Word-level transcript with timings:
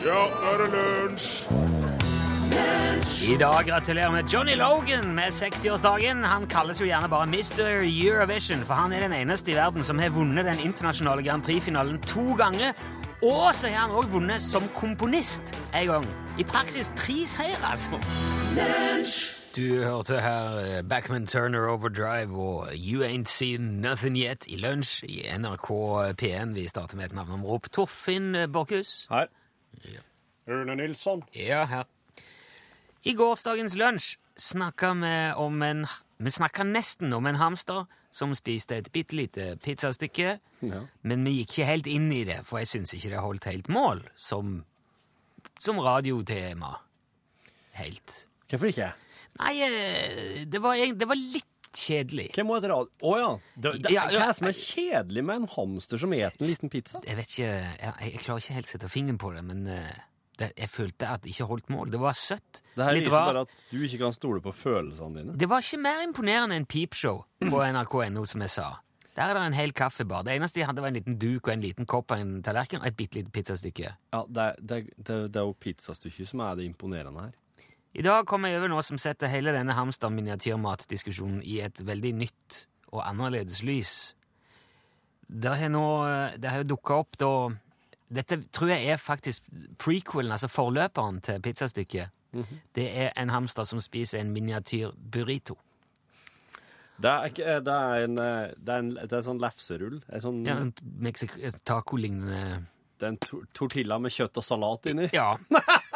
Ja, 0.00 0.20
nå 0.32 0.48
er 0.48 0.62
det 0.62 0.68
lunsj! 0.72 1.32
I 3.28 3.34
dag 3.36 3.66
gratulerer 3.68 4.14
vi 4.14 4.22
Johnny 4.32 4.54
Logan 4.56 5.14
med 5.14 5.32
60-årsdagen. 5.36 6.22
Han 6.24 6.46
kalles 6.48 6.80
jo 6.80 6.86
gjerne 6.88 7.08
bare 7.08 7.26
Mr. 7.28 7.82
Eurovision, 7.84 8.64
for 8.64 8.74
han 8.74 8.92
er 8.92 9.04
den 9.04 9.12
eneste 9.12 9.52
i 9.52 9.56
verden 9.58 9.84
som 9.84 9.98
har 10.00 10.12
vunnet 10.14 10.48
den 10.48 10.62
internasjonale 10.64 11.22
Grand 11.22 11.44
Prix-finalen 11.44 12.00
to 12.08 12.32
ganger. 12.38 12.72
Og 13.20 13.50
så 13.54 13.68
har 13.68 13.84
han 13.84 13.92
òg 13.92 14.08
vunnet 14.12 14.40
som 14.40 14.64
komponist 14.74 15.52
en 15.76 15.92
gang. 15.92 16.06
I 16.40 16.48
praksis 16.48 16.88
tre 16.96 17.18
seier, 17.28 17.60
altså. 17.68 18.00
Du 19.56 19.82
hørte 19.84 20.20
her 20.20 20.58
eh, 20.62 20.82
Backman 20.88 21.26
Turner 21.26 21.68
Overdrive 21.68 22.32
og 22.32 22.72
You 22.72 23.04
Ain't 23.04 23.28
Seen 23.28 23.82
Nothing 23.84 24.16
Yet 24.16 24.48
i 24.48 24.56
lunsj 24.64 25.04
i 25.04 25.20
NRK 25.36 25.68
P1. 26.22 26.56
Vi 26.56 26.68
starter 26.68 26.96
med 26.96 27.10
et 27.10 27.18
navneomrop. 27.20 27.68
Torfinn 27.72 28.32
Borchhus. 28.52 29.06
Her. 29.10 29.28
Rune 30.50 30.74
Nilsson. 30.76 31.22
Ja, 31.36 31.64
her. 31.70 31.84
I 33.04 33.12
gårsdagens 33.16 33.76
lunsj 33.80 34.16
snakka 34.40 34.94
vi 34.98 35.12
om 35.40 35.62
en 35.62 35.86
Vi 36.20 36.28
snakka 36.30 36.64
nesten 36.68 37.12
om 37.16 37.24
en 37.26 37.38
hamster 37.40 37.86
som 38.12 38.34
spiste 38.36 38.76
et 38.76 38.90
bitte 38.92 39.14
lite 39.16 39.56
pizzastykke, 39.64 40.34
Ja. 40.60 40.80
men 41.02 41.24
vi 41.24 41.30
gikk 41.38 41.50
ikke 41.54 41.64
helt 41.64 41.86
inn 41.86 42.10
i 42.12 42.24
det, 42.24 42.42
for 42.44 42.58
jeg 42.58 42.66
syns 42.68 42.92
ikke 42.92 43.08
det 43.14 43.22
holdt 43.24 43.44
helt 43.48 43.68
mål 43.72 44.02
som, 44.16 44.64
som 45.58 45.78
radiotema. 45.80 46.74
Helt. 47.72 48.26
Hvorfor 48.50 48.66
ikke? 48.68 48.90
Nei, 49.38 49.54
eh, 49.64 50.44
det 50.44 50.60
var, 50.60 50.76
det 50.76 51.08
var 51.08 51.16
litt 51.16 51.46
kjedelig. 51.76 52.28
Hvem 52.34 52.48
var 52.50 52.60
det? 52.64 52.70
Å 52.72 53.14
ja. 53.20 53.30
Det, 53.56 53.72
det, 53.84 53.92
Ja. 53.94 54.04
Hva 54.10 54.28
er 54.30 54.36
som 54.38 54.48
er 54.50 54.56
kjedelig 54.58 55.24
med 55.24 55.42
en 55.42 55.48
hamster 55.54 55.98
som 56.00 56.12
spiser 56.14 56.36
en 56.40 56.46
liten 56.50 56.70
pizza? 56.72 57.00
Jeg 57.06 57.16
vet 57.20 57.34
ikke, 57.34 57.50
jeg, 57.50 57.94
jeg 58.12 58.22
klarer 58.24 58.44
ikke 58.44 58.56
helt 58.58 58.70
å 58.70 58.72
sette 58.74 58.90
fingeren 58.92 59.18
på 59.22 59.32
det, 59.36 59.44
men 59.46 59.66
eh, 59.70 59.98
det, 60.40 60.52
jeg 60.56 60.70
følte 60.72 61.08
at 61.14 61.22
det 61.24 61.34
ikke 61.34 61.48
holdt 61.50 61.68
mål. 61.72 61.90
Det 61.92 62.00
var 62.00 62.14
søtt. 62.16 62.62
Det 62.76 62.84
her 62.86 62.96
viser 62.98 63.16
bare 63.16 63.42
at 63.46 63.64
du 63.70 63.78
ikke 63.84 63.98
kan 64.06 64.14
stole 64.16 64.40
på 64.44 64.52
følelsene 64.56 65.18
dine. 65.20 65.34
Det 65.38 65.48
var 65.50 65.60
ikke 65.64 65.82
mer 65.84 66.04
imponerende 66.06 66.56
enn 66.56 66.66
Peepshow 66.70 67.24
på 67.44 67.64
nrk.no, 67.76 68.24
som 68.28 68.46
jeg 68.46 68.54
sa. 68.58 68.70
Der 69.18 69.26
er 69.26 69.34
det 69.36 69.42
en 69.50 69.56
hel 69.58 69.72
kaffebar. 69.76 70.22
Det 70.24 70.32
eneste 70.38 70.60
de 70.60 70.64
hadde, 70.64 70.80
var 70.80 70.92
en 70.92 70.96
liten 70.96 71.16
duk 71.20 71.48
og 71.48 71.52
en 71.52 71.60
liten 71.64 71.84
kopp 71.90 72.12
og 72.14 72.20
en 72.22 72.36
tallerken 72.46 72.80
og 72.80 72.86
et 72.88 72.96
bitte 72.96 73.18
lite 73.18 73.32
pizzastykke. 73.34 73.90
Ja, 74.14 74.20
det, 74.30 74.44
er- 74.46 74.60
det, 74.62 74.78
det, 74.96 75.16
det 75.34 75.40
er 75.42 75.48
jo 75.50 75.56
pizzastykket 75.60 76.30
som 76.30 76.40
er 76.46 76.54
det 76.60 76.68
imponerende 76.70 77.26
her. 77.26 77.34
I 77.90 78.02
dag 78.06 78.26
kommer 78.30 78.52
jeg 78.52 78.60
over 78.60 78.70
noe 78.70 78.82
som 78.86 78.98
setter 79.02 79.30
hele 79.32 79.50
denne 79.54 79.74
hamster-miniatyrmatdiskusjonen 79.74 81.40
i 81.42 81.58
et 81.64 81.80
veldig 81.82 82.12
nytt 82.20 82.60
og 82.92 83.02
annerledes 83.02 83.64
lys. 83.66 83.94
Det 85.26 85.50
har 85.58 85.70
nå 85.70 85.86
Det 86.38 86.50
har 86.50 86.62
jo 86.62 86.70
dukka 86.74 86.94
opp 87.02 87.18
da 87.18 87.32
Dette 88.10 88.40
tror 88.50 88.72
jeg 88.72 88.88
er 88.90 88.96
faktisk 88.98 89.44
prequelen, 89.78 90.32
altså 90.32 90.48
forløperen 90.50 91.20
til 91.22 91.38
pizzastykket. 91.40 92.10
Det 92.74 92.86
er 92.90 93.12
en 93.16 93.30
hamster 93.30 93.64
som 93.64 93.80
spiser 93.80 94.18
en 94.18 94.32
miniatyr 94.34 94.90
burrito. 94.98 95.56
Det 97.00 97.10
er, 97.10 97.30
ikke, 97.30 97.60
det 97.64 97.74
er 97.74 98.04
en, 98.04 98.16
det 98.16 98.74
er 98.74 98.82
en, 98.82 98.90
det 98.98 99.12
er 99.14 99.22
sånn 99.24 99.38
lefserull. 99.40 100.02
En 100.12 100.20
sånn, 100.20 100.42
Ja, 100.44 100.58
en 100.58 100.74
taco-lignende 101.64 102.66
Det 102.98 103.06
er 103.06 103.14
en 103.14 103.46
tortilla 103.56 103.98
med 103.98 104.12
kjøtt 104.12 104.36
og 104.36 104.44
salat 104.44 104.90
inni. 104.90 105.08
Ja. 105.14 105.36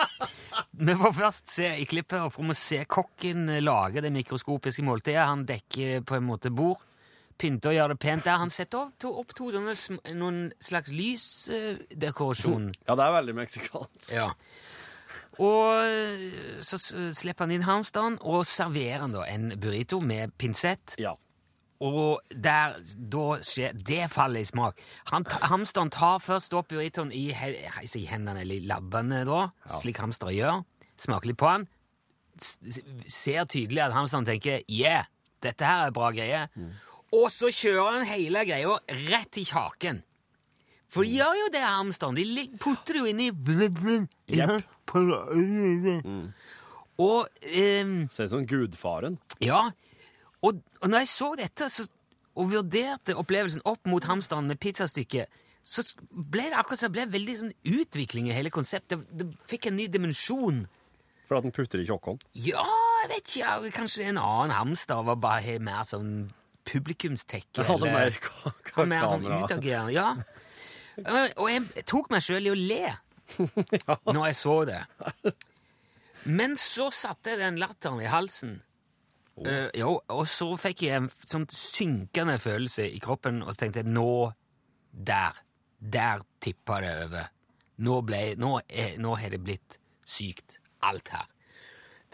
Vi 0.79 0.95
får 0.99 1.15
først 1.17 1.53
se 1.53 1.71
i 1.81 1.87
klippet, 1.89 2.21
og 2.21 2.33
får 2.35 2.49
vi 2.51 2.57
se 2.59 2.81
kokken 2.91 3.47
lage 3.65 4.03
det 4.05 4.13
mikroskopiske 4.15 4.85
måltidet. 4.87 5.23
Han 5.23 5.47
dekker 5.49 6.05
på 6.07 6.19
en 6.19 6.27
måte 6.29 6.53
bord, 6.55 6.83
pynter 7.41 7.73
og 7.73 7.79
gjør 7.79 7.95
det 7.95 7.99
pent 8.03 8.29
der. 8.29 8.41
Han 8.43 8.53
setter 8.53 8.87
opp 8.87 8.95
to, 9.03 9.11
opp 9.23 9.35
to 9.37 9.51
sånne, 9.55 9.75
noen 10.19 10.47
slags 10.63 10.95
lysdekorasjon. 10.95 12.71
Ja, 12.89 12.97
det 12.99 13.07
er 13.09 13.19
veldig 13.19 13.37
meksikansk. 13.41 14.13
Ja. 14.15 14.31
Og 15.43 15.83
eh, 15.83 16.63
så 16.63 16.79
slipper 16.79 17.47
han 17.47 17.55
inn 17.55 17.67
hamsteren, 17.67 18.19
og 18.23 18.45
serverer 18.47 19.03
han 19.07 19.15
da 19.15 19.27
en 19.31 19.53
burrito 19.61 20.01
med 20.03 20.35
pinsett. 20.39 20.95
Ja. 21.03 21.15
Og 21.83 22.21
der, 22.31 22.77
da 22.97 23.25
skjer 23.43 23.73
Det 23.75 24.07
faller 24.13 24.41
i 24.41 24.45
smak. 24.47 24.79
Han, 25.11 25.25
hamsteren 25.43 25.91
tar 25.91 26.21
først 26.23 26.55
opp 26.55 26.69
burritoen 26.71 27.11
i, 27.13 27.27
i 27.35 28.05
hendene, 28.07 28.41
eller 28.45 28.55
i 28.61 28.67
labbene, 28.67 29.25
da, 29.27 29.49
slik 29.81 29.99
hamstere 29.99 30.33
gjør. 30.37 30.63
Smaker 30.97 31.27
litt 31.33 31.37
på 31.41 31.51
s- 32.41 32.81
Ser 33.11 33.45
tydelig 33.51 33.83
at 33.83 33.93
hamsteren 33.93 34.25
tenker 34.25 34.63
'yeah, 34.69 35.05
dette 35.43 35.65
her 35.67 35.87
er 35.87 35.91
bra 35.91 36.11
greie'. 36.13 36.49
Og 37.13 37.29
så 37.31 37.51
kjører 37.51 37.93
han 37.99 38.07
hele 38.07 38.45
greia 38.47 38.79
rett 39.11 39.37
i 39.39 39.45
kjaken. 39.45 40.03
For 40.89 41.03
de 41.03 41.11
gjør 41.19 41.35
jo 41.43 41.49
det, 41.53 41.61
hamsteren. 41.63 42.15
De 42.15 42.49
putter 42.59 42.95
det 42.95 43.01
jo 43.03 43.07
inni 43.07 43.31
yep. 44.31 44.63
Og 46.99 47.27
um, 47.27 47.95
Ser 48.09 48.25
ut 48.29 48.31
som 48.31 48.47
gudfaren. 48.47 49.19
Ja, 49.43 49.71
og, 50.45 50.61
og 50.83 50.91
når 50.93 51.05
jeg 51.05 51.11
så 51.15 51.29
dette 51.41 51.69
så, 51.73 51.87
og 52.37 52.51
vurderte 52.53 53.15
opplevelsen 53.17 53.63
opp 53.71 53.87
mot 53.89 54.05
hamsteren 54.11 54.49
med 54.51 54.59
pizzastykket, 54.63 55.41
så 55.65 55.81
ble 56.29 56.49
det 56.51 56.59
akkurat 56.61 56.83
som 56.83 56.93
det 56.93 57.07
veldig 57.15 57.35
sånn 57.41 57.53
utvikling 57.65 58.27
i 58.29 58.35
hele 58.37 58.51
konseptet. 58.53 59.05
Det, 59.17 59.31
fikk 59.49 59.71
en 59.71 59.79
ny 59.79 59.87
dimensjon. 59.89 60.65
For 61.25 61.39
at 61.39 61.47
den 61.47 61.55
putter 61.57 61.81
i 61.81 61.87
tjokkon. 61.89 62.19
Ja, 62.37 62.65
jeg 63.05 63.11
vet 63.15 63.23
ikke, 63.23 63.39
ja, 63.41 63.55
kanskje 63.73 64.11
en 64.11 64.19
annen 64.21 64.53
hamster 64.53 65.01
var 65.07 65.17
bare 65.23 65.55
mer 65.65 65.87
sånn 65.89 66.11
publikumstekke. 66.69 67.63
Ja, 67.63 67.69
hadde 67.71 67.89
eller- 67.89 68.11
mer 68.11 68.21
ka 68.27 68.53
ka 68.75 68.85
mer 68.89 69.07
sånn 69.09 69.25
utagerende. 69.31 69.95
Ja. 69.97 70.11
Eh, 71.01 71.33
Og 71.41 71.49
jeg 71.51 71.85
tok 71.89 72.11
meg 72.13 72.23
sjøl 72.23 72.47
i 72.47 72.53
å 72.53 72.59
le 72.59 72.93
når 74.13 74.27
jeg 74.29 74.37
så 74.43 74.59
det. 74.69 74.83
Men 76.29 76.55
så 76.61 76.91
satte 76.93 77.33
jeg 77.35 77.41
den 77.41 77.57
latteren 77.61 78.01
i 78.05 78.09
halsen. 78.13 78.59
Eh, 79.43 79.71
jo, 79.81 79.97
og 80.15 80.27
så 80.31 80.47
fikk 80.61 80.85
jeg 80.87 81.01
en 81.01 81.09
sånn 81.11 81.47
synkende 81.51 82.37
følelse 82.43 82.87
i 82.87 83.01
kroppen, 83.03 83.43
og 83.43 83.55
så 83.55 83.65
tenkte 83.65 83.83
jeg 83.83 83.95
nå 83.95 84.33
Der. 84.95 85.41
Der 85.79 86.23
tippa 86.41 86.79
det 86.81 86.93
over. 87.05 87.31
Nå, 87.83 87.97
ble, 88.07 88.21
nå, 88.39 88.61
er, 88.69 88.95
nå 89.03 89.17
har 89.19 89.35
det 89.35 89.41
blitt 89.43 89.79
sykt, 90.07 90.61
alt 90.87 91.11
her, 91.11 91.27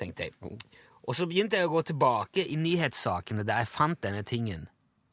tenkte 0.01 0.27
jeg. 0.27 0.57
Og 1.05 1.17
så 1.17 1.27
begynte 1.29 1.61
jeg 1.61 1.69
å 1.69 1.75
gå 1.75 1.83
tilbake 1.91 2.47
i 2.49 2.57
nyhetssakene 2.57 3.45
der 3.45 3.63
jeg 3.63 3.71
fant 3.71 4.01
denne 4.03 4.25
tingen. 4.25 4.65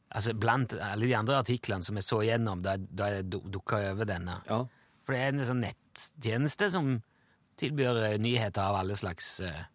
Altså 0.08 0.32
Blant 0.32 0.72
alle 0.80 1.04
de 1.04 1.14
andre 1.18 1.42
artiklene 1.42 1.84
som 1.84 2.00
jeg 2.00 2.06
så 2.06 2.22
gjennom 2.24 2.62
da, 2.64 2.78
da 2.78 3.10
jeg 3.18 3.28
dukka 3.28 3.82
over 3.90 4.08
denne. 4.08 4.38
Ja. 4.48 4.62
For 5.04 5.14
det 5.14 5.20
er 5.20 5.34
en 5.34 5.48
sånn 5.50 5.64
nettjeneste 5.66 6.70
som 6.72 6.94
tilbyr 7.60 8.00
eh, 8.06 8.20
nyheter 8.22 8.64
av 8.64 8.80
alle 8.80 8.96
slags 8.96 9.34
eh, 9.44 9.66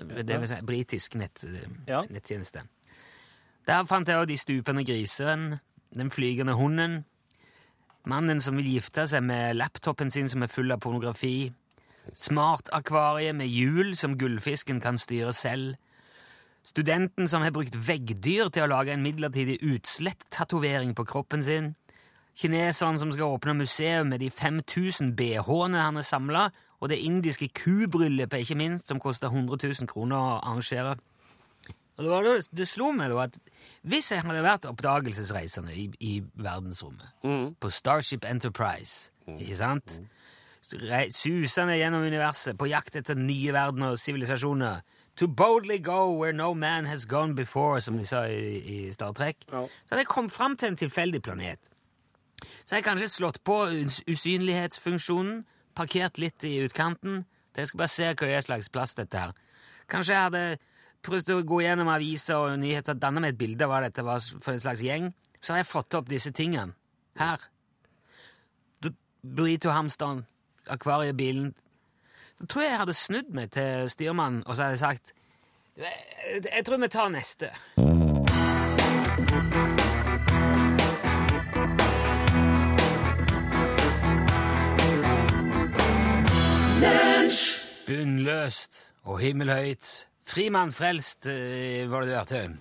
Det, 0.00 0.40
vil 0.40 0.48
si 0.48 0.60
britisk 0.66 1.14
nett, 1.20 1.44
eh, 1.44 1.68
Ja. 1.88 2.02
nettjeneste. 2.08 2.62
Der 3.66 3.84
fant 3.84 4.08
jeg 4.08 4.16
også 4.16 4.26
De 4.26 4.36
stupende 4.36 4.84
grisene, 4.84 5.60
Den 5.94 6.10
flygende 6.10 6.54
hunden, 6.54 7.04
Mannen 8.06 8.40
som 8.40 8.56
vil 8.56 8.64
gifte 8.64 9.06
seg 9.08 9.22
med 9.22 9.56
laptopen 9.56 10.10
sin 10.10 10.28
som 10.28 10.42
er 10.42 10.46
full 10.46 10.72
av 10.72 10.80
pornografi, 10.80 11.52
Smartakvariet 12.14 13.34
med 13.36 13.48
hjul 13.48 13.94
som 13.96 14.16
gullfisken 14.18 14.80
kan 14.80 14.98
styre 14.98 15.32
selv, 15.32 15.76
Studenten 16.64 17.26
som 17.28 17.42
har 17.42 17.50
brukt 17.50 17.74
veggdyr 17.74 18.50
til 18.52 18.66
å 18.66 18.68
lage 18.68 18.92
en 18.92 19.02
midlertidig 19.02 19.58
utslett-tatovering 19.64 20.94
på 20.94 21.06
kroppen 21.08 21.42
sin, 21.42 21.74
Kineseren 22.40 22.98
som 22.98 23.12
skal 23.12 23.34
åpne 23.36 23.54
museum 23.58 24.08
med 24.08 24.22
de 24.22 24.30
5000 24.32 25.12
BH-ene 25.16 25.82
han 25.84 25.98
har 26.00 26.06
samla, 26.06 26.48
og 26.80 26.88
det 26.88 26.96
indiske 27.04 27.50
kubryllupet, 27.52 28.40
ikke 28.40 28.56
minst, 28.56 28.88
som 28.88 29.00
koster 29.00 29.28
100 29.28 29.58
000 29.60 29.88
kroner 29.90 30.16
å 30.16 30.38
arrangere. 30.38 30.96
Og 31.98 32.04
det, 32.06 32.10
var 32.10 32.46
det 32.56 32.68
slo 32.68 32.94
meg 32.96 33.12
da 33.12 33.26
at 33.26 33.34
hvis 33.84 34.08
jeg 34.14 34.24
hadde 34.24 34.44
vært 34.44 34.68
oppdagelsesreisende 34.70 35.74
i, 35.76 35.90
i 36.00 36.12
verdensrommet, 36.40 37.12
på 37.60 37.70
Starship 37.70 38.24
Enterprise, 38.24 39.10
ikke 39.36 39.58
sant? 39.58 40.00
mm. 40.00 40.08
Susende 41.12 41.76
gjennom 41.76 42.04
universet, 42.04 42.56
på 42.56 42.68
jakt 42.68 42.96
etter 42.96 43.16
nye 43.16 43.52
verdener 43.52 43.94
og 43.94 44.00
sivilisasjoner. 44.00 44.80
To 45.20 45.28
boldly 45.28 45.78
go 45.84 46.12
where 46.16 46.32
no 46.32 46.54
man 46.54 46.86
has 46.86 47.04
gone 47.04 47.34
before, 47.34 47.80
som 47.80 47.98
de 47.98 48.06
sa 48.08 48.24
i, 48.28 48.60
i 48.60 48.92
Star 48.92 49.12
Trek. 49.12 49.36
Ja. 49.52 49.66
Så 49.66 49.92
hadde 49.92 50.04
jeg 50.04 50.12
kommet 50.12 50.32
fram 50.32 50.56
til 50.56 50.72
en 50.72 50.80
tilfeldig 50.80 51.22
planet. 51.22 51.70
Så 52.64 52.74
jeg 52.74 52.80
har 52.80 52.88
kanskje 52.88 53.10
slått 53.12 53.40
på 53.46 53.56
usynlighetsfunksjonen, 54.10 55.44
parkert 55.76 56.18
litt 56.22 56.44
i 56.44 56.56
utkanten. 56.64 57.24
Jeg 57.56 57.70
skal 57.70 57.82
bare 57.82 57.92
se 57.92 58.10
hva 58.10 58.28
det 58.28 58.36
er 58.38 58.46
slags 58.46 58.70
plass 58.72 58.96
dette 58.98 59.20
her. 59.20 59.32
Kanskje 59.90 60.14
jeg 60.14 60.26
hadde 60.28 60.44
prøvd 61.04 61.32
å 61.34 61.38
gå 61.48 61.62
gjennom 61.64 61.90
aviser 61.92 62.38
og 62.38 62.58
nyheter, 62.60 62.98
danne 62.98 63.22
meg 63.22 63.34
et 63.34 63.40
bilde 63.40 63.66
av 63.66 63.72
hva 63.72 63.80
dette 63.86 64.04
var 64.06 64.20
for 64.20 64.54
en 64.54 64.62
slags 64.62 64.84
gjeng. 64.84 65.10
Så 65.40 65.52
hadde 65.54 65.64
jeg 65.64 65.70
fått 65.72 65.96
opp 65.98 66.10
disse 66.10 66.32
tingene. 66.36 66.76
Her. 67.18 67.42
Burrito-hamsteren, 69.20 70.22
akvariebilen. 70.72 71.50
Så 72.38 72.46
tror 72.46 72.64
jeg 72.64 72.70
jeg 72.70 72.80
hadde 72.80 72.96
snudd 72.96 73.34
meg 73.36 73.50
til 73.52 73.90
styrmannen, 73.92 74.44
og 74.46 74.54
så 74.56 74.64
hadde 74.64 74.78
jeg 74.78 74.84
sagt 74.86 75.12
jeg, 75.80 76.64
tror 76.64 76.80
vi 76.82 76.88
tar 76.92 77.12
neste. 77.12 77.50
Bunnløst 88.20 88.92
og 89.02 89.18
himmelhøyt. 89.18 90.08
Frimann 90.26 90.72
frelst, 90.72 91.26
eh, 91.26 91.90
var 91.90 92.00
det 92.00 92.08
du 92.10 92.14
hørte. 92.14 92.58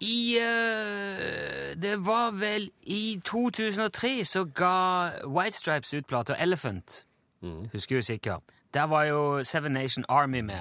I 0.00 0.36
uh, 0.38 1.82
Det 1.82 2.06
var 2.06 2.30
vel 2.30 2.70
i 2.82 3.20
2003 3.24 4.24
så 4.24 4.44
ga 4.44 5.10
White 5.26 5.56
Stripes 5.56 5.94
ut 5.94 6.06
plata 6.06 6.34
Elephant. 6.38 7.06
Husker 7.72 7.96
du 7.96 8.02
sikkert. 8.02 8.40
Der 8.74 8.82
var 8.82 9.04
jo 9.04 9.42
Seven 9.42 9.72
Nation 9.72 10.04
Army 10.08 10.40
med. 10.40 10.60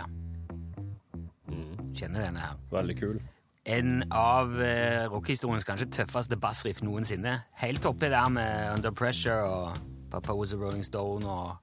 Kjenner 1.96 2.26
denne 2.26 2.40
her. 2.40 2.58
Veldig 2.72 3.00
kul. 3.00 3.22
En 3.66 4.04
av 4.12 4.48
uh, 4.48 5.12
rockehistoriens 5.12 5.64
kanskje 5.64 5.90
tøffeste 5.92 6.38
bassriff 6.38 6.82
noensinne. 6.82 7.42
Helt 7.54 7.86
oppi 7.86 8.06
der 8.06 8.30
med 8.30 8.78
Under 8.78 8.92
Pressure 8.92 9.44
og 9.44 9.78
Papa 10.12 10.34
Was 10.34 10.54
a 10.54 10.58
Rolling 10.58 10.86
Stone 10.86 11.30
og 11.30 11.58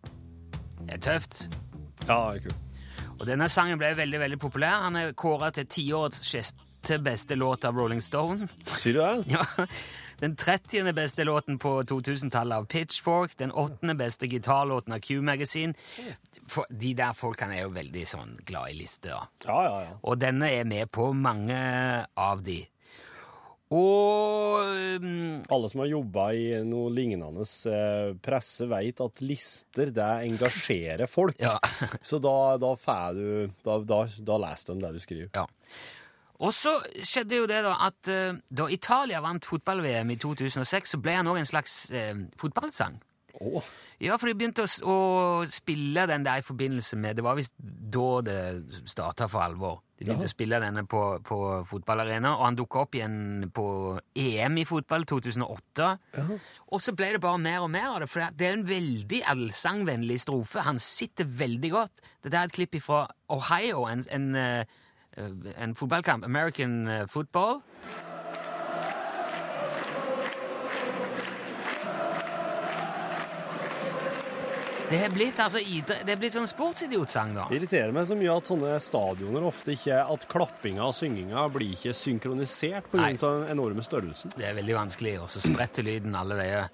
Det 0.79 0.95
er 0.95 0.99
tøft. 0.99 1.49
Ja, 2.09 2.19
det 2.33 2.45
er 2.45 2.47
kult. 2.49 2.61
Og 3.15 3.29
denne 3.29 3.47
sangen 3.49 3.79
ble 3.79 3.93
veldig 3.97 4.19
veldig 4.21 4.39
populær. 4.43 4.83
Han 4.89 4.97
er 4.99 5.13
kåra 5.17 5.53
til 5.55 5.69
tiårets 5.71 6.25
sjette 6.27 6.99
beste 7.03 7.37
låt 7.39 7.65
av 7.65 7.77
Rolling 7.79 8.03
Stone. 8.03 8.49
Sier 8.75 8.99
du 8.99 9.01
det? 9.01 9.15
Ja, 9.39 9.45
Den 10.21 10.37
30. 10.39 10.93
beste 10.95 11.25
låten 11.27 11.57
på 11.59 11.83
2000-tallet 11.91 12.57
av 12.57 12.67
Pitchfork. 12.71 13.37
Den 13.39 13.51
8. 13.51 13.95
beste 13.99 14.27
gitarlåten 14.31 14.95
av 14.95 15.01
Q-Magazine. 15.03 15.75
For 16.47 16.67
De 16.71 16.93
der 16.95 17.17
folkene 17.19 17.57
er 17.59 17.65
jo 17.67 17.73
veldig 17.75 18.05
sånn 18.09 18.37
glad 18.47 18.75
i 18.75 18.79
lister. 18.83 19.17
Ja, 19.47 19.59
ja, 19.67 19.81
ja. 19.89 19.97
Og 20.03 20.19
denne 20.23 20.51
er 20.55 20.69
med 20.69 20.91
på 20.95 21.11
mange 21.17 21.59
av 22.15 22.45
de. 22.47 22.61
Og 23.73 25.01
um, 25.01 25.41
Alle 25.51 25.71
som 25.73 25.81
har 25.81 25.89
jobba 25.89 26.27
i 26.37 26.45
noe 26.69 26.93
lignende 26.93 27.47
eh, 27.71 28.13
presse, 28.23 28.69
vet 28.69 29.01
at 29.01 29.23
lister 29.25 29.93
det 29.95 30.11
engasjerer 30.29 31.09
folk. 31.11 31.41
Ja. 31.41 31.57
Så 32.09 32.21
da, 32.23 32.57
da 32.61 32.75
får 32.77 33.17
du 33.17 33.27
Da, 33.65 33.79
da, 33.81 34.05
da 34.21 34.41
leser 34.49 34.75
de 34.75 34.85
det 34.85 34.93
du 34.99 35.01
skriver. 35.03 35.31
Ja. 35.35 35.47
Og 36.45 36.51
så 36.53 36.77
skjedde 37.07 37.39
jo 37.39 37.49
det 37.49 37.63
da 37.65 37.77
at 37.87 38.11
eh, 38.11 38.37
da 38.51 38.69
Italia 38.73 39.23
vant 39.25 39.47
fotball-VM 39.49 40.13
i 40.13 40.19
2006, 40.21 40.97
så 40.97 41.01
ble 41.01 41.17
han 41.21 41.31
òg 41.31 41.41
en 41.41 41.49
slags 41.49 41.77
eh, 41.95 42.13
fotballsang. 42.41 42.99
Oh. 43.41 43.65
Ja, 44.03 44.19
for 44.19 44.29
de 44.29 44.37
begynte 44.39 44.65
å, 44.67 44.69
å 44.91 44.99
spille 45.51 46.05
den 46.11 46.27
der 46.27 46.39
i 46.39 46.45
forbindelse 46.47 46.99
med 47.03 47.17
Det 47.19 47.25
var 47.27 47.35
visst 47.35 47.55
da 47.59 48.21
det 48.23 48.39
starta 48.91 49.27
for 49.31 49.43
alvor. 49.43 49.81
De 50.05 50.11
begynte 50.11 50.27
Jaha. 50.27 50.31
å 50.31 50.35
spille 50.35 50.59
denne 50.61 50.83
på, 50.85 51.01
på 51.25 51.39
fotballarena, 51.71 52.35
og 52.37 52.45
han 52.45 52.59
dukka 52.59 52.83
opp 52.85 52.97
igjen 52.99 53.47
på 53.57 53.67
EM 54.21 54.59
i 54.61 54.67
fotball 54.69 55.07
2008. 55.09 55.87
Og 56.69 56.83
så 56.85 56.93
ble 56.93 57.15
det 57.15 57.23
bare 57.25 57.41
mer 57.41 57.65
og 57.65 57.71
mer 57.73 57.89
av 57.95 58.03
det, 58.05 58.11
for 58.13 58.37
det 58.37 58.49
er 58.51 58.59
en 58.59 58.67
veldig 58.69 59.23
allsangvennlig 59.33 60.21
strofe. 60.21 60.67
Han 60.67 60.81
sitter 60.83 61.25
veldig 61.25 61.71
godt. 61.73 62.05
Dette 62.21 62.37
er 62.37 62.51
et 62.51 62.57
klipp 62.59 62.77
fra 62.85 63.07
Ohio, 63.33 63.87
en, 63.89 64.05
en, 64.13 64.35
eh, 64.37 65.55
en 65.57 65.79
fotballkamp. 65.79 66.29
American 66.29 66.83
eh, 66.89 67.07
football. 67.09 67.63
Det 74.95 75.01
er 75.03 75.15
blitt 75.15 75.41
altså 75.43 75.59
det 75.59 76.13
er 76.13 76.19
blitt 76.21 76.35
sånn 76.37 76.47
sportsidiotsang, 76.47 77.33
da. 77.35 77.47
Det 77.51 77.59
irriterer 77.59 77.95
meg 77.95 78.07
så 78.07 78.17
mye 78.19 78.37
at 78.39 78.51
sånne 78.51 78.75
stadioner 78.83 79.47
ofte 79.49 79.75
ikke 79.75 79.99
At 80.15 80.27
klappinga 80.31 80.87
og 80.87 80.95
synginga 80.95 81.49
blir 81.55 81.75
ikke 81.75 81.95
synkronisert 81.99 82.87
pga. 82.93 83.09
Den 83.19 83.49
enorme 83.57 83.83
størrelsen. 83.85 84.35
Det 84.39 84.47
er 84.47 84.55
veldig 84.59 84.77
vanskelig, 84.77 85.17
og 85.25 85.33
så 85.33 85.43
spretter 85.43 85.87
lyden 85.87 86.15
alle 86.19 86.39
veier. 86.39 86.71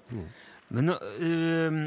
Men 0.71 0.91
nå, 0.91 0.97
uh, 1.01 1.79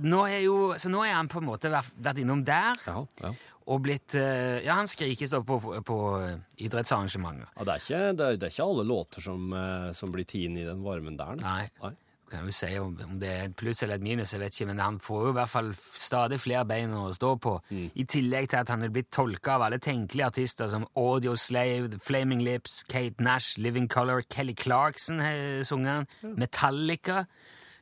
nå 0.00 0.20
er 0.28 0.44
jo 0.46 0.58
Så 0.80 0.92
nå 0.92 1.02
er 1.04 1.16
han 1.18 1.30
på 1.32 1.42
en 1.42 1.48
måte 1.50 1.72
vært, 1.72 2.20
innom 2.22 2.44
der 2.46 2.78
Ja, 2.86 3.02
ja. 3.24 3.32
og 3.66 3.82
blitt 3.84 4.16
øh, 4.18 4.62
Ja, 4.64 4.78
han 4.78 4.88
skrikes 4.90 5.34
da 5.34 5.42
på, 5.44 5.58
på 5.84 5.98
øh, 6.16 6.38
idrettsarrangementer. 6.64 7.50
ja 7.58 7.66
det, 7.68 7.74
er 7.74 7.84
ikke, 7.84 8.00
det, 8.16 8.26
er, 8.26 8.38
det 8.40 8.48
er 8.48 8.54
ikke 8.54 8.70
alle 8.70 8.86
låter 8.88 9.24
som, 9.24 9.52
eh, 9.52 9.90
som 9.96 10.14
blir 10.14 10.24
tatt 10.24 10.40
inn 10.46 10.56
i 10.62 10.64
den 10.66 10.80
varmen 10.86 11.18
der. 11.20 11.36
Nei. 11.42 11.66
Nei. 11.82 11.92
Kan 12.32 12.46
jo 12.48 12.52
si 12.56 12.70
om, 12.80 12.94
om 13.04 13.18
det 13.20 13.28
er 13.28 13.42
et 13.50 13.54
pluss 13.60 13.82
eller 13.84 13.98
et 14.00 14.04
minus, 14.06 14.32
jeg 14.32 14.40
vet 14.40 14.54
ikke, 14.56 14.66
men 14.72 14.78
han 14.80 14.96
får 15.04 15.24
jo 15.26 15.32
i 15.34 15.36
hvert 15.36 15.50
fall 15.52 15.66
stadig 15.76 16.38
flere 16.40 16.64
bein 16.64 16.94
å 16.96 17.10
stå 17.12 17.34
på. 17.44 17.52
I 17.70 18.04
tillegg 18.08 18.48
til 18.48 18.62
at 18.62 18.72
han 18.72 18.82
er 18.86 18.92
blitt 18.94 19.10
tolka 19.12 19.58
av 19.58 19.66
alle 19.68 19.78
tenkelige 19.84 20.30
artister 20.32 20.70
som 20.72 20.86
Audio 20.96 21.34
Slave, 21.36 21.90
The 21.92 22.00
Flaming 22.00 22.40
Lips, 22.40 22.80
Kate 22.88 23.20
Nash, 23.20 23.58
Living 23.60 23.90
Color, 23.92 24.24
Kelly 24.32 24.54
Clarkson 24.56 25.20
har 25.20 25.60
sunget 25.68 25.92
han, 26.22 26.36
Metallica. 26.40 27.26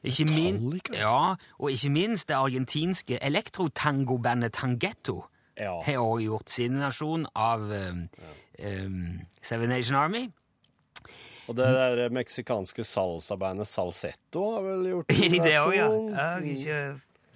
Ikke 0.02 0.24
min, 0.32 0.58
Metallica? 0.64 0.96
ja, 0.98 1.34
og 1.60 1.70
ikke 1.70 1.90
minst 1.94 2.28
det 2.28 2.34
argentinske 2.40 3.18
elektrotangobandet 3.22 4.52
Tangetto 4.58 5.22
Ja. 5.60 5.74
har 5.84 5.98
også 6.00 6.24
gjort 6.24 6.48
sin 6.50 6.78
versjon 6.80 7.26
av 7.36 7.60
um, 7.70 8.06
um, 8.64 9.20
Seven 9.42 9.68
Nation 9.68 9.96
Army. 9.96 10.30
Og 11.50 11.56
det 11.58 11.66
der 11.74 12.12
meksikanske 12.14 12.84
salsabandet 12.86 13.66
Salsetto 13.66 14.44
har 14.54 14.66
vel 14.68 14.84
gjort 14.92 15.14
en 15.16 15.34
I 15.36 15.40
det 15.42 15.56
òg, 15.58 15.72
ja. 15.74 15.88
versjon. 15.88 16.12
Jeg 16.14 16.28
har 16.28 16.50
ikke 16.52 16.82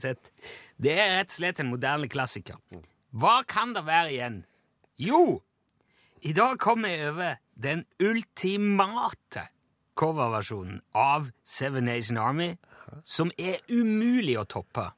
sett. 0.04 0.30
Det 0.78 0.92
er 0.94 1.16
rett 1.16 1.32
og 1.32 1.38
slett 1.40 1.62
en 1.62 1.72
moderne 1.72 2.10
klassiker. 2.10 2.60
Hva 3.14 3.40
kan 3.50 3.74
det 3.74 3.82
være 3.86 4.12
igjen? 4.14 4.38
Jo, 5.02 5.40
i 6.22 6.32
dag 6.34 6.60
kom 6.62 6.86
jeg 6.86 7.10
over 7.10 7.40
den 7.58 7.82
ultimate 8.02 9.48
coverversjonen 9.98 10.80
av 10.94 11.32
Seven 11.42 11.86
Nation 11.90 12.18
Army, 12.18 12.54
som 13.02 13.30
er 13.38 13.62
umulig 13.70 14.38
å 14.38 14.46
toppe. 14.46 14.88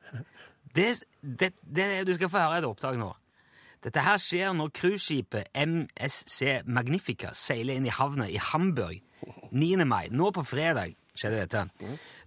Det, 0.76 0.90
det, 1.20 1.54
det, 1.64 1.88
du 2.04 2.12
skal 2.16 2.32
få 2.32 2.44
høre 2.44 2.60
et 2.60 2.68
opptak 2.68 3.00
nå. 3.00 3.10
Dette 3.86 4.02
her 4.02 4.16
skjer 4.18 4.54
når 4.56 4.72
cruiseskipet 4.74 5.52
MSC 5.54 6.64
Magnifica 6.66 7.30
seiler 7.38 7.78
inn 7.78 7.86
i 7.86 7.92
havna 7.94 8.26
i 8.26 8.40
Hamburg 8.42 8.98
9. 9.54 9.84
mai. 9.86 10.08
Nå 10.10 10.32
på 10.34 10.42
fredag 10.42 10.96
skjedde 11.14 11.44
dette. 11.44 11.62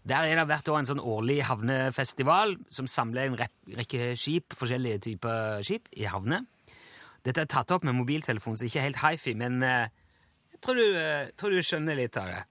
Der 0.08 0.24
er 0.24 0.40
det 0.40 0.46
hvert 0.48 0.72
år 0.72 0.80
en 0.80 0.88
sånn 0.88 1.04
årlig 1.04 1.42
havnefestival 1.50 2.56
som 2.72 2.88
samler 2.88 3.28
en 3.28 3.36
rekke 3.76 4.14
skip, 4.16 4.56
forskjellige 4.56 5.02
typer 5.10 5.60
skip, 5.68 5.92
i 6.00 6.08
havner. 6.08 6.48
Dette 7.28 7.44
er 7.44 7.52
tatt 7.52 7.74
opp 7.76 7.84
med 7.84 7.98
mobiltelefon, 7.98 8.56
så 8.56 8.70
ikke 8.70 8.86
helt 8.86 9.02
hifi, 9.04 9.36
men 9.36 9.60
eh, 9.66 9.92
jeg 10.56 10.62
tror 10.64 10.80
du, 10.80 10.86
eh, 10.96 11.28
tror 11.36 11.52
du 11.52 11.60
skjønner 11.60 12.00
litt 12.00 12.16
av 12.18 12.32
det. 12.32 12.44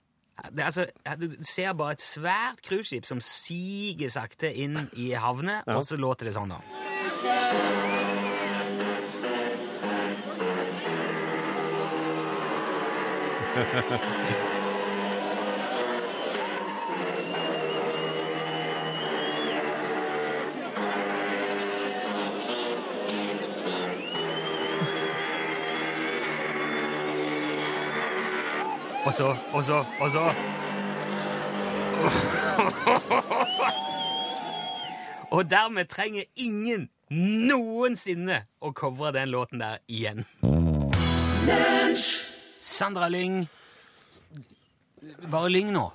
det 0.53 0.61
er 0.61 0.69
altså, 0.69 0.85
du 1.17 1.41
ser 1.49 1.73
bare 1.81 1.97
et 1.97 2.05
svært 2.05 2.61
cruiseskip 2.69 3.09
som 3.09 3.25
siger 3.25 4.13
sakte 4.13 4.53
inn 4.53 4.77
i 5.01 5.15
havnet, 5.17 5.65
og 5.73 5.81
så 5.89 5.97
låter 5.97 6.29
det 6.29 6.37
sånn, 6.37 6.53
da. 6.53 7.98
Og 29.09 29.15
så, 29.15 29.37
og 29.53 29.65
så, 29.65 29.85
og 30.01 30.11
så 30.11 30.35
Og 35.31 35.51
dermed 35.51 35.85
trenger 35.85 36.23
ingen 36.37 36.89
noensinne 37.49 38.43
å 38.61 38.73
covre 38.77 39.13
den 39.17 39.29
låten 39.33 39.61
der 39.65 39.81
igjen. 39.89 40.25
Sandra 42.59 43.09
Lyng 43.09 43.49
Bare 45.31 45.49
Lyng 45.49 45.73
nå, 45.73 45.87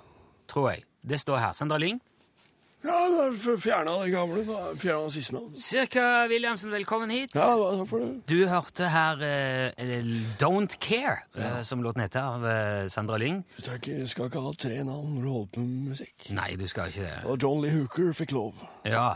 tror 0.48 0.70
jeg. 0.72 0.84
Det 1.04 1.20
står 1.20 1.38
her. 1.38 1.54
Sandra 1.54 1.78
Lyng. 1.78 2.00
Ja, 2.84 3.32
fjerna 3.60 4.04
det 4.04 4.12
gamle. 4.12 4.44
Fjerna 4.80 5.10
siste 5.10 5.34
navn. 5.34 5.58
Cirka 5.60 6.28
Williamsen, 6.28 6.72
velkommen 6.72 7.10
hit. 7.10 7.36
Ja, 7.36 7.56
var 7.58 7.86
for 7.86 8.00
det. 8.00 8.24
Du 8.28 8.48
hørte 8.48 8.90
her 8.92 9.24
uh, 9.24 9.84
Don't 10.40 10.78
Care, 10.80 11.18
eh, 11.36 11.62
som 11.64 11.84
låten 11.84 12.02
heter, 12.04 12.22
av 12.22 12.44
uh, 12.44 12.88
Sandra 12.92 13.18
Lyng. 13.18 13.44
Du 13.58 13.72
ikke, 13.76 14.08
skal 14.08 14.32
ikke 14.32 14.44
ha 14.44 14.56
tre 14.60 14.84
navn 14.84 15.16
når 15.16 15.22
du 15.22 15.30
holder 15.30 15.52
på 15.54 15.64
med 15.64 15.94
musikk. 15.94 16.32
Nei, 16.36 16.56
du 16.60 16.68
skal 16.68 16.92
ikke 16.92 17.08
det. 17.08 17.16
Og 17.24 17.40
John 17.44 17.64
Lee 17.64 17.76
Hooker 17.76 18.12
fikk 18.16 18.36
lov. 18.36 18.64
Ja. 18.88 19.14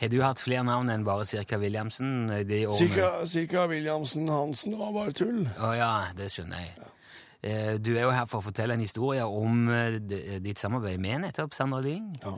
Har 0.00 0.10
du 0.12 0.18
hatt 0.20 0.42
flere 0.44 0.64
navn 0.66 0.90
enn 0.92 1.04
bare 1.06 1.24
Cirka 1.28 1.56
Williamsen? 1.62 2.28
Sirka 2.28 2.48
De 2.50 2.58
årene? 2.66 2.78
Cirka, 2.80 3.08
cirka 3.32 3.66
Williamsen 3.70 4.28
Hansen 4.28 4.76
var 4.78 4.92
bare 4.92 5.14
tull. 5.16 5.46
Å 5.56 5.72
ja, 5.76 5.92
det 6.16 6.28
skjønner 6.34 6.66
jeg. 6.66 6.76
Ja. 6.76 6.92
Du 7.78 7.92
er 7.94 8.02
jo 8.02 8.10
her 8.10 8.26
for 8.26 8.40
å 8.40 8.46
fortelle 8.48 8.74
en 8.74 8.82
historie 8.82 9.22
om 9.22 9.68
eh, 9.70 9.98
ditt 10.42 10.58
samarbeid 10.58 10.98
med 10.98 11.20
nettopp 11.22 11.54
Sandra 11.54 11.78
Lyng. 11.84 12.08
Ja. 12.24 12.32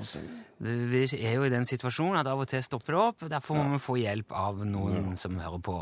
Vi 0.60 1.04
er 1.16 1.38
jo 1.38 1.46
i 1.46 1.52
den 1.52 1.64
situasjonen 1.64 2.18
at 2.20 2.28
av 2.28 2.42
og 2.42 2.50
til 2.50 2.62
stopper 2.66 2.94
det 2.96 3.00
opp. 3.00 3.24
Derfor 3.30 3.56
må 3.56 3.76
vi 3.76 3.82
få 3.82 3.96
hjelp 4.02 4.34
av 4.36 4.60
noen 4.68 5.14
som 5.16 5.38
hører 5.40 5.62
på. 5.64 5.78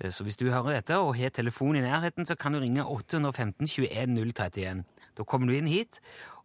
Eh, 0.00 0.10
Så 0.10 0.24
hvis 0.24 0.36
du 0.40 0.48
hører 0.50 0.80
dette 0.80 0.96
og 0.98 1.16
har 1.16 1.30
telefon 1.30 1.76
i 1.76 1.84
nærheten, 1.84 2.26
så 2.26 2.36
kan 2.36 2.52
du 2.52 2.60
ringe 2.60 2.84
815 2.84 3.66
21 3.66 4.32
031. 4.34 4.84
Da 5.16 5.24
kommer 5.24 5.46
du 5.50 5.56
inn 5.58 5.66
hit. 5.70 6.00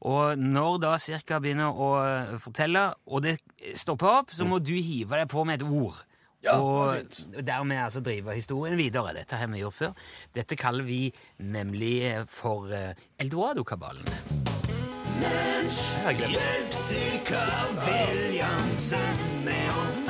Og 0.05 0.37
når 0.37 0.81
da 0.83 0.97
cirka 1.01 1.39
begynner 1.39 1.71
å 1.71 1.91
eh, 2.03 2.35
fortelle, 2.43 2.93
og 3.07 3.23
det 3.25 3.37
stopper 3.75 4.19
opp, 4.21 4.31
så 4.35 4.45
må 4.45 4.59
du 4.59 4.73
hive 4.75 5.17
deg 5.21 5.29
på 5.31 5.45
med 5.47 5.61
et 5.61 5.67
ord. 5.69 6.03
Ja, 6.45 6.59
og 6.61 6.91
fint. 6.99 7.23
dermed 7.47 7.79
altså 7.81 8.03
drive 8.05 8.35
historien 8.37 8.77
videre. 8.77 9.15
Dette 9.17 9.39
har 9.39 9.47
vi 9.49 9.63
gjort 9.63 9.73
før. 9.79 9.95
Dette 10.35 10.55
kaller 10.59 10.85
vi 10.85 11.07
nemlig 11.41 12.27
for 12.29 12.69
eh, 12.69 12.91
Eldorado-kabalen. 13.17 14.05
Hjelp 16.05 16.73
Cirka 16.75 17.41
Williamsen 17.79 19.23
med 19.47 19.71
å 19.79 20.04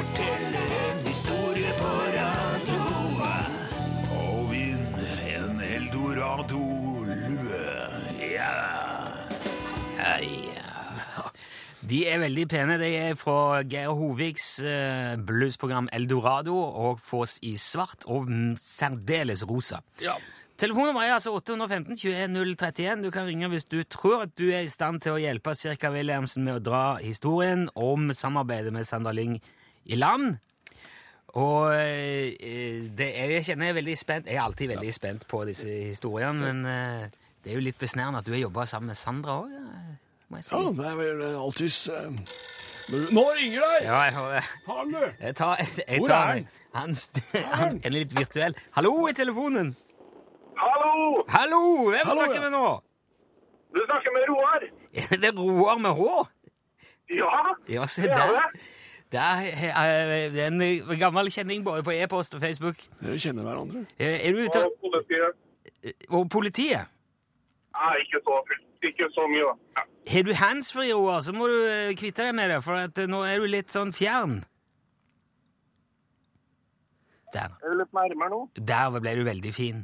Eldorado-lue. 6.46 7.90
Ja. 8.22 8.54
Ja, 9.98 10.18
ja. 10.22 11.32
De 11.82 12.04
er 12.10 12.20
veldig 12.22 12.46
pene. 12.50 12.78
De 12.78 12.90
er 12.98 13.18
fra 13.18 13.64
Geir 13.66 13.94
Hoviks 13.98 14.60
eh, 14.62 15.16
bluesprogram 15.25 15.90
Eldorado 15.94 16.56
og 16.58 17.02
fås 17.02 17.40
i 17.46 17.56
svart 17.58 18.06
og 18.06 18.30
mm, 18.30 18.56
særdeles 18.62 19.46
rosa. 19.50 19.82
Ja. 20.02 20.14
Telefonnummeret 20.62 21.10
er 21.10 21.18
altså 21.18 21.34
815 21.36 21.98
21 21.98 22.56
031. 22.56 23.04
Du 23.04 23.12
kan 23.12 23.25
ringe 23.25 23.50
hvis 23.50 23.66
du 23.66 23.82
tror 23.84 24.28
at 24.28 24.38
du 24.38 24.48
er 24.52 24.68
i 24.68 24.72
stand 24.72 25.02
til 25.04 25.18
å 25.18 25.22
hjelpe 25.22 25.56
Cirka 25.58 25.90
Williamsen 25.94 26.46
med 26.46 26.60
å 26.60 26.64
dra 26.64 26.86
historien 27.02 27.68
om 27.74 28.12
samarbeidet 28.14 28.74
med 28.74 28.86
Sander 28.88 29.18
Ling 29.18 29.40
i 29.86 29.98
land. 29.98 30.38
Og 31.36 31.74
eh, 31.75 32.86
det 32.96 33.08
er, 33.12 33.32
jeg 33.36 33.44
kjenner 33.50 33.68
jeg 33.68 33.74
er 33.74 33.77
veldig 33.82 33.96
spent 34.00 34.27
Jeg 34.32 34.38
er 34.39 34.44
alltid 34.46 34.70
veldig 34.72 34.92
spent 34.96 35.25
på 35.27 35.42
disse 35.50 35.68
historiene, 35.68 36.39
men 36.39 36.62
eh, 36.72 37.08
det 37.44 37.51
er 37.51 37.58
jo 37.60 37.63
litt 37.65 37.80
besnærende 37.82 38.22
at 38.22 38.27
du 38.27 38.32
har 38.32 38.39
jobba 38.46 38.63
sammen 38.72 38.94
med 38.94 38.98
Sandra 39.00 39.36
òg, 39.44 39.50
må 40.32 40.39
jeg 40.39 40.48
si. 40.48 40.56
Ja, 40.56 40.70
det 40.77 40.86
er 40.92 40.96
vel 41.01 41.24
alltids 41.36 41.80
eh, 41.92 42.08
når 42.89 43.04
du- 43.04 43.12
Nå 43.18 43.24
ringer 43.36 43.65
det! 43.65 43.82
Ja, 43.88 43.98
jeg 44.08 44.13
hører. 44.15 44.48
Ta 44.65 44.77
den, 44.84 44.92
du! 44.94 45.04
Jeg 45.25 45.36
tar, 45.36 45.62
jeg 45.88 46.00
Hvor 46.00 46.12
er 46.13 46.32
han? 46.32 46.48
han? 46.75 46.96
Han 47.60 47.80
er 47.84 47.89
litt 47.96 48.13
virtuell. 48.20 48.56
Hallo 48.77 48.94
i 49.10 49.13
telefonen! 49.18 49.74
Hallo! 50.56 51.24
Hallo! 51.36 51.62
Hvem 51.89 52.00
Hallo, 52.06 52.15
snakker 52.22 52.39
ja. 52.39 52.44
vi 52.48 52.51
nå? 52.56 52.65
Du 53.75 53.82
snakker 53.89 54.13
med 54.15 54.30
Roar. 54.32 54.68
Det 55.22 55.30
er 55.34 55.36
Roar 55.36 55.77
med 55.84 55.92
H. 56.00 56.27
Ja, 57.12 57.32
Ja, 57.70 57.86
se 57.92 58.01
det 58.08 58.12
er 58.15 58.32
der. 58.38 58.60
Det. 59.15 59.24
Er, 59.72 60.29
det 60.34 60.43
er 60.45 60.51
en 60.51 61.00
gammel 61.00 61.31
kjenning 61.34 61.63
både 61.65 61.84
på 61.88 61.95
e-post 61.95 62.36
og 62.38 62.43
Facebook. 62.43 62.84
Dere 63.01 63.17
kjenner 63.22 63.48
hverandre? 63.48 63.86
Er 64.00 64.19
er 64.19 64.36
du 64.36 64.43
ute 64.43 64.63
Og 64.65 64.77
politiet. 64.84 65.41
Og 66.10 66.29
politiet? 66.29 66.91
Nei, 67.75 67.93
ikke 68.05 68.22
så, 68.24 68.39
ikke 68.88 69.10
så 69.12 69.27
mye, 69.31 69.51
da. 69.51 69.55
Ja. 69.79 69.86
Har 70.13 70.24
du 70.24 70.34
handsfree, 70.38 70.93
Roar, 70.93 71.22
så 71.25 71.34
må 71.34 71.48
du 71.50 71.55
eh, 71.65 71.93
kvitte 71.98 72.27
deg 72.27 72.36
med 72.38 72.51
det, 72.53 72.60
for 72.63 72.77
at 72.77 73.00
eh, 73.01 73.10
nå 73.10 73.24
er 73.25 73.41
du 73.41 73.48
litt 73.50 73.74
sånn 73.74 73.91
fjern. 73.95 74.43
Der. 77.34 77.55
Er 77.60 77.74
du 77.74 77.79
litt 77.81 77.95
nærmere 77.98 78.31
nå? 78.31 78.41
Der 78.55 79.00
ble 79.01 79.15
du 79.17 79.24
veldig 79.27 79.53
fin. 79.55 79.81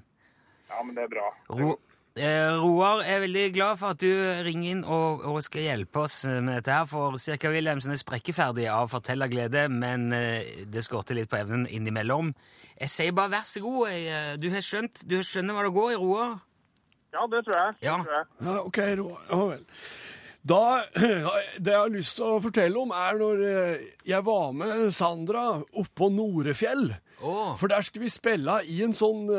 Ja, 0.69 0.83
men 0.85 0.95
det 0.95 1.07
er 1.07 1.11
bra. 1.11 1.25
Ro 1.51 1.73
eh, 1.73 1.90
Roar 2.19 3.05
er 3.07 3.21
veldig 3.23 3.43
glad 3.55 3.77
for 3.79 3.95
at 3.95 4.01
du 4.03 4.09
ringer 4.43 4.73
inn 4.73 4.81
og, 4.83 5.23
og 5.23 5.37
skal 5.45 5.63
hjelpe 5.63 6.01
oss 6.03 6.25
eh, 6.27 6.41
med 6.43 6.57
dette 6.59 6.73
her, 6.75 6.89
for 6.89 7.15
Cirka 7.15 7.51
Wilhelmsen 7.53 7.93
er 7.93 8.01
sprekkeferdig 8.01 8.65
av 8.67 8.91
fortellerglede, 8.91 9.69
men 9.71 10.11
eh, 10.17 10.65
det 10.67 10.83
skorter 10.83 11.15
litt 11.15 11.31
på 11.31 11.39
evnen 11.39 11.63
innimellom. 11.71 12.33
Jeg 12.81 12.91
sier 12.91 13.15
bare 13.15 13.31
vær 13.37 13.47
så 13.47 13.63
god. 13.63 13.93
Jeg, 13.93 14.07
eh, 14.11 14.31
du 14.43 14.49
har 14.51 14.65
skjønt 14.65 15.03
du 15.07 15.19
har 15.21 15.27
skjønner 15.27 15.55
hva 15.55 15.67
det 15.67 15.75
går 15.77 15.93
i, 15.93 15.99
Roar? 16.01 16.39
Ja, 17.15 17.27
det 17.31 17.43
tror 17.47 17.59
jeg. 17.61 17.77
Ja. 17.85 17.97
Det 17.97 18.07
tror 18.09 18.17
jeg. 18.17 18.31
Ja, 18.49 18.57
ok, 18.65 18.81
Roar. 18.99 19.21
Ja 19.31 19.43
vel. 19.53 19.67
Da, 20.51 20.61
Det 21.63 21.75
jeg 21.75 21.77
har 21.77 21.91
lyst 21.93 22.17
til 22.17 22.27
å 22.27 22.41
fortelle 22.41 22.81
om, 22.81 22.91
er 22.91 23.19
når 23.21 23.45
eh, 23.45 23.89
jeg 24.09 24.25
var 24.27 24.51
med 24.57 24.89
Sandra 24.95 25.45
oppå 25.79 26.11
Norefjell. 26.11 26.89
Oh. 27.21 27.53
For 27.55 27.71
der 27.71 27.85
skulle 27.85 28.07
vi 28.09 28.11
spille 28.11 28.59
i 28.65 28.81
en 28.83 28.95
sånn 28.97 29.29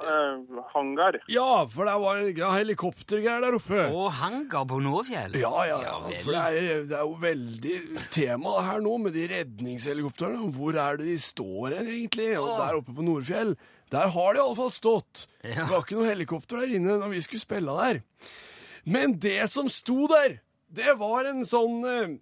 eh, 0.00 0.08
Eh, 0.12 0.62
hangar. 0.74 1.18
Ja, 1.30 1.64
for 1.70 1.84
det 1.86 1.92
var 2.02 2.16
en 2.22 2.56
helikoptergreier 2.56 3.40
der 3.44 3.54
oppe. 3.58 3.82
Og 3.94 4.08
hangar 4.18 4.64
på 4.66 4.80
Nordfjell? 4.82 5.36
Ja, 5.38 5.52
ja, 5.68 5.76
ja. 5.84 5.92
For 6.24 6.32
det 6.32 6.40
er, 6.42 6.82
det 6.88 6.96
er 6.98 7.04
jo 7.06 7.12
veldig 7.22 7.76
tema 8.10 8.56
her 8.66 8.80
nå 8.82 8.96
med 9.04 9.14
de 9.14 9.28
redningshelikoptrene. 9.30 10.50
Hvor 10.56 10.74
er 10.74 10.96
det 10.98 11.06
de 11.12 11.18
står 11.22 11.76
hen, 11.78 11.86
egentlig? 11.92 12.32
Og 12.40 12.50
der 12.58 12.80
oppe 12.80 12.96
på 12.96 13.06
Nordfjell, 13.06 13.54
der 13.92 14.10
har 14.16 14.34
de 14.34 14.42
iallfall 14.42 14.72
stått. 14.74 15.26
Ja. 15.44 15.54
Det 15.62 15.68
var 15.70 15.84
ikke 15.84 16.00
noe 16.00 16.10
helikopter 16.10 16.62
der 16.64 16.74
inne 16.80 16.98
når 16.98 17.14
vi 17.14 17.20
skulle 17.28 17.44
spille 17.46 17.78
der. 17.84 18.02
Men 18.84 19.18
det 19.22 19.44
som 19.52 19.68
sto 19.70 20.08
der, 20.10 20.40
det 20.72 20.98
var 20.98 21.28
en 21.30 21.44
sånn 21.46 21.82
eh, 21.86 22.14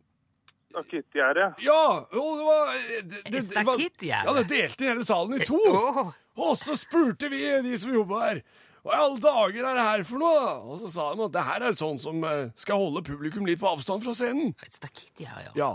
Stakittgjerde. 0.71 1.49
Ja, 1.65 2.05
og 2.15 2.37
det 2.39 2.45
var 2.47 2.69
det, 2.75 2.99
det, 3.11 3.23
det, 3.33 3.41
var- 3.67 3.75
Stakittgjerde? 3.75 4.27
Ja, 4.29 4.35
det 4.37 4.49
delte 4.53 4.87
hele 4.93 5.05
salen 5.09 5.41
i 5.41 5.47
to. 5.49 5.59
Åh. 5.67 6.11
Og 6.40 6.56
så 6.59 6.76
spurte 6.78 7.28
vi 7.32 7.44
de 7.66 7.76
som 7.78 7.92
jobba 7.94 8.25
her 8.26 8.42
hva 8.80 8.94
i 8.97 9.00
alle 9.04 9.20
dager 9.20 9.66
er 9.68 9.76
det 9.76 9.82
her 9.85 10.02
for 10.09 10.23
noe? 10.23 10.44
Og 10.64 10.78
så 10.80 10.88
sa 10.88 11.11
de 11.12 11.25
at 11.26 11.35
det 11.35 11.42
her 11.44 11.64
er 11.68 11.75
sånn 11.76 11.99
som 12.00 12.23
eh, 12.25 12.47
skal 12.56 12.80
holde 12.80 13.02
publikum 13.04 13.44
litt 13.44 13.61
på 13.61 13.68
avstand 13.68 14.00
fra 14.06 14.14
scenen. 14.16 14.54
Et 14.64 14.73
stakitt, 14.73 15.20
ja, 15.20 15.35
ja. 15.44 15.52
Ja. 15.59 15.70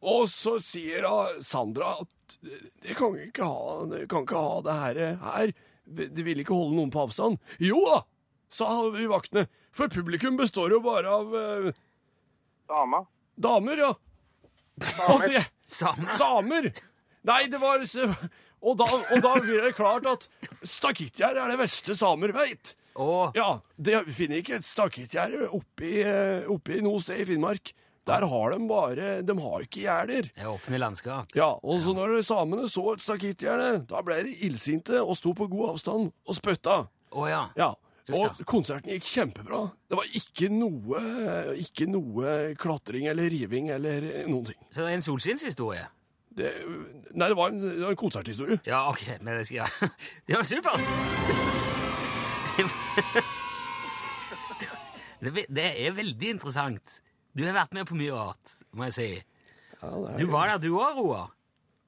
Og 0.00 0.24
så 0.32 0.54
sier 0.64 1.04
da 1.04 1.42
Sandra 1.44 1.98
at 2.00 2.38
eh, 2.48 2.62
det 2.86 2.96
kan 2.96 3.12
vi 3.12 3.26
ikke 3.28 3.44
ha, 3.44 3.74
det 3.92 4.06
kan 4.08 4.24
ikke 4.24 4.40
ha 4.40 4.54
det 4.64 4.78
her. 4.78 5.02
her. 5.26 5.52
De 5.90 6.24
vil 6.24 6.40
ikke 6.40 6.56
holde 6.56 6.78
noen 6.78 6.92
på 6.94 7.04
avstand. 7.04 7.36
Jo 7.60 7.82
da, 7.90 8.00
sa 8.48 8.70
vi 8.94 9.10
vaktene. 9.10 9.44
For 9.76 9.92
publikum 9.92 10.40
består 10.40 10.72
jo 10.72 10.80
bare 10.82 11.12
av 11.12 11.34
uh, 11.36 11.68
Dama. 12.70 13.04
damer, 13.36 13.84
ja. 13.84 13.92
Samer. 14.80 15.28
det, 15.28 15.44
samer. 16.16 16.70
Nei, 17.28 17.42
det 17.52 17.60
var 17.60 17.84
så- 17.84 18.14
Og 18.60 18.76
da, 18.76 18.86
og 18.86 19.22
da 19.24 19.34
blir 19.40 19.62
det 19.64 19.74
klart 19.78 20.06
at 20.10 20.26
stakittgjerde 20.66 21.40
er 21.40 21.52
det 21.54 21.60
verste 21.62 21.96
samer 21.96 22.34
veit. 22.36 22.74
Oh. 23.00 23.30
Ja, 23.36 23.60
det 23.80 24.02
finner 24.12 24.42
ikke 24.42 24.58
et 24.58 24.66
stakittgjerde 24.66 25.46
oppi, 25.56 26.00
eh, 26.04 26.48
oppi 26.50 26.80
noe 26.84 27.00
sted 27.00 27.22
i 27.22 27.28
Finnmark. 27.30 27.72
Der 28.08 28.24
har 28.26 28.50
de 28.50 28.58
bare 28.66 29.08
De 29.22 29.34
har 29.38 29.60
ikke 29.62 29.82
gjerder. 29.84 30.30
det 30.34 30.42
er 30.42 30.48
åpne 30.50 30.80
landskap. 30.80 31.28
Ja, 31.36 31.52
og 31.62 31.80
så 31.84 31.94
når 31.94 32.18
samene 32.26 32.66
så 32.68 32.94
et 32.94 33.04
stakittgjerde, 33.04 33.86
da 33.86 34.00
ble 34.02 34.22
de 34.26 34.34
illsinte 34.48 34.98
og 35.00 35.14
sto 35.16 35.32
på 35.36 35.48
god 35.52 35.76
avstand 35.76 36.10
og 36.10 36.34
spytta. 36.36 36.82
Oh, 37.12 37.28
ja. 37.30 37.46
Ja. 37.56 37.74
Og 38.10 38.40
konserten 38.48 38.90
gikk 38.90 39.06
kjempebra. 39.06 39.60
Det 39.86 39.98
var 40.00 40.08
ikke 40.18 40.48
noe, 40.50 41.02
ikke 41.60 41.86
noe 41.86 42.32
klatring 42.58 43.06
eller 43.06 43.30
riving 43.30 43.70
eller 43.70 44.08
noen 44.26 44.48
ting. 44.48 44.58
Så 44.72 44.82
det 44.82 44.88
er 44.90 44.98
en 44.98 45.04
solskinnshistorie? 45.04 45.86
Det, 46.36 46.50
nei, 47.10 47.26
det 47.28 47.36
var 47.36 47.50
en, 47.50 47.58
det 47.60 47.80
var 47.82 47.90
en 47.94 47.98
konserthistorie. 47.98 48.60
Ja, 48.66 48.84
ok, 48.92 49.02
men 49.20 49.34
det 49.40 49.46
skal 49.48 49.64
jeg 49.64 49.90
Ja, 50.30 50.42
supert! 50.46 50.80
Det, 55.20 55.44
det 55.52 55.66
er 55.86 55.92
veldig 55.96 56.30
interessant. 56.36 57.00
Du 57.36 57.42
har 57.44 57.52
vært 57.56 57.74
med 57.76 57.86
på 57.90 57.96
mye 57.98 58.14
rart, 58.16 58.54
må 58.72 58.86
jeg 58.88 58.94
si. 58.96 59.08
Ja, 59.80 59.90
Du 60.20 60.26
var 60.32 60.48
der, 60.50 60.62
du 60.62 60.70
òg, 60.78 60.96
Roar? 60.96 61.28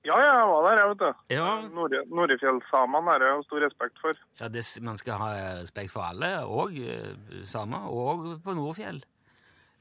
Ja, 0.05 0.17
ja, 0.19 0.33
jeg 0.35 0.47
var 0.51 0.65
der, 0.67 0.79
jeg, 0.81 0.89
vet 0.91 1.01
du. 1.01 1.35
Ja. 1.37 1.47
Nord- 1.71 2.09
Norefjellsamene 2.11 3.13
Jeg 3.15 3.23
det 3.23 3.29
jo 3.31 3.43
stor 3.47 3.63
respekt 3.63 4.01
for. 4.03 4.19
Ja, 4.41 4.49
det, 4.51 4.65
man 4.83 4.99
skal 4.99 5.21
ha 5.23 5.29
respekt 5.63 5.93
for 5.95 6.03
alle, 6.09 6.31
og 6.45 6.75
eh, 6.75 7.13
samer, 7.49 7.87
og 7.89 8.25
på 8.45 8.55
Nordfjell. 8.59 8.99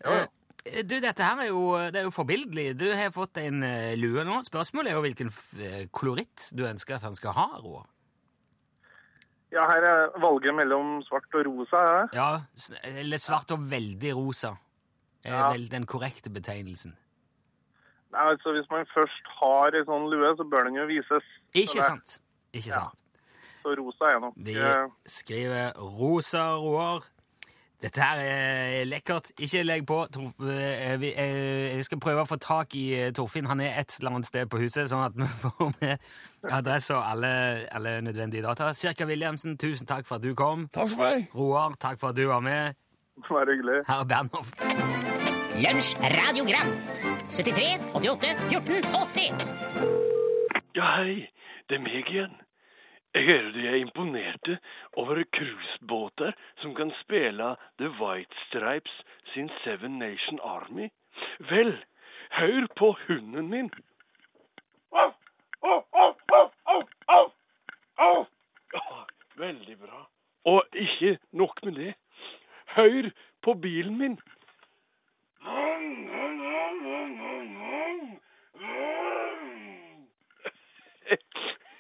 Ja, 0.06 0.20
ja. 0.22 0.26
Du, 0.62 0.94
dette 1.02 1.24
her 1.26 1.40
er 1.42 1.48
jo, 1.50 1.62
det 1.90 1.98
er 2.02 2.06
jo 2.06 2.14
forbilledlig. 2.14 2.76
Du 2.78 2.86
har 2.94 3.10
fått 3.16 3.40
en 3.42 3.64
eh, 3.66 3.96
lue 3.98 4.22
nå. 4.28 4.36
Spørsmålet 4.46 4.92
er 4.92 5.00
jo 5.00 5.02
hvilken 5.08 5.32
eh, 5.58 5.88
koloritt 5.90 6.52
du 6.54 6.68
ønsker 6.70 7.00
at 7.00 7.06
han 7.08 7.18
skal 7.18 7.34
ha, 7.34 7.48
Roar. 7.64 7.88
Ja, 9.52 9.66
her 9.68 9.84
er 9.84 10.20
valget 10.22 10.54
mellom 10.56 11.02
svart 11.04 11.34
og 11.36 11.48
rosa. 11.50 11.82
Ja. 11.82 12.04
Ja, 12.16 12.84
eller 12.94 13.20
svart 13.20 13.52
og 13.52 13.66
veldig 13.72 14.14
rosa 14.16 14.54
er 15.26 15.34
Ja. 15.34 15.50
vel 15.52 15.66
den 15.70 15.86
korrekte 15.86 16.30
betegnelsen. 16.34 16.94
Nei, 18.12 18.24
altså 18.32 18.54
Hvis 18.56 18.70
man 18.72 18.86
først 18.94 19.28
har 19.40 19.76
ei 19.76 19.84
sånn 19.88 20.08
lue, 20.12 20.32
så 20.38 20.44
bør 20.48 20.66
den 20.70 20.76
jo 20.80 20.86
vises. 20.90 21.26
Ikke 21.54 21.82
sant? 21.84 22.20
Ikke 22.54 22.74
sant. 22.74 23.02
Så 23.62 23.76
rosa 23.78 24.06
er 24.14 24.20
nok 24.20 24.34
Vi 24.38 24.56
eh, 24.58 24.88
skriver 25.06 25.74
rosa 25.78 26.56
Roar. 26.58 27.06
Dette 27.82 27.98
her 28.04 28.20
er 28.22 28.84
lekkert. 28.86 29.32
Ikke 29.42 29.64
legg 29.66 29.86
på. 29.90 30.04
Eh, 30.06 30.98
vi- 31.02 31.14
eh, 31.18 31.76
Jeg 31.76 31.86
skal 31.86 32.00
prøve 32.00 32.22
å 32.22 32.28
få 32.30 32.38
tak 32.40 32.76
i 32.76 32.94
eh, 32.94 33.12
Torfinn. 33.12 33.48
Han 33.50 33.60
er 33.60 33.80
et 33.80 33.96
eller 34.00 34.12
annet 34.12 34.26
sted 34.30 34.50
på 34.50 34.60
huset, 34.62 34.88
sånn 34.92 35.06
at 35.06 35.16
vi 35.18 35.26
får 35.42 35.74
med 35.82 35.98
adresse 36.52 36.94
og 36.94 37.02
alle, 37.04 37.68
alle 37.72 37.96
nødvendige 38.02 38.44
data. 38.46 38.72
Cirka 38.74 39.06
Williamsen, 39.10 39.58
tusen 39.58 39.88
takk 39.90 40.06
for 40.06 40.16
at 40.16 40.22
du 40.22 40.36
kom. 40.36 40.68
Takk 40.74 40.90
for 40.94 40.98
meg. 41.02 41.28
Roar, 41.34 41.74
takk 41.82 42.00
for 42.00 42.10
at 42.10 42.16
du 42.16 42.28
var 42.30 42.42
med. 42.46 42.76
Bare 43.28 43.50
hyggelig. 43.56 43.82
Herr 43.90 44.06
Bernhoft. 44.06 44.62
Lunsj 45.62 45.98
radiogram 46.16 46.70
73 47.30 47.82
88 47.98 48.36
14 48.50 48.82
80 48.94 49.34
Ja, 50.78 50.86
hei. 51.02 51.28
Det 51.70 51.78
er 51.78 51.84
meg 51.84 52.08
igjen. 52.10 52.32
Jeg 53.14 53.24
hørte 53.24 53.68
er 53.68 53.76
imponerte 53.76 54.60
over 54.94 55.24
cruisebåter 55.36 56.32
som 56.58 56.76
kan 56.76 56.94
spille 57.04 57.56
The 57.80 57.90
White 57.90 58.36
Stripes 58.48 59.02
sin 59.34 59.50
Seven 59.64 60.00
Nation 60.00 60.40
Army. 60.44 60.90
Vel, 61.40 61.86
hør 62.32 62.68
på 62.78 62.96
hunden 63.08 63.50
min. 63.50 63.72
Veldig 69.36 69.78
bra. 69.80 70.08
Og 70.46 70.64
ikke 70.74 71.18
nok 71.32 71.64
med 71.64 71.72
det. 71.72 71.94
Hør 72.66 73.10
på 73.42 73.54
bilen 73.54 73.98
min. 73.98 74.20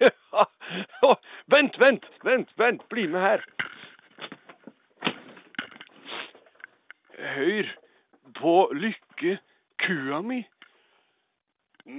Vent, 1.48 1.80
vent, 1.80 2.06
vent, 2.24 2.50
vent. 2.58 2.90
Bli 2.90 3.08
med 3.08 3.20
her. 3.22 3.46
Hør 7.20 7.64
på 8.40 8.72
Lykke, 8.74 9.38
kua 9.86 10.22
mi. 10.22 10.48
Mo, 11.86 11.94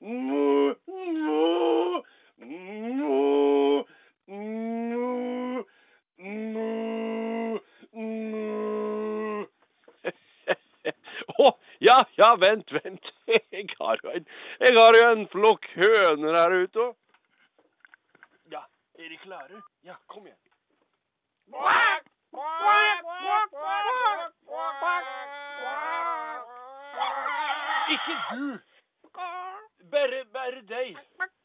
mo, 0.00 0.74
mo, 0.88 2.02
mo, 2.38 3.84
mo, 6.28 6.68
mo. 7.92 9.46
Å, 11.38 11.52
ja, 11.80 11.96
ja, 12.18 12.34
vent, 12.40 12.72
vent. 12.72 13.12
Har 13.88 13.98
jo 14.04 14.10
en, 14.10 14.26
jeg 14.60 14.74
har 14.76 14.96
jo 14.96 15.04
en 15.10 15.28
flokk 15.32 15.66
høner 15.74 16.34
her 16.36 16.54
ute 16.62 16.80
òg. 16.82 16.96
Ja, 18.52 18.60
er 19.00 19.08
de 19.08 19.16
klare? 19.22 19.60
Ja, 19.88 19.94
kom 20.12 20.26
igjen. 20.26 20.36
Ikke 27.94 28.16
du! 28.30 28.58
Bare, 29.94 30.20
bare 30.36 30.60
deg. 30.74 31.00
Fysj! 31.08 31.38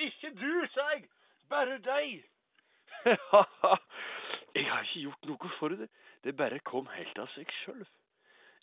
Ikke 0.00 0.34
du, 0.40 0.66
sa 0.74 0.90
jeg. 0.92 1.08
Bare 1.48 1.78
deg. 1.78 2.24
jeg 4.54 4.66
har 4.70 4.82
ikke 4.82 5.00
gjort 5.00 5.28
noe 5.28 5.50
for 5.58 5.68
det. 5.68 5.88
Det 6.24 6.36
bare 6.36 6.60
kom 6.68 6.88
helt 6.92 7.18
av 7.18 7.28
seg 7.34 7.48
sjøl. 7.62 7.84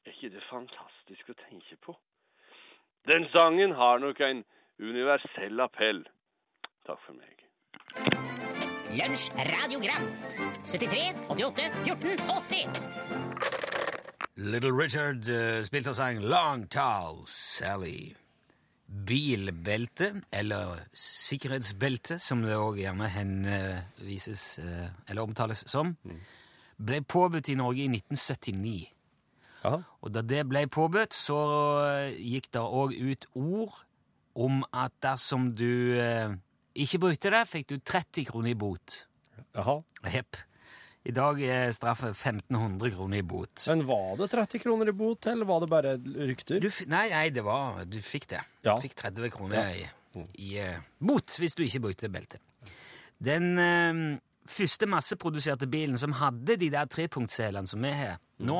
Er 0.06 0.13
ikke 0.13 0.34
det 0.36 0.44
fantastisk 0.50 1.32
å 1.34 1.38
tenke 1.48 1.77
på? 1.86 1.96
Den 3.10 3.27
sangen 3.48 3.72
har 3.72 4.00
nok 4.00 4.20
en 4.20 4.44
universell 4.80 5.60
appell. 5.63 6.04
Takk 6.88 7.00
for 7.06 7.13
meg. 7.16 7.36
Lunsj 8.98 9.32
radiogram 9.51 10.06
73 10.66 11.00
88 11.30 11.62
14 11.86 12.18
80 12.27 12.68
Little 14.38 14.72
Richard 14.72 15.30
uh, 15.32 15.63
spilte 15.66 15.94
og 15.94 15.98
sang 16.00 16.20
Long 16.22 16.70
Tall 16.70 17.24
Sally. 17.27 18.16
Bilbelte, 19.08 20.22
eller 20.32 20.77
sikkerhetsbelte, 20.96 22.20
som 22.24 22.44
det 22.46 22.56
òg 22.56 22.77
gjerne 22.80 23.10
henvises 23.12 24.60
uh, 24.63 24.88
eller 25.10 25.24
omtales 25.24 25.66
som, 25.68 25.96
ble 26.77 27.01
påbudt 27.04 27.50
i 27.51 27.58
Norge 27.60 27.84
i 27.84 27.89
1979. 27.92 28.97
Jaha. 29.64 29.82
Og 30.02 30.14
da 30.14 30.24
det 30.26 30.44
ble 30.50 30.66
påbudt, 30.72 31.16
så 31.16 31.38
eh, 31.88 32.18
gikk 32.36 32.52
det 32.56 32.64
òg 32.64 32.96
ut 32.96 33.30
ord 33.36 33.84
om 34.38 34.62
at 34.76 34.94
dersom 35.04 35.52
du 35.58 35.98
eh, 35.98 36.36
ikke 36.78 37.02
brukte 37.08 37.34
det, 37.34 37.46
fikk 37.50 37.72
du 37.72 37.80
30 37.82 38.28
kroner 38.30 38.54
i 38.54 38.60
bot. 38.60 39.02
Jaha. 39.58 39.80
I 41.08 41.13
dag 41.15 41.39
er 41.41 41.72
straffet 41.72 42.12
1500 42.12 42.91
kroner 42.91 43.22
i 43.22 43.26
bot. 43.26 43.63
Men 43.70 43.86
var 43.88 44.17
det 44.20 44.30
30 44.34 44.62
kroner 44.62 44.91
i 44.91 44.96
bot, 44.98 45.30
eller 45.32 45.48
var 45.48 45.63
det 45.63 45.70
bare 45.72 45.93
rykter? 46.28 46.67
Nei, 46.91 47.08
nei, 47.13 47.28
det 47.32 47.46
var 47.48 47.86
Du 47.88 48.00
fikk 48.04 48.28
det. 48.34 48.43
Ja. 48.65 48.76
Du 48.76 48.84
fikk 48.84 48.98
30 49.00 49.32
kroner 49.32 49.72
i, 49.72 49.86
i 50.43 50.50
uh, 50.60 50.82
bot 51.00 51.38
hvis 51.39 51.56
du 51.56 51.63
ikke 51.63 51.86
brukte 51.88 52.12
beltet. 52.12 52.43
Den 53.24 53.56
uh, 53.56 54.20
første 54.48 54.89
masseproduserte 54.89 55.70
bilen 55.72 55.98
som 55.98 56.17
hadde 56.20 56.60
de 56.60 56.70
der 56.74 56.91
trepunktselene 56.91 57.72
som 57.72 57.88
vi 57.88 57.93
har 57.96 58.20
nå, 58.43 58.60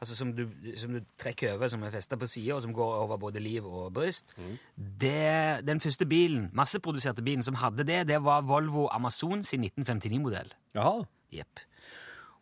altså 0.00 0.16
som 0.16 0.32
du, 0.36 0.44
som 0.76 0.92
du 0.96 1.00
trekker 1.20 1.54
over, 1.56 1.68
som 1.68 1.82
er 1.82 1.90
festa 1.94 2.16
på 2.16 2.26
sida, 2.26 2.54
og 2.56 2.62
som 2.64 2.72
går 2.76 2.94
over 3.04 3.18
både 3.18 3.40
liv 3.42 3.66
og 3.66 3.92
bryst 3.92 4.34
det, 4.76 5.64
Den 5.66 5.80
første 5.80 6.06
bilen, 6.06 6.50
masseproduserte 6.56 7.22
bilen 7.22 7.42
som 7.42 7.54
hadde 7.60 7.84
det, 7.84 8.06
det 8.08 8.20
var 8.24 8.42
Volvo 8.42 8.88
Amazon 8.92 9.42
sin 9.42 9.64
1959-modell. 9.64 10.52
Jaha. 10.74 11.04
Jepp. 11.32 11.60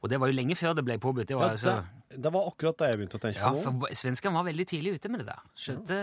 Og 0.02 0.10
det 0.12 0.20
var 0.20 0.28
jo 0.30 0.36
lenge 0.36 0.54
før 0.56 0.74
det 0.76 0.84
ble 0.86 0.98
påbudt. 1.02 1.26
Det 1.28 1.34
Ja, 1.34 1.38
var 1.40 1.54
altså... 1.56 1.72
det, 2.10 2.20
det 2.22 2.32
var 2.32 2.46
akkurat 2.46 2.78
det 2.78 2.90
jeg 2.92 2.98
begynte 3.00 3.18
å 3.18 3.22
tenke 3.24 3.40
Ja, 3.40 3.48
på 3.50 3.62
Ja, 3.64 3.70
for 3.88 3.96
svenskene 3.98 4.36
var 4.38 4.44
veldig 4.46 4.66
tidlig 4.70 4.92
ute 5.00 5.08
med 5.10 5.24
det 5.24 5.26
der. 5.32 5.40
Skjønte, 5.58 5.96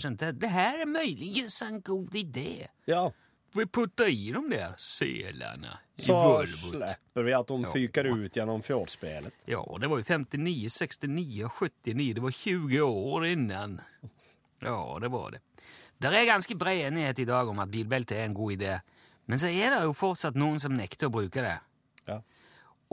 skjønte 0.00 0.30
det 0.40 0.50
her 0.50 0.80
er 0.86 0.88
muligens 0.88 1.58
en 1.66 1.82
god 1.84 2.14
idé. 2.16 2.46
Ja, 2.88 3.10
Vi 3.54 3.66
putta 3.66 4.08
i 4.08 4.30
de 4.32 4.40
der 4.50 4.74
selarna 4.80 5.78
i 5.96 6.02
så 6.02 6.14
Volvo. 6.16 6.70
slipper 6.72 7.22
vi 7.26 7.34
at 7.36 7.50
de 7.50 7.72
fyker 7.72 8.08
ut 8.08 8.36
gjennom 8.36 8.62
fjordspelet. 8.64 9.34
Ja, 9.44 9.60
det 9.80 9.90
var 9.92 10.00
ju 10.00 10.04
59, 10.04 10.68
69 10.70 11.50
79. 11.60 12.14
Det 12.14 12.20
var 12.24 12.30
20 12.30 12.80
år 12.80 13.26
innan. 13.26 13.80
Ja, 14.62 14.98
det 15.00 15.08
var 15.12 15.30
det. 15.30 15.40
Det 15.98 16.08
er 16.08 16.24
ganske 16.26 16.54
bred 16.58 16.86
enighet 16.86 17.18
i 17.18 17.28
dag 17.28 17.48
om 17.48 17.60
at 17.62 17.70
bilbelte 17.70 18.16
er 18.16 18.24
en 18.24 18.34
god 18.34 18.52
idé. 18.56 18.78
Men 19.26 19.38
så 19.38 19.46
er 19.52 19.70
det 19.76 19.82
jo 19.84 19.92
fortsatt 19.94 20.34
noen 20.38 20.58
som 20.60 20.74
nekter 20.74 21.10
å 21.10 21.14
bruke 21.14 21.44
det. 21.44 21.58
Ja. 22.08 22.18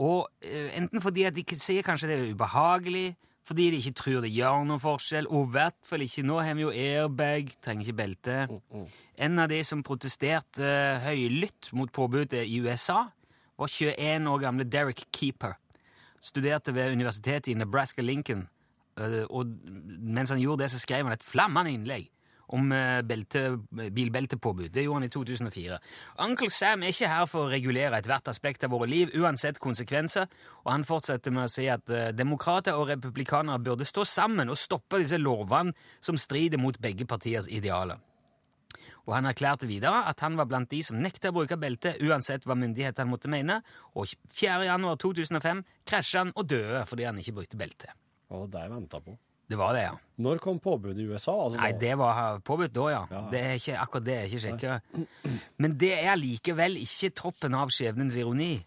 Og 0.00 0.28
eh, 0.44 0.70
enten 0.78 1.02
fordi 1.02 1.24
at 1.26 1.34
de 1.34 1.44
ser 1.58 1.82
kanskje 1.86 2.12
det 2.12 2.18
er 2.20 2.30
ubehagelig, 2.34 3.16
fordi 3.50 3.66
de 3.72 3.80
ikke 3.82 3.96
tror 3.98 4.22
det 4.22 4.30
gjør 4.30 4.62
noen 4.68 4.82
forskjell, 4.82 5.26
og 5.26 5.48
i 5.48 5.54
hvert 5.56 5.78
fall 5.86 6.04
ikke 6.04 6.22
nå 6.26 6.36
har 6.38 6.54
vi 6.54 6.62
jo 6.62 6.70
airbag, 6.70 7.50
trenger 7.64 7.88
ikke 7.88 7.98
belte. 7.98 8.36
En 9.18 9.42
av 9.42 9.50
de 9.50 9.58
som 9.66 9.82
protesterte 9.86 10.62
uh, 10.62 11.02
høylytt 11.02 11.72
mot 11.76 11.90
påbudet 11.90 12.44
i 12.46 12.60
USA, 12.62 13.02
var 13.60 13.74
21 13.74 14.30
år 14.30 14.40
gamle 14.46 14.64
Derek 14.70 15.02
Keeper. 15.12 15.58
Studerte 16.22 16.72
ved 16.76 16.94
universitetet 16.94 17.52
i 17.52 17.58
Nebraska-Lincoln, 17.58 18.46
Uh, 19.00 19.22
og 19.30 19.46
mens 20.02 20.32
han 20.34 20.40
gjorde 20.42 20.64
det, 20.64 20.72
så 20.72 20.80
skrev 20.82 21.06
han 21.06 21.14
et 21.14 21.24
flammende 21.24 21.70
innlegg 21.72 22.08
om 22.56 22.72
eh, 22.74 23.00
belte, 23.06 23.44
bilbeltepåbud. 23.70 24.70
Det 24.74 24.84
gjorde 24.84 25.00
han 25.00 25.06
i 25.06 25.12
2004. 25.14 25.78
Uncle 26.26 26.50
Sam 26.54 26.82
er 26.82 26.94
ikke 26.94 27.10
her 27.10 27.28
for 27.30 27.46
å 27.46 27.52
regulere 27.52 28.00
ethvert 28.00 28.30
aspekt 28.32 28.66
av 28.66 28.74
våre 28.74 28.90
liv, 28.90 29.14
uansett 29.14 29.60
konsekvenser, 29.62 30.28
og 30.64 30.72
han 30.72 30.86
fortsetter 30.88 31.34
med 31.34 31.46
å 31.46 31.52
si 31.52 31.68
at 31.70 31.94
eh, 31.94 32.10
demokrater 32.16 32.78
og 32.78 32.90
republikanere 32.90 33.62
burde 33.62 33.88
stå 33.88 34.06
sammen 34.08 34.50
og 34.50 34.58
stoppe 34.58 35.02
disse 35.02 35.20
lovene 35.20 35.74
som 36.02 36.18
strider 36.18 36.60
mot 36.60 36.78
begge 36.82 37.06
partiers 37.08 37.48
idealer. 37.50 38.00
Og 39.08 39.14
han 39.16 39.26
erklærte 39.30 39.66
videre 39.66 40.04
at 40.10 40.20
han 40.22 40.36
var 40.38 40.46
blant 40.50 40.70
de 40.70 40.82
som 40.86 41.00
nekta 41.00 41.32
å 41.32 41.36
bruke 41.38 41.58
belte 41.58 41.96
uansett 42.04 42.44
hva 42.46 42.58
myndighetene 42.58 43.10
måtte 43.10 43.30
mene, 43.32 43.60
og 43.96 44.12
4. 44.36 44.60
januar 44.68 45.00
2005 45.00 45.64
krasja 45.88 46.26
han 46.26 46.36
og 46.36 46.46
døde 46.50 46.84
fordi 46.86 47.08
han 47.08 47.18
ikke 47.22 47.38
brukte 47.40 47.58
belte. 47.60 47.96
Var 48.30 48.46
det 48.52 48.68
venta 48.70 49.00
på. 49.02 49.16
Det 49.50 49.58
var 49.58 49.74
det, 49.74 49.80
ja. 49.82 49.96
Når 50.22 50.38
kom 50.38 50.60
påbudet 50.62 51.00
i 51.02 51.08
USA? 51.10 51.32
Altså, 51.44 51.58
Nei, 51.58 51.72
det 51.80 51.96
var 51.98 52.38
påbudt 52.46 52.70
da, 52.76 52.84
ja. 52.92 53.00
Ja. 53.10 53.20
Det 53.32 53.40
er 53.40 53.52
ikke, 53.58 53.78
akkurat 53.82 54.04
det 54.06 54.14
er 54.14 54.22
ikke 54.28 54.42
sjekka. 54.44 54.76
Men 55.58 55.74
det 55.80 55.90
er 55.98 56.14
likevel 56.20 56.76
ikke 56.78 57.10
toppen 57.18 57.54
av 57.58 57.68
skjebnens 57.74 58.14
ironi. 58.20 58.60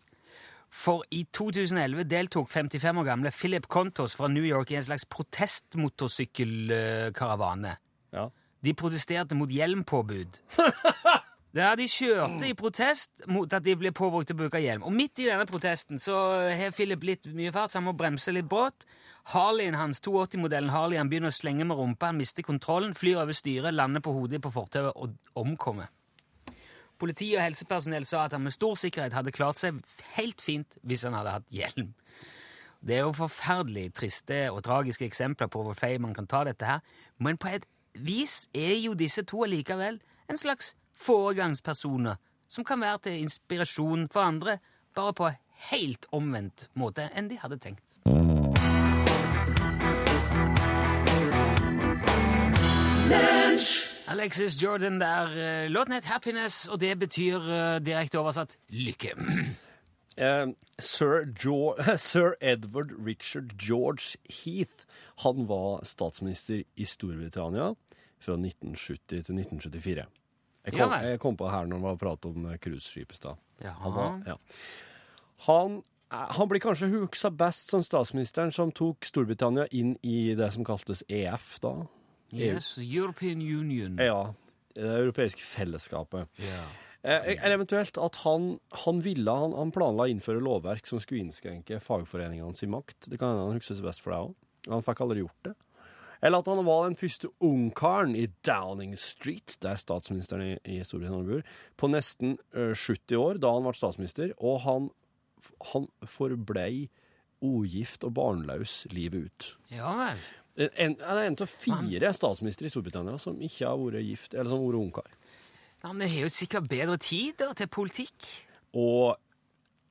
For 0.74 1.06
i 1.14 1.22
2011 1.30 2.04
deltok 2.10 2.50
55 2.50 2.98
år 3.00 3.06
gamle 3.06 3.30
Philip 3.32 3.68
Contos 3.72 4.16
fra 4.18 4.28
New 4.28 4.44
York 4.44 4.72
i 4.74 4.76
en 4.80 4.88
slags 4.90 5.06
protestmotorsykkelkaravane. 5.14 7.76
Ja. 8.14 8.30
De 8.64 8.74
protesterte 8.74 9.36
mot 9.38 9.52
hjelmpåbud. 9.52 10.28
Ja, 11.54 11.76
De 11.78 11.86
kjørte 11.86 12.48
i 12.50 12.56
protest 12.58 13.28
mot 13.30 13.46
at 13.54 13.62
de 13.62 13.76
ble 13.78 13.92
påbrukt 13.94 14.26
til 14.26 14.34
å 14.34 14.40
bruke 14.40 14.58
hjelm. 14.58 14.82
Og 14.90 14.94
midt 14.96 15.20
i 15.22 15.28
denne 15.28 15.46
protesten 15.46 16.02
så 16.02 16.16
har 16.50 16.74
Philip 16.74 17.04
litt 17.06 17.28
mye 17.30 17.54
fart, 17.54 17.70
så 17.70 17.78
han 17.78 17.86
må 17.86 17.94
bremse 17.94 18.34
litt 18.34 18.50
brått. 18.50 18.88
Harleyen 19.32 19.76
hans, 19.80 20.02
280-modellen 20.04 20.74
Harleyen, 20.74 21.10
begynner 21.10 21.32
å 21.32 21.36
slenge 21.36 21.66
med 21.68 21.80
rumpa, 21.80 22.10
han 22.12 22.20
mister 22.20 22.44
kontrollen, 22.44 22.92
flyr 22.98 23.22
over 23.22 23.36
styret, 23.36 23.74
lander 23.74 24.04
på 24.04 24.12
hodet 24.12 24.42
på 24.44 24.52
fortauet 24.52 24.92
og 25.00 25.16
omkommer. 25.40 25.88
Politi 27.00 27.32
og 27.36 27.44
helsepersonell 27.44 28.06
sa 28.08 28.26
at 28.28 28.36
han 28.36 28.44
med 28.44 28.54
stor 28.56 28.76
sikkerhet 28.80 29.16
hadde 29.16 29.34
klart 29.36 29.60
seg 29.60 29.80
helt 30.18 30.44
fint 30.44 30.78
hvis 30.84 31.06
han 31.08 31.16
hadde 31.18 31.38
hatt 31.38 31.50
hjelm. 31.52 31.94
Det 32.84 32.98
er 32.98 33.06
jo 33.08 33.16
forferdelig 33.16 33.90
triste 33.96 34.40
og 34.52 34.62
tragiske 34.68 35.08
eksempler 35.08 35.48
på 35.52 35.64
hvor 35.64 35.78
feil 35.80 36.04
man 36.04 36.16
kan 36.16 36.28
ta 36.28 36.44
dette 36.48 36.68
her, 36.68 36.84
men 37.18 37.40
på 37.40 37.52
et 37.56 37.68
vis 37.96 38.50
er 38.54 38.76
jo 38.84 38.96
disse 38.98 39.24
to 39.28 39.46
allikevel 39.48 40.02
en 40.30 40.40
slags 40.40 40.74
foregangspersoner 41.00 42.20
som 42.52 42.68
kan 42.68 42.84
være 42.84 43.06
til 43.08 43.24
inspirasjon 43.24 44.10
for 44.14 44.28
andre, 44.28 44.60
bare 44.96 45.16
på 45.18 45.32
helt 45.72 46.06
omvendt 46.12 46.68
måte 46.76 47.08
enn 47.16 47.32
de 47.32 47.40
hadde 47.42 47.60
tenkt. 47.64 48.04
Alexis 54.08 54.62
Jordan 54.62 55.00
der. 55.00 55.28
eh, 55.38 55.70
Låten 55.70 55.94
het 55.94 56.06
Happiness, 56.06 56.68
og 56.68 56.80
det 56.80 57.00
betyr 57.00 57.36
eh, 57.36 57.86
direkte 57.86 58.20
oversatt 58.20 58.58
lykke. 58.70 59.14
Eh, 60.18 60.46
Sir, 60.80 61.26
Sir 61.98 62.36
Edward 62.40 62.92
Richard 63.06 63.58
George 63.58 64.18
Heath 64.30 64.86
han 65.24 65.48
var 65.48 65.80
statsminister 65.84 66.60
i 66.76 66.86
Storbritannia 66.86 67.72
fra 68.22 68.36
1970 68.38 69.08
til 69.08 69.18
1974. 69.18 70.06
Jeg 70.66 70.74
kom, 70.78 70.94
jeg 70.94 71.20
kom 71.20 71.38
på 71.38 71.48
det 71.48 71.52
her 71.56 71.66
når 71.66 71.78
det 71.78 71.88
var 71.88 71.98
prat 71.98 72.26
om 72.30 72.46
cruiseskip 72.62 73.12
i 73.12 73.16
stad. 73.16 73.42
Han, 73.64 74.22
ja. 74.28 74.38
han, 75.48 75.82
han 76.12 76.50
blir 76.50 76.62
kanskje 76.62 76.92
huska 76.94 77.34
best 77.34 77.74
som 77.74 77.82
statsministeren 77.82 78.54
som 78.54 78.70
tok 78.72 79.10
Storbritannia 79.10 79.66
inn 79.72 79.96
i 80.06 80.36
det 80.38 80.54
som 80.54 80.64
kaltes 80.64 81.02
EF 81.10 81.58
da. 81.66 81.74
Yes, 82.34 82.78
European 82.82 83.42
Union. 83.42 83.98
Ja, 84.02 84.34
det 84.74 84.88
europeiske 85.04 85.42
fellesskapet. 85.46 86.28
Yeah. 86.42 86.72
Eh, 87.04 87.34
Eller 87.44 87.58
eventuelt 87.58 87.98
at 88.00 88.16
han, 88.24 88.60
han 88.86 89.02
ville, 89.04 89.32
han, 89.32 89.52
han 89.58 89.74
planla 89.76 90.06
å 90.08 90.12
innføre 90.14 90.42
lovverk 90.42 90.88
som 90.88 91.02
skulle 91.04 91.26
innskrenke 91.26 91.82
fagforeningene 91.84 92.56
sin 92.56 92.72
makt. 92.72 93.10
Det 93.12 93.20
kan 93.20 93.34
hende 93.34 93.50
han 93.50 93.60
huskes 93.60 93.84
best 93.84 94.02
for 94.02 94.16
deg 94.16 94.30
òg. 94.30 94.34
Han 94.72 94.86
fikk 94.86 95.04
aldri 95.04 95.20
gjort 95.26 95.50
det. 95.50 95.54
Eller 96.24 96.40
at 96.40 96.48
han 96.48 96.62
var 96.64 96.86
den 96.88 96.96
første 96.96 97.28
ungkaren 97.44 98.14
i 98.16 98.30
Downing 98.48 98.94
Street, 98.96 99.58
der 99.60 99.76
statsministeren 99.76 100.54
i, 100.54 100.54
i 100.72 100.80
Storbritannia 100.88 101.28
bor, 101.28 101.42
på 101.76 101.90
nesten 101.92 102.38
ø, 102.56 102.70
70 102.72 103.18
år 103.20 103.42
da 103.44 103.52
han 103.52 103.68
ble 103.68 103.74
statsminister, 103.76 104.32
og 104.40 104.62
han, 104.64 104.86
han 105.74 105.90
forblei 106.08 106.86
ugift 107.44 108.08
og 108.08 108.14
barnløs 108.16 108.86
livet 108.96 109.28
ut. 109.28 109.50
ja 109.76 109.92
vel. 110.00 110.24
En, 110.54 110.96
han 111.02 111.18
er 111.18 111.28
en 111.28 111.38
av 111.42 111.50
fire 111.50 112.12
statsministre 112.14 112.70
i 112.70 112.74
Storbritannia 112.74 113.18
som 113.22 113.40
ikke 113.42 113.66
har 113.66 113.80
vært 113.80 114.06
gift, 114.06 114.36
eller 114.36 114.52
som 114.52 114.62
har 114.62 114.68
vært 114.70 114.84
ungkar. 114.84 115.16
Ja, 115.84 115.92
men 115.92 116.04
det 116.06 116.12
har 116.14 116.28
jo 116.28 116.34
sikkert 116.34 116.70
bedre 116.72 117.00
tid 117.02 117.40
da, 117.42 117.50
til 117.58 117.72
politikk. 117.74 118.28
og 118.74 119.18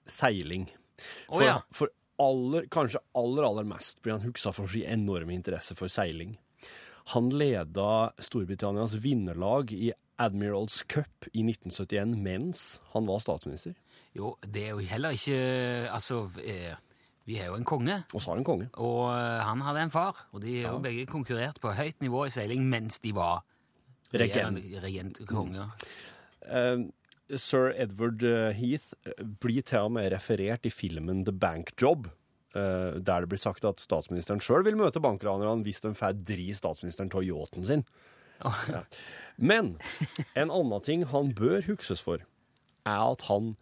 seiling. 0.06 0.68
For, 0.98 1.36
For, 1.36 1.44
ja. 1.44 1.58
for 1.74 1.92
aller, 2.22 2.66
kanskje 2.72 3.02
aller, 3.18 3.46
aller 3.46 3.66
mest 3.66 4.02
blir 4.02 4.16
han 4.16 4.24
huska 4.26 4.52
for 4.54 4.70
sin 4.70 4.86
enorme 4.86 5.34
interesse 5.34 5.76
for 5.78 5.90
seiling. 5.90 6.36
Han 7.14 7.30
leda 7.34 8.12
Storbritannias 8.22 8.94
vinnerlag 9.02 9.72
i 9.74 9.90
Admirals 10.22 10.82
Cup 10.82 11.26
i 11.32 11.42
1971 11.42 12.14
mens 12.22 12.66
han 12.92 13.08
var 13.08 13.22
statsminister. 13.22 13.74
Jo, 14.14 14.36
det 14.44 14.68
er 14.68 14.74
jo 14.76 14.86
heller 14.86 15.16
ikke 15.16 15.88
Altså, 15.90 16.26
eh, 16.44 16.76
vi 17.26 17.36
har 17.38 17.46
jo 17.52 17.54
en 17.54 17.64
konge, 17.64 18.00
Og 18.12 18.20
så 18.20 18.30
har 18.32 18.36
han 18.40 18.44
konge. 18.44 18.68
og 18.74 19.10
eh, 19.14 19.42
han 19.46 19.60
hadde 19.62 19.82
en 19.86 19.90
far. 19.94 20.16
Og 20.32 20.40
de 20.42 20.62
har 20.64 20.72
jo 20.74 20.80
begge 20.82 21.06
konkurrert 21.06 21.60
på 21.62 21.72
høyt 21.78 22.00
nivå 22.02 22.24
i 22.26 22.30
seiling 22.34 22.64
mens 22.68 22.98
de 23.00 23.12
var 23.14 23.44
Regent. 24.12 24.58
regentkonger. 24.82 25.70
Eh, 26.46 26.82
Sir 27.38 27.70
Edward 27.78 28.22
eh, 28.26 28.50
Heath 28.58 28.92
blir 29.40 29.62
til 29.62 29.86
og 29.86 29.92
med 29.92 30.10
referert 30.12 30.66
i 30.66 30.70
filmen 30.74 31.24
The 31.24 31.32
Bank 31.32 31.72
Job, 31.80 32.08
der 32.52 33.00
det 33.24 33.28
blir 33.30 33.40
sagt 33.40 33.64
at 33.64 33.80
statsministeren 33.80 34.42
sjøl 34.44 34.60
vil 34.66 34.76
møte 34.76 35.00
bankranerne 35.00 35.62
hvis 35.64 35.78
de 35.80 35.94
får 35.96 36.18
dri 36.28 36.50
statsministeren 36.52 37.08
av 37.16 37.24
yachten 37.24 37.64
sin. 37.64 37.84
Ja. 38.44 38.82
Men 39.38 39.78
en 40.36 40.50
annen 40.52 40.82
ting 40.84 41.06
han 41.08 41.30
bør 41.32 41.62
hukses 41.70 42.02
for, 42.04 42.20
er 42.84 43.06
at 43.14 43.24
han 43.30 43.54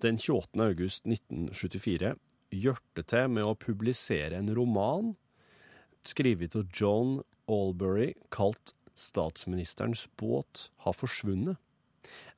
den 0.00 0.16
28. 0.16 0.56
august 0.64 1.04
1974 1.04 2.14
gjørte 2.52 3.04
til 3.08 3.32
med 3.32 3.48
å 3.48 3.58
publisere 3.58 4.38
en 4.38 4.52
roman 4.54 5.14
skrevet 6.04 6.56
av 6.58 6.68
John 6.74 7.20
Albury 7.48 8.12
kalt 8.30 8.74
'Statsministerens 8.94 10.08
båt 10.16 10.68
har 10.84 10.92
forsvunnet'. 10.92 11.56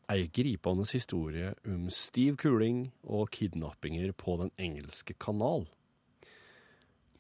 Ei 0.09 0.29
gripende 0.29 0.85
historie 0.93 1.55
om 1.67 1.89
stiv 1.91 2.37
kuling 2.37 2.93
og 3.05 3.31
kidnappinger 3.31 4.13
på 4.13 4.37
Den 4.37 4.51
engelske 4.59 5.15
kanal. 5.15 5.67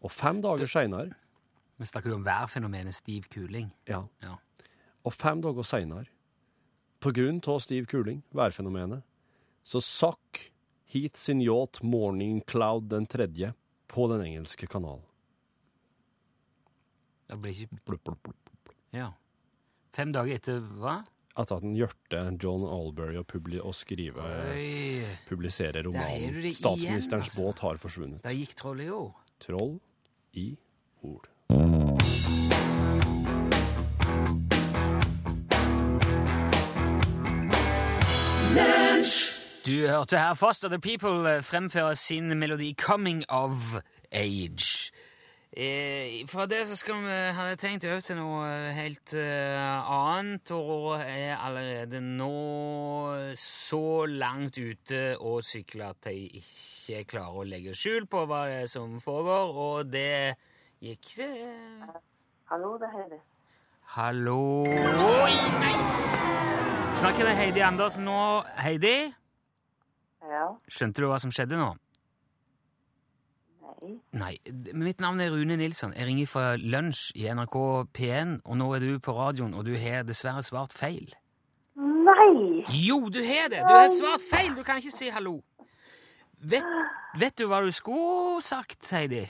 Og 0.02 0.10
fem 0.10 0.42
dager 0.42 0.66
seinere 0.66 1.14
Vi 1.78 1.84
snakker 1.84 2.10
du 2.10 2.14
om 2.14 2.24
værfenomenet 2.24 2.94
stiv 2.94 3.22
kuling. 3.22 3.72
ja, 3.88 4.04
Ja. 4.22 4.36
Og 5.04 5.12
fem 5.12 5.40
dager 5.42 5.62
seinere, 5.62 6.06
på 7.00 7.12
grunn 7.12 7.40
av 7.48 7.60
stiv 7.60 7.86
kuling, 7.86 8.22
værfenomenet, 8.32 9.02
så 9.64 9.80
sakk 9.80 10.50
Heath 10.92 11.16
sin 11.16 11.40
yacht 11.40 11.82
Morning 11.82 12.42
Cloud 12.46 12.90
den 12.92 13.06
tredje 13.06 13.54
på 13.86 14.08
Den 14.12 14.24
engelske 14.26 14.66
kanal. 14.66 15.02
Det 17.28 17.40
blir 17.40 17.56
ikke 17.56 17.80
blup, 17.86 18.04
blup, 18.04 18.22
blup. 18.22 18.72
Ja. 18.94 19.10
Fem 19.94 20.12
dager 20.14 20.36
etter 20.36 20.60
hva? 20.60 21.00
At 21.34 21.50
han 21.50 21.74
gjørte 21.74 22.20
John 22.38 22.62
Albury 22.68 23.16
å, 23.18 23.24
publi 23.26 23.58
å 23.58 23.72
skrive 23.74 24.22
Oi. 24.52 25.02
publisere 25.26 25.80
er 25.80 25.88
romanen 25.88 26.36
'Statsministerens 26.46 27.32
igjen, 27.32 27.32
altså. 27.32 27.42
båt 27.42 27.62
har 27.64 27.80
forsvunnet'. 27.82 28.22
Der 28.22 28.36
gikk 28.38 28.54
trollet 28.60 28.86
jo. 28.92 29.00
Troll 29.42 29.80
i 30.38 30.52
ord. 31.02 31.26
Du 39.66 39.88
hørte 39.88 40.18
her 40.18 40.34
Foster 40.34 40.68
the 40.68 40.78
People 40.78 41.36
eh, 41.36 41.42
fremføre 41.42 41.94
sin 41.94 42.38
melodi 42.38 42.76
'Coming 42.80 43.24
of 43.28 43.80
Age'. 44.12 44.90
Eh, 45.56 46.28
fra 46.28 46.46
det 46.46 46.68
så 46.68 46.76
skal 46.76 46.94
vi, 46.94 47.08
hadde 47.08 47.48
jeg 47.48 47.58
tenkt 47.58 47.84
over 47.84 48.00
til 48.00 48.16
noe 48.16 48.42
eh, 48.44 48.74
helt 48.74 49.14
eh, 49.14 49.90
annet, 49.92 50.50
og 50.50 51.00
er 51.00 51.36
allerede 51.36 52.00
nå 52.00 52.34
så 53.40 54.06
langt 54.06 54.58
ute 54.58 55.16
og 55.18 55.40
sykler 55.44 55.88
at 55.94 56.12
jeg 56.12 56.42
ikke 56.42 57.04
klarer 57.04 57.40
å 57.40 57.48
legge 57.48 57.74
skjul 57.74 58.04
på 58.06 58.26
hva 58.26 58.44
det 58.50 58.60
er 58.66 58.66
som 58.66 59.00
foregår, 59.00 59.56
og 59.64 59.92
det 59.92 60.34
gikk 60.82 61.18
eh, 61.24 61.88
Hallo, 62.52 62.76
det 62.76 62.92
er 62.92 62.96
Heidi. 63.00 63.24
Hallo 63.96 64.64
Oi, 64.68 65.34
nei! 65.64 65.76
Snakker 66.94 67.24
med 67.24 67.36
Heidi 67.36 67.64
Andersen 67.64 68.04
nå. 68.04 68.42
Heidi? 68.60 69.14
Ja. 70.30 70.46
Skjønte 70.72 71.02
du 71.02 71.08
hva 71.10 71.18
som 71.22 71.32
skjedde 71.34 71.58
nå? 71.60 71.72
Nei. 73.64 73.98
Nei. 74.16 74.32
Mitt 74.72 75.02
navn 75.04 75.20
er 75.20 75.32
Rune 75.34 75.56
Nilsson. 75.60 75.92
Jeg 75.96 76.08
ringer 76.08 76.30
fra 76.30 76.44
Lunsj 76.56 77.10
i 77.20 77.26
NRK 77.28 77.56
P1, 77.96 78.38
og 78.44 78.56
nå 78.60 78.70
er 78.76 78.84
du 78.86 78.98
på 79.04 79.12
radioen, 79.16 79.54
og 79.54 79.66
du 79.68 79.74
har 79.80 80.06
dessverre 80.08 80.42
svart 80.46 80.72
feil. 80.72 81.12
Nei! 81.76 82.64
Jo, 82.86 83.02
du 83.12 83.20
har 83.24 83.50
det! 83.52 83.64
Du 83.66 83.74
har 83.74 83.90
svart 83.92 84.24
feil! 84.30 84.54
Du 84.56 84.62
kan 84.64 84.80
ikke 84.80 84.94
si 84.94 85.10
hallo. 85.12 85.40
Vet, 86.44 86.66
vet 87.20 87.36
du 87.40 87.46
hva 87.48 87.62
du 87.64 87.70
skulle 87.72 88.42
sagt, 88.44 88.84
Heidi? 88.92 89.24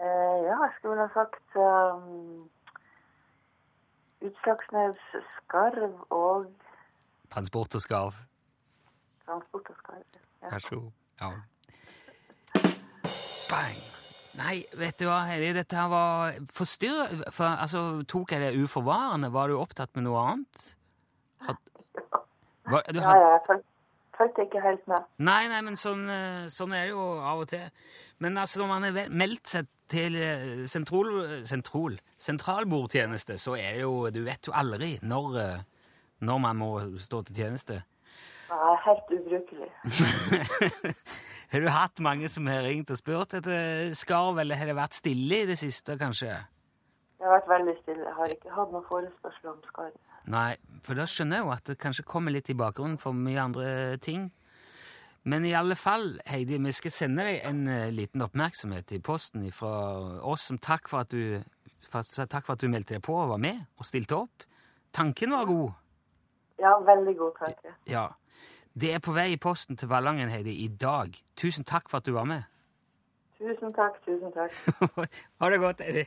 Uh, 0.00 0.38
ja, 0.46 0.56
jeg 0.64 0.72
skulle 0.78 1.04
ha 1.04 1.10
sagt 1.12 1.58
um, 1.58 2.48
Utslagsnes 4.24 5.00
skarv 5.36 5.98
og 6.14 6.46
Transport 7.30 7.74
og 7.74 7.82
skarv. 7.84 8.16
transport 9.26 9.68
og 9.70 9.76
skarv. 9.82 10.02
Ja. 10.14 10.29
Vær 10.42 10.64
så 10.64 10.80
god. 10.80 10.90
Ja. 11.20 11.30
Bang! 13.50 13.80
Nei, 14.38 14.60
vet 14.78 15.00
du 15.00 15.08
hva, 15.08 15.24
Heidi, 15.28 15.50
dette 15.56 15.76
her 15.76 15.88
var 15.90 16.36
forstyrr... 16.54 17.24
For, 17.34 17.48
altså, 17.50 17.80
tok 18.08 18.32
jeg 18.32 18.44
det 18.44 18.62
uforvarende? 18.62 19.32
Var 19.34 19.50
du 19.50 19.58
opptatt 19.58 19.92
med 19.98 20.06
noe 20.06 20.22
annet? 20.22 20.70
Had, 21.44 21.58
var, 22.70 22.86
du 22.88 23.00
ja, 23.00 23.08
had, 23.08 23.20
ja, 23.20 23.32
jeg 23.34 23.60
fulgte 24.16 24.46
ikke 24.46 24.62
helt 24.64 24.86
med. 24.88 25.10
Nei, 25.26 25.42
nei, 25.50 25.60
men 25.66 25.76
sånn, 25.80 26.06
eh, 26.12 26.46
sånn 26.52 26.72
er 26.76 26.88
det 26.88 26.94
jo 26.94 27.04
av 27.18 27.42
og 27.42 27.50
til. 27.52 27.66
Men 28.22 28.38
altså, 28.40 28.62
når 28.62 28.70
man 28.70 28.86
har 28.86 29.12
meldt 29.22 29.52
seg 29.52 29.68
til 29.90 30.16
eh, 30.20 30.64
sentrol, 30.70 31.12
sentrol, 31.48 31.98
sentralbordtjeneste, 32.20 33.36
så 33.40 33.56
er 33.58 33.80
det 33.80 33.84
jo 33.84 33.94
Du 34.14 34.22
vet 34.26 34.46
jo 34.46 34.54
aldri 34.56 34.94
når, 35.02 35.38
eh, 35.42 35.86
når 36.22 36.42
man 36.46 36.60
må 36.60 36.70
stå 37.02 37.24
til 37.26 37.42
tjeneste. 37.42 37.82
Er 38.50 38.80
helt 38.84 39.12
ubrukelig. 39.14 39.68
Har 41.50 41.60
du 41.60 41.68
hatt 41.74 42.00
mange 42.02 42.28
som 42.30 42.46
har 42.46 42.62
ringt 42.62 42.90
og 42.94 42.98
spurt 42.98 43.34
etter 43.34 43.90
skarv, 43.98 44.38
eller 44.38 44.58
har 44.58 44.70
det 44.70 44.76
vært 44.78 44.94
stille 44.94 45.40
i 45.42 45.46
det 45.48 45.56
siste, 45.58 45.96
kanskje? 45.98 46.30
Jeg 46.30 47.26
har 47.26 47.32
vært 47.34 47.48
veldig 47.50 47.74
stille. 47.80 48.04
Jeg 48.06 48.14
har 48.14 48.34
ikke 48.36 48.52
hatt 48.54 48.70
noen 48.70 48.86
forespørsel 48.86 49.50
om 49.50 49.58
skarv. 49.66 49.96
Nei, 50.30 50.52
for 50.86 50.98
da 50.98 51.08
skjønner 51.10 51.40
jeg 51.40 51.46
jo 51.46 51.50
at 51.56 51.64
det 51.72 51.76
kanskje 51.82 52.06
kommer 52.06 52.34
litt 52.34 52.52
i 52.52 52.56
bakgrunnen 52.58 53.00
for 53.02 53.16
mye 53.16 53.42
andre 53.42 53.72
ting. 54.02 54.28
Men 55.28 55.44
i 55.44 55.52
alle 55.58 55.76
fall, 55.76 56.14
Heidi, 56.30 56.56
vi 56.62 56.72
skal 56.72 56.94
sende 56.94 57.26
deg 57.26 57.42
en 57.44 57.66
eh, 57.68 57.90
liten 57.92 58.22
oppmerksomhet 58.24 58.94
i 58.96 59.02
posten 59.04 59.44
fra 59.52 59.74
oss 60.22 60.46
som 60.48 60.58
takk 60.62 60.88
for 60.88 61.02
at 61.02 61.12
du, 61.12 61.42
for, 61.90 62.06
takk 62.06 62.46
for 62.46 62.54
at 62.54 62.62
du 62.62 62.70
meldte 62.72 62.96
deg 62.96 63.04
på 63.04 63.18
og 63.18 63.34
var 63.34 63.42
med 63.42 63.66
og 63.76 63.90
stilte 63.90 64.16
opp. 64.22 64.46
Tanken 64.96 65.34
var 65.34 65.50
god. 65.50 65.76
Ja, 66.60 66.72
veldig 66.86 67.16
god 67.18 67.36
tanke. 67.42 67.74
Ja. 67.88 68.06
Det 68.74 68.94
er 68.94 68.98
på 69.02 69.12
vei 69.12 69.32
i 69.32 69.36
posten 69.36 69.76
til 69.76 69.88
Ballangen, 69.88 70.28
Heidi, 70.28 70.52
i 70.64 70.68
dag. 70.68 71.10
Tusen 71.36 71.64
takk 71.64 71.90
for 71.90 71.98
at 71.98 72.06
du 72.06 72.12
var 72.14 72.24
med. 72.24 72.42
Tusen 73.38 73.74
takk, 73.74 73.98
tusen 74.06 74.30
takk. 74.32 74.54
ha 75.40 75.50
det 75.50 75.60
godt, 75.60 75.82
Heidi. 75.82 76.06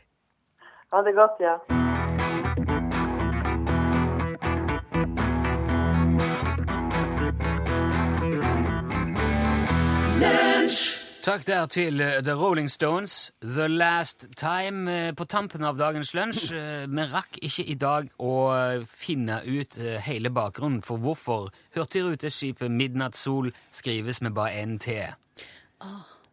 Ha 0.94 1.04
det 1.04 1.16
godt, 1.16 1.44
ja. 1.44 2.93
Takk 11.24 11.46
der 11.48 11.66
til 11.72 12.02
eh, 12.02 12.18
The 12.24 12.34
Rolling 12.36 12.72
Stones, 12.72 13.32
The 13.42 13.68
Last 13.68 14.26
Time, 14.36 14.92
eh, 14.92 15.14
på 15.16 15.24
tampen 15.24 15.64
av 15.64 15.78
dagens 15.80 16.12
lunsj. 16.14 16.50
Eh, 16.64 16.84
Vi 16.90 17.06
rakk 17.14 17.38
ikke 17.42 17.64
i 17.64 17.76
dag 17.80 18.10
å 18.20 18.34
eh, 18.52 18.84
finne 18.92 19.40
ut 19.46 19.78
eh, 19.80 20.02
hele 20.04 20.30
bakgrunnen 20.36 20.82
for 20.84 21.00
hvorfor 21.00 21.48
hurtigruteskipet 21.78 22.72
Midnattssol 22.72 23.54
skrives 23.72 24.20
med 24.22 24.36
bare 24.36 24.66
én 24.66 24.76
T. 24.84 25.00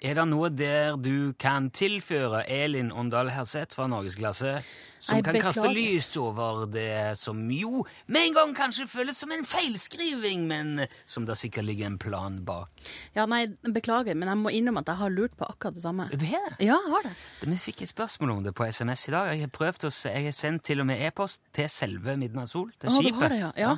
Er 0.00 0.16
det 0.16 0.22
noe 0.30 0.48
der 0.48 0.94
du 0.96 1.34
kan 1.36 1.66
tilføre 1.76 2.46
Elin 2.48 2.88
Åndal 2.88 3.28
Herseth 3.34 3.76
fra 3.76 3.84
Norgesklasse, 3.90 4.54
som 4.96 5.18
Jeg 5.18 5.26
kan 5.26 5.36
kaste 5.44 5.68
lys 5.68 6.08
over 6.16 6.62
det 6.72 7.18
som 7.20 7.42
jo 7.52 7.82
med 8.08 8.30
en 8.30 8.38
gang 8.38 8.54
kanskje 8.56 8.86
føles 8.88 9.20
som 9.20 9.34
en 9.36 9.44
feilskriving, 9.44 10.46
men 10.48 10.86
som 11.04 11.26
det 11.28 11.36
sikkert 11.36 11.68
ligger 11.68 11.90
en 11.90 11.98
plan 12.00 12.38
bak? 12.48 12.72
Ja, 13.12 13.26
nei, 13.28 13.42
beklager, 13.60 14.16
men 14.16 14.32
jeg 14.32 14.40
må 14.40 14.54
innrømme 14.56 14.80
at 14.86 14.94
jeg 14.94 15.02
har 15.02 15.12
lurt 15.12 15.36
på 15.36 15.50
akkurat 15.52 15.76
det 15.76 15.84
samme. 15.84 16.08
Du 16.16 16.24
har 16.32 16.48
det? 16.48 16.56
Ja, 16.64 16.80
jeg 16.80 16.96
har 16.96 17.06
det. 17.10 17.14
Vi 17.44 17.60
fikk 17.66 17.84
et 17.84 17.92
spørsmål 17.92 18.34
om 18.38 18.42
det 18.48 18.56
på 18.56 18.72
SMS 18.72 19.04
i 19.12 19.16
dag. 19.18 19.34
Jeg 19.34 19.44
har 19.50 19.54
prøvd 19.60 19.88
å 19.90 19.94
se, 20.00 20.16
jeg 20.16 20.30
har 20.30 20.36
sendt 20.40 20.64
til 20.72 20.80
og 20.80 20.88
med 20.94 21.04
e-post 21.10 21.44
til 21.52 21.68
selve 21.68 22.16
Midnattssol, 22.16 22.72
til 22.80 22.88
Å, 22.88 23.04
du 23.04 23.20
har 23.20 23.36
det, 23.36 23.44
ja. 23.44 23.52
ja. 23.68 23.76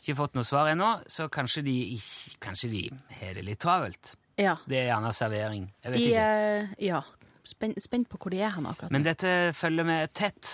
Ikke 0.00 0.16
fått 0.24 0.40
noe 0.40 0.48
svar 0.48 0.72
ennå, 0.72 0.94
så 1.04 1.28
kanskje 1.28 1.68
de, 1.68 1.78
kanskje 2.40 2.72
de 2.72 2.86
har 3.20 3.36
det 3.36 3.44
litt 3.44 3.60
travelt. 3.60 4.16
Ja. 4.40 4.56
Det 4.66 4.78
er 4.80 4.88
gjerne 4.90 5.12
servering. 5.14 5.66
Jeg 5.84 5.92
vet 5.92 5.98
De 6.00 6.06
ikke. 6.10 6.20
er 6.20 6.68
ja, 6.82 7.00
spent, 7.46 7.82
spent 7.82 8.08
på 8.10 8.18
hvor 8.18 8.34
de 8.34 8.40
er 8.42 8.54
hen 8.56 8.66
akkurat 8.66 8.90
Men 8.94 9.04
dette 9.06 9.52
følger 9.54 9.86
vi 9.88 9.98
tett 10.14 10.52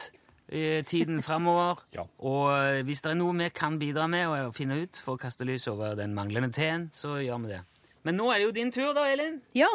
i 0.51 0.83
tiden 0.83 1.23
framover. 1.29 1.85
Ja. 1.95 2.05
Og 2.27 2.51
eh, 2.57 2.83
hvis 2.87 3.03
det 3.05 3.13
er 3.13 3.21
noe 3.21 3.37
vi 3.39 3.49
kan 3.55 3.79
bidra 3.81 4.09
med 4.11 4.27
og 4.29 4.57
finne 4.57 4.81
ut 4.83 4.99
for 4.99 5.15
å 5.17 5.21
kaste 5.23 5.47
lys 5.49 5.69
over 5.71 5.95
den 5.99 6.15
manglende 6.17 6.51
T-en, 6.53 6.89
så 6.93 7.21
gjør 7.23 7.45
vi 7.45 7.55
det. 7.55 7.63
Men 8.09 8.17
nå 8.17 8.31
er 8.33 8.41
det 8.41 8.49
jo 8.49 8.57
din 8.57 8.73
tur, 8.75 8.93
da, 8.97 9.07
Elin. 9.13 9.41
Ja. 9.57 9.71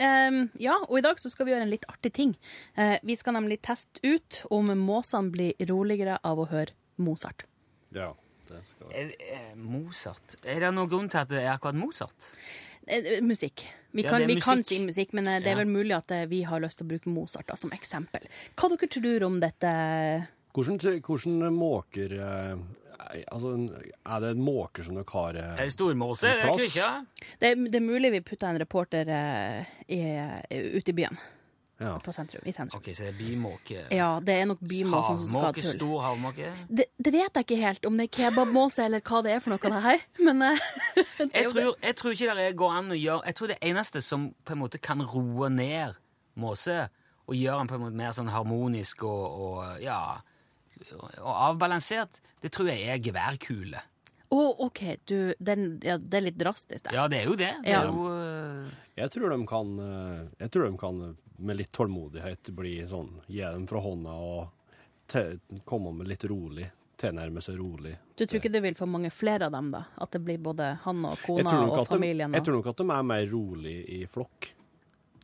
Um, 0.00 0.46
ja, 0.58 0.78
og 0.88 0.96
i 0.98 1.02
dag 1.04 1.20
så 1.20 1.28
skal 1.30 1.46
vi 1.46 1.52
gjøre 1.52 1.66
en 1.66 1.70
litt 1.70 1.84
artig 1.86 2.10
ting. 2.16 2.32
Uh, 2.78 2.96
vi 3.04 3.14
skal 3.20 3.36
nemlig 3.36 3.60
teste 3.62 4.00
ut 4.02 4.40
om 4.50 4.72
måsene 4.80 5.30
blir 5.34 5.66
roligere 5.68 6.16
av 6.26 6.40
å 6.40 6.48
høre 6.50 6.72
Mozart. 7.02 7.44
Ja, 7.94 8.08
det 8.48 8.62
skal 8.66 8.88
Er, 8.96 9.12
er 9.20 9.50
Mozart 9.60 10.38
Er 10.48 10.64
det 10.64 10.70
noen 10.74 10.88
grunn 10.90 11.10
til 11.12 11.20
at 11.20 11.30
det 11.30 11.42
er 11.44 11.52
akkurat 11.54 11.76
Mozart? 11.76 12.30
Eh, 12.86 13.12
eh, 13.16 13.22
musikk. 13.22 13.66
Vi 13.90 14.02
kan, 14.02 14.22
er 14.22 14.26
vi 14.26 14.40
kan 14.40 14.62
si 14.64 14.80
musikk, 14.84 15.12
men 15.12 15.28
eh, 15.28 15.40
det 15.42 15.52
er 15.52 15.58
vel 15.60 15.70
mulig 15.70 15.94
at 15.96 16.12
vi 16.30 16.42
har 16.48 16.62
lyst 16.64 16.80
til 16.80 16.88
å 16.88 16.92
bruke 16.94 17.12
Mozart 17.12 17.50
da, 17.50 17.56
som 17.60 17.72
eksempel. 17.74 18.24
Hva 18.56 18.70
dere 18.72 18.88
tror 18.90 19.26
om 19.28 19.40
dette? 19.42 19.74
Hvordan, 20.52 20.80
hvordan 21.00 21.52
måker 21.56 22.16
Altså, 23.02 23.50
er 23.58 24.20
det 24.22 24.28
en 24.30 24.44
måker 24.44 24.86
som 24.86 24.94
dere 24.96 25.10
har 25.10 25.36
Er 25.36 25.58
det 25.58 25.72
stormåse? 25.74 26.22
Det 26.22 26.46
er 26.46 26.62
ikke? 26.64 26.90
Det, 27.40 27.50
det 27.66 27.80
er 27.80 27.84
mulig 27.84 28.12
vi 28.14 28.20
putter 28.24 28.48
en 28.48 28.60
reporter 28.62 29.10
uh, 29.10 29.72
i, 29.90 29.98
ute 30.78 30.94
i 30.94 30.96
byen. 30.96 31.18
Ja. 31.82 31.92
På 32.04 32.12
sentrum, 32.14 32.42
I 32.46 32.52
sentrum. 32.54 32.78
Ok, 32.80 32.88
så 32.94 33.04
det 33.06 33.10
er 33.12 33.18
bymåke. 33.18 33.82
Ja, 33.94 34.08
det 34.22 34.36
er 34.40 34.46
nok 34.50 34.60
bymåsen 34.62 35.18
som 35.18 35.28
skal 35.28 35.32
tulle. 35.32 35.42
Havmåke, 35.42 35.64
stor 35.66 36.02
havmåke. 36.06 36.50
Det, 36.80 36.86
det 37.02 37.12
vet 37.14 37.40
jeg 37.40 37.46
ikke 37.48 37.58
helt, 37.62 37.86
om 37.90 37.98
det 37.98 38.06
er 38.08 38.12
kebabmåse 38.18 38.84
eller 38.86 39.04
hva 39.10 39.22
det 39.26 39.34
er 39.36 39.42
for 39.44 39.54
noe, 39.56 39.74
det 39.76 39.82
her. 39.88 40.04
Men 40.30 40.42
eh, 40.48 40.66
det 41.18 41.28
er 41.28 41.36
Jeg 41.42 41.44
jo 41.48 41.52
det. 41.52 41.62
tror, 41.62 41.76
jeg 41.90 41.96
tror 42.02 42.16
ikke 42.16 42.36
det 42.40 42.48
går 42.62 42.76
an 42.80 42.92
å 42.94 42.98
gjøre 43.02 43.26
Jeg 43.32 43.38
tror 43.40 43.52
det 43.54 43.58
eneste 43.72 44.02
som 44.06 44.28
på 44.44 44.54
en 44.56 44.62
måte 44.64 44.78
kan 44.82 45.02
roe 45.02 45.50
ned 45.52 45.98
måse, 46.40 46.78
og 47.28 47.36
gjøre 47.36 47.58
den 47.62 47.68
på 47.70 47.76
en 47.78 47.82
måte 47.86 47.98
mer 48.00 48.12
sånn 48.16 48.30
harmonisk 48.32 49.02
og, 49.04 49.40
og 49.46 49.82
ja 49.84 50.00
og 50.92 51.28
avbalansert, 51.30 52.18
det 52.42 52.50
tror 52.52 52.66
jeg 52.72 52.88
er 52.90 52.98
geværkule. 53.04 53.78
Å, 54.32 54.38
OK, 54.64 54.80
du, 55.06 55.34
den, 55.38 55.76
ja, 55.84 55.94
det 56.00 56.18
er 56.18 56.24
litt 56.24 56.38
drastisk, 56.40 56.86
det. 56.88 56.94
Ja, 56.96 57.04
det 57.12 57.18
er 57.20 57.28
jo 57.28 57.36
det. 57.38 57.50
det 57.62 57.70
Ja. 57.70 57.82
er 57.84 57.90
jo, 57.92 58.06
øh, 58.08 58.31
Jeg 58.98 59.12
tror 59.14 59.32
de 59.32 59.38
kan 59.48 59.72
eh, 59.84 60.20
Jeg 60.44 60.52
tror 60.54 60.68
de 60.68 60.78
kan 60.80 61.00
eh, 61.08 61.18
med 61.42 61.58
litt 61.58 61.72
tålmodighet 61.74 62.52
bli 62.56 62.76
sånn 62.86 63.10
Gi 63.26 63.42
dem 63.42 63.66
fra 63.70 63.82
hånda 63.82 64.14
og 64.14 64.72
te, 65.10 65.24
komme 65.68 65.92
med 65.96 66.08
litt 66.08 66.24
rolig. 66.30 66.68
Tilnærme 67.02 67.42
seg 67.42 67.56
rolig. 67.58 67.96
Du 68.14 68.24
tror 68.24 68.38
ikke 68.38 68.52
det 68.52 68.62
vil 68.62 68.76
få 68.78 68.86
mange 68.86 69.10
flere 69.10 69.48
av 69.48 69.54
dem, 69.56 69.72
da? 69.74 69.84
At 70.00 70.12
det 70.14 70.20
blir 70.22 70.38
både 70.38 70.76
han 70.84 71.06
og 71.08 71.18
kona 71.26 71.56
og 71.66 71.86
familien? 71.90 72.30
de, 72.30 72.38
jeg 72.38 72.46
tror 72.46 72.60
nok 72.60 72.68
at 72.70 72.82
de 72.82 72.86
er 72.94 73.08
mer 73.08 73.24
rolig 73.32 73.78
i 73.90 74.02
flokk 74.06 74.52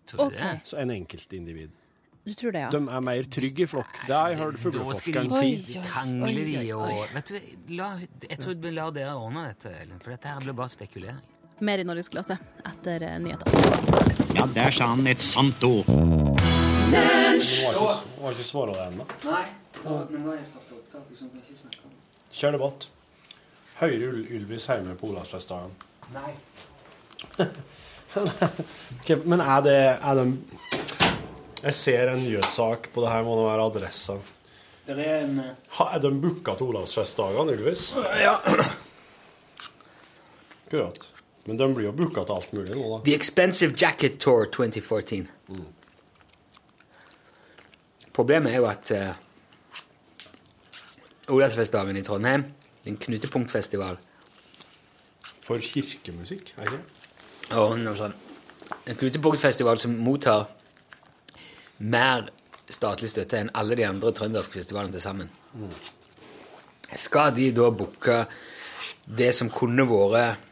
tror 0.08 0.30
du 0.30 0.36
det? 0.36 0.54
så 0.64 0.80
enn 0.82 0.90
enkeltindivid. 0.94 1.76
Du 2.24 2.34
tror 2.34 2.52
det, 2.52 2.60
ja? 2.66 2.70
De 2.72 2.80
er 2.92 3.00
mer 3.04 3.28
trygge 3.32 3.64
i 3.64 3.68
flokk. 3.70 4.00
Det 4.06 4.12
har 4.12 4.32
jeg 4.34 4.38
hørt 4.42 4.58
fugleforskeren 4.60 5.30
si. 5.32 5.78
Oi, 5.78 6.64
og. 6.76 7.04
Vet 7.14 7.30
du, 7.30 7.38
la, 7.78 7.88
Jeg 8.26 8.40
tror 8.42 8.58
vi 8.64 8.72
lar 8.74 8.92
dere 8.92 9.14
ordne 9.16 9.46
dette, 9.48 9.72
Ellen, 9.84 10.00
for 10.02 10.12
dette 10.12 10.32
her 10.34 10.42
blir 10.44 10.56
bare 10.58 10.72
spekulering. 10.72 11.22
Mer 11.58 11.78
i 11.78 11.84
norgesklasse 11.84 12.36
etter 12.66 13.02
eh, 13.02 13.16
nyheter. 13.22 13.52
Ja, 14.36 14.46
der 14.54 14.70
sa 14.70 14.92
han 14.92 15.06
et 15.10 15.22
sant 15.24 15.64
ord. 15.66 15.88
Du 15.88 16.94
har 16.94 17.34
ikke, 17.34 17.96
ikke 18.30 18.46
svara 18.46 18.76
det 18.76 18.84
ennå. 18.92 19.06
Nei, 19.26 19.42
men 19.84 20.22
nå 20.22 20.30
har 20.30 20.38
jeg 20.38 20.46
startet 20.52 20.76
opptak, 20.78 21.10
så 21.14 21.26
kan 21.26 21.40
jeg 21.42 21.48
ikke 21.48 21.60
snakke 21.64 21.82
om 21.88 21.96
Kjør 22.38 22.54
debatt. 22.58 22.86
Høyre 23.80 24.08
Ul 24.12 24.22
Ylvis 24.38 24.68
hjemme 24.70 24.94
på 24.98 25.10
Olavsfestdagen. 25.12 25.74
Nei. 26.14 26.32
Ok, 28.18 29.10
men 29.28 29.42
er 29.44 29.60
det, 29.66 29.74
er 30.00 30.14
de 30.16 30.22
Jeg 31.60 31.74
ser 31.76 32.08
en 32.14 32.22
nyhetssak 32.24 32.88
på 32.94 33.02
det 33.04 33.10
her, 33.12 33.26
må 33.26 33.34
det 33.36 33.44
være 33.50 33.66
adressa. 33.68 34.16
Det 34.86 34.96
er 34.96 35.26
en 35.26 35.34
Ha, 35.76 35.90
er 35.92 36.00
de 36.00 36.10
booka 36.22 36.54
til 36.56 36.70
Olavsfestdagene, 36.72 37.58
Ylvis? 37.58 37.90
Ja. 38.22 38.38
Akkurat. 40.64 41.04
Men 41.48 41.56
de 41.56 41.66
blir 41.72 41.86
jo 41.88 41.94
booka 41.96 42.26
til 42.28 42.34
alt 42.36 42.50
mulig 42.52 42.74
nå, 42.76 42.84
da. 42.92 42.96
The 43.06 43.14
Expensive 43.16 43.72
Jacket 43.80 44.18
Tour 44.20 44.50
2014. 44.52 45.28
Problemet 48.12 48.52
er 48.52 48.58
jo 48.60 48.66
at 48.68 48.90
uh, 48.92 49.14
Olavsfestdagen 51.32 51.96
i 51.96 52.02
Trondheim, 52.04 52.44
en 52.84 52.96
knutepunktfestival 53.00 53.96
For 55.44 55.60
kirkemusikk, 55.62 56.52
er 56.56 56.68
det 56.68 56.78
ikke? 56.78 56.94
og 57.56 57.78
noe 57.80 57.96
sånn, 57.96 58.12
En 58.84 58.96
knutepunktfestival 59.00 59.80
som 59.80 59.94
mottar 60.04 60.50
mer 61.78 62.26
statlig 62.68 63.08
støtte 63.08 63.38
enn 63.40 63.48
alle 63.56 63.78
de 63.78 63.86
andre 63.88 64.12
trønderske 64.12 64.58
festivalene 64.58 64.92
til 64.92 65.00
sammen. 65.00 65.30
Skal 66.92 67.32
de 67.36 67.48
da 67.56 67.70
booke 67.72 68.18
det 69.08 69.30
som 69.36 69.48
kunne 69.52 69.88
vært 69.88 70.44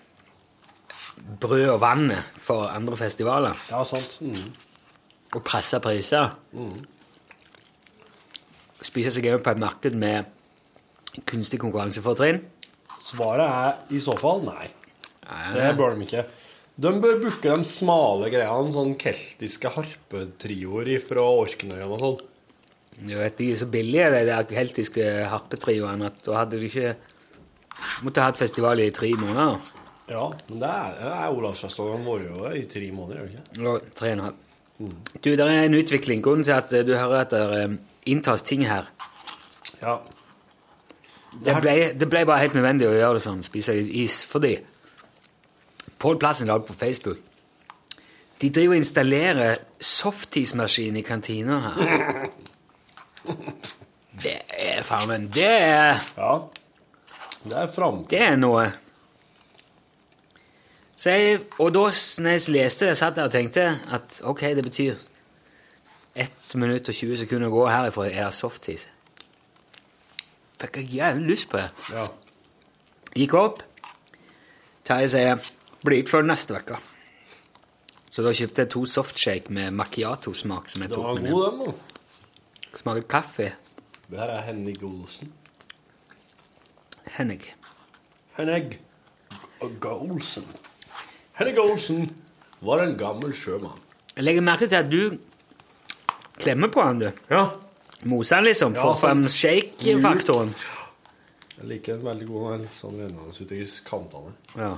brød 1.40 1.68
og 1.74 1.80
vann 1.82 2.12
for 2.42 2.68
andre 2.70 2.96
festivaler? 2.96 3.56
Ja, 3.70 3.82
sant. 3.84 4.18
Mm. 4.20 4.52
og 5.34 5.42
presse 5.44 5.80
priser. 5.82 6.32
Spise 8.86 9.10
seg 9.12 9.26
inn 9.28 9.42
på 9.42 9.52
et 9.52 9.60
marked 9.60 9.96
med 9.98 10.28
kunstig 11.28 11.58
konkurransefortrinn. 11.60 12.42
Svaret 13.06 13.46
er 13.46 13.94
i 13.96 14.00
så 14.02 14.16
fall 14.18 14.44
nei. 14.46 14.68
Nei, 15.26 15.52
Det 15.54 15.70
bør 15.78 15.96
de 15.96 16.06
ikke. 16.06 16.24
De 16.76 16.92
bør 17.00 17.20
booke 17.22 17.56
de 17.56 17.64
smale 17.68 18.28
greiene, 18.30 18.72
sånn 18.74 18.96
keltiske 19.00 19.70
harpetrioer 19.72 20.90
fra 21.00 21.24
Orknøyene 21.24 21.88
og 21.88 22.02
sånn. 22.02 22.18
Du 22.96 23.14
vet, 23.16 23.36
De 23.36 23.50
er 23.52 23.56
så 23.60 23.66
billige, 23.68 24.10
de 24.12 24.24
der 24.28 24.44
keltiske 24.44 25.06
harpetrioene, 25.32 26.06
at 26.06 26.22
da 26.24 26.36
hadde 26.42 26.60
de 26.60 26.68
ikke 26.68 26.94
måtte 28.04 28.20
ha 28.22 28.30
hatt 28.30 28.40
festival 28.40 28.80
i 28.80 28.90
tre 28.90 29.10
måneder. 29.16 29.58
Ja, 30.08 30.26
men 30.48 30.60
det 30.62 30.68
er, 30.70 30.92
det 31.00 31.12
er 31.12 31.34
Olavsfestdagen 31.34 32.04
vår 32.06 32.20
jo 32.28 32.50
i 32.54 32.64
tre 32.70 32.90
måneder, 32.94 33.20
er 33.20 33.26
det 33.26 33.32
ikke? 33.34 33.62
Ja, 33.64 33.78
tre 33.98 34.10
og 34.12 34.18
en 34.18 34.24
halv. 34.26 34.42
Du, 35.24 35.30
det 35.32 35.40
er 35.40 35.62
en 35.64 35.74
utvikling. 35.74 36.20
Grunnen 36.22 36.44
til 36.44 36.52
at 36.52 36.72
eh, 36.76 36.84
du 36.86 36.92
hører 36.94 37.24
at 37.24 37.32
det 37.32 37.42
eh, 37.62 37.76
inntas 38.12 38.44
ting 38.46 38.66
her 38.68 38.90
Ja. 39.80 39.96
Det 41.44 41.52
ble, 41.60 41.74
det 42.00 42.08
ble 42.08 42.22
bare 42.24 42.40
helt 42.44 42.54
nødvendig 42.56 42.86
å 42.88 42.94
gjøre 42.96 43.18
det 43.18 43.24
sånn, 43.26 43.42
spise 43.44 43.74
is, 43.76 44.22
fordi 44.24 44.54
Pål 46.00 46.18
Plassen 46.20 46.48
la 46.48 46.56
det 46.60 46.68
på 46.68 46.76
Facebook 46.76 47.18
De 48.40 48.48
driver 48.48 48.76
og 48.76 48.80
installerer 48.80 49.58
softismaskin 49.80 50.96
i 50.96 51.04
kantina 51.04 51.58
her. 51.66 52.28
Det 54.22 54.38
er 54.48 54.84
faen 54.86 55.08
meg 55.10 55.26
Det 55.34 55.48
er 55.50 56.00
Ja. 56.16 56.32
Det 57.46 57.56
er 57.60 57.68
framtid. 57.70 58.08
Det 58.10 58.20
er 58.26 58.36
noe. 58.40 58.64
Så 60.96 61.12
jeg, 61.12 61.40
og 61.60 61.74
da 61.74 61.84
når 62.24 62.30
jeg 62.30 62.54
leste 62.54 62.88
det, 62.88 62.96
satt 62.96 63.18
jeg 63.20 63.28
og 63.28 63.32
tenkte 63.32 63.66
at 63.92 64.20
ok, 64.24 64.40
det 64.56 64.64
betyr 64.64 64.94
1 66.16 66.54
minutt 66.54 66.88
og 66.88 66.96
20 66.96 67.18
sekunder 67.20 67.50
å 67.50 67.56
gå 67.58 67.66
herifra 67.68 68.06
er 68.08 68.24
det 68.24 68.34
softis. 68.34 68.86
Fikk 70.56 70.78
jeg 70.80 70.94
jævlig 70.96 71.28
lyst 71.34 71.50
på 71.52 71.60
det. 71.60 71.68
Ja. 71.92 72.06
Gikk 73.16 73.34
opp. 73.36 73.60
Terje 74.88 75.10
sier 75.12 75.50
blir 75.84 76.00
ikke 76.00 76.16
før 76.16 76.28
neste 76.30 76.56
uke. 76.56 76.78
Så 78.10 78.24
da 78.24 78.32
kjøpte 78.32 78.64
jeg 78.64 78.70
to 78.72 78.84
softshake 78.88 79.52
med 79.52 79.74
macchiato-smak. 79.76 80.70
som 80.72 80.82
jeg 80.82 80.94
tok 80.94 81.20
med 81.20 81.30
god, 81.30 81.50
den, 81.50 81.64
da. 81.66 82.78
Smaker 82.80 83.04
kaffe. 83.08 83.50
Det 84.08 84.20
her 84.20 84.32
er 84.32 84.40
Henning 84.46 84.84
Olsen. 84.84 85.32
Henning. 87.18 87.42
Henning 88.38 88.78
Olsen. 89.60 90.48
Henning 91.36 91.58
Olsen. 91.60 92.06
Var 92.64 92.82
en 92.86 92.96
gammel 92.98 93.34
sjømann. 93.36 93.78
Jeg 94.16 94.24
legger 94.24 94.44
merke 94.44 94.68
til 94.68 94.78
at 94.78 94.88
du 94.90 95.18
klemmer 96.40 96.70
på 96.72 96.82
han, 96.84 97.02
du. 97.02 97.10
Ja. 97.30 97.42
Moser 98.08 98.40
han 98.40 98.46
liksom, 98.48 98.74
for 98.76 98.94
å 98.94 98.96
få 98.96 99.06
frem 99.10 99.24
shake-faktoren. 99.28 100.54
Jeg 101.56 101.68
liker 101.70 101.96
en 101.96 102.04
veldig 102.04 102.28
god. 102.28 102.46
en 102.54 102.68
sånn 102.76 102.96
rennende 103.00 103.32
ut 103.32 103.52
i 103.56 103.60
kantene. 103.84 104.32
Ja. 104.56 104.72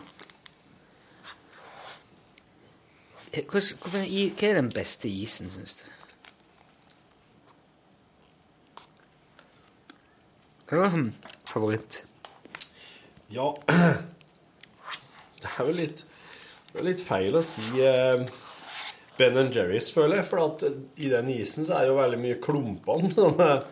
Eh, 3.32 3.44
Hva 3.46 4.02
er 4.02 4.58
den 4.58 4.70
beste 4.74 5.10
isen, 5.10 5.50
syns 5.52 5.82
du? 5.82 5.86
Hva 10.68 10.84
er 10.84 10.94
din 10.94 11.10
favoritt? 11.48 12.02
Ja 13.32 13.50
Det 15.40 15.48
er 15.48 15.68
jo 15.68 15.74
litt, 15.76 16.02
det 16.78 16.84
er 16.84 16.90
litt 16.92 17.00
feil 17.02 17.34
å 17.34 17.40
si 17.42 17.80
eh, 17.82 18.20
Ben 19.18 19.34
Jerry's, 19.50 19.88
føler 19.90 20.20
jeg. 20.20 20.26
For 20.28 20.44
at 20.44 20.62
i 21.02 21.08
den 21.10 21.30
isen 21.34 21.66
så 21.66 21.74
er 21.74 21.86
det 21.86 21.90
jo 21.90 21.96
veldig 21.98 22.20
mye 22.22 22.36
klumpene 22.42 23.10
som 23.16 23.40
er 23.42 23.64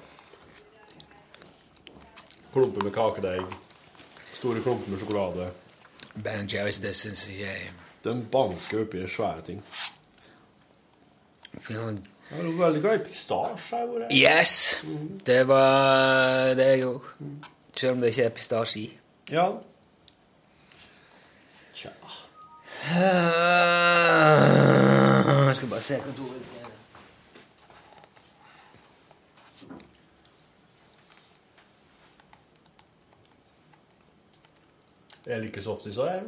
Klumper 2.56 2.86
med 2.86 2.94
kakedeig. 2.96 3.54
Store 4.32 4.62
klumper 4.64 4.90
med 4.90 5.02
sjokolade. 5.02 5.50
Ben 6.16 6.48
Jerry's, 6.48 6.80
det 6.82 6.94
syns 6.96 7.26
jeg 7.36 7.68
De 8.02 8.14
banker 8.32 8.82
oppi 8.86 9.02
svære 9.12 9.44
ting. 9.52 9.62
Ja, 11.68 11.86
Jeg 12.30 12.42
jo 12.42 12.52
veldig 12.58 12.82
glad 12.82 13.00
i 13.00 13.04
pistasje. 13.06 13.82
Yes! 14.10 14.82
Det 15.26 15.42
var 15.46 16.54
det 16.58 16.70
jeg 16.72 16.86
òg. 16.88 17.10
Selv 17.76 17.92
om 17.94 18.02
det 18.02 18.14
ikke 18.16 18.30
er 18.30 18.38
pistasje 18.40 18.80
i. 18.82 18.86
Ja. 19.36 19.50
Tja. 21.76 21.92
Jeg 22.86 22.94
skal 25.56 25.68
bare 25.68 25.80
se 25.80 25.96
hva 25.98 26.12
Toril 26.16 26.44
skrev. 26.44 26.66
Jeg 35.26 35.40
liker 35.42 35.62
softis 35.62 35.98
òg, 35.98 36.06
jeg. 36.06 36.22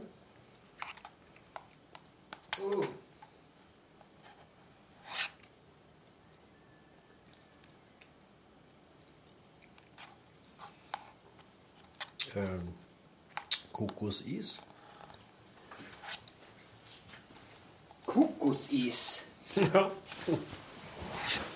Eh, 12.37 12.61
kokosis. 13.73 14.68
Kokosis. 18.09 19.25
Ja. 19.59 19.89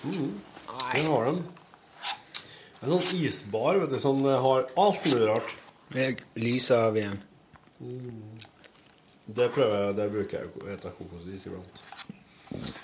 Mm. 0.03 0.41
Det 0.93 1.03
har 1.07 1.29
de. 1.29 1.35
En 2.83 2.91
sånn 2.91 3.21
isbar 3.23 3.79
vet 3.79 3.93
du, 3.93 3.99
som 4.03 4.19
har 4.27 4.65
alt 4.79 5.05
mulig 5.07 5.27
rart. 5.29 5.53
Jeg 5.95 6.17
lyser 6.35 6.89
av 6.89 6.97
igjen. 6.99 7.21
Det 9.25 9.47
prøver 9.55 9.77
jeg, 9.79 9.95
det 9.97 10.07
bruker 10.11 10.41
jeg 10.41 10.51
å 10.51 10.67
hete 10.67 10.91
kokosis 10.97 11.47
iblant. 11.47 11.81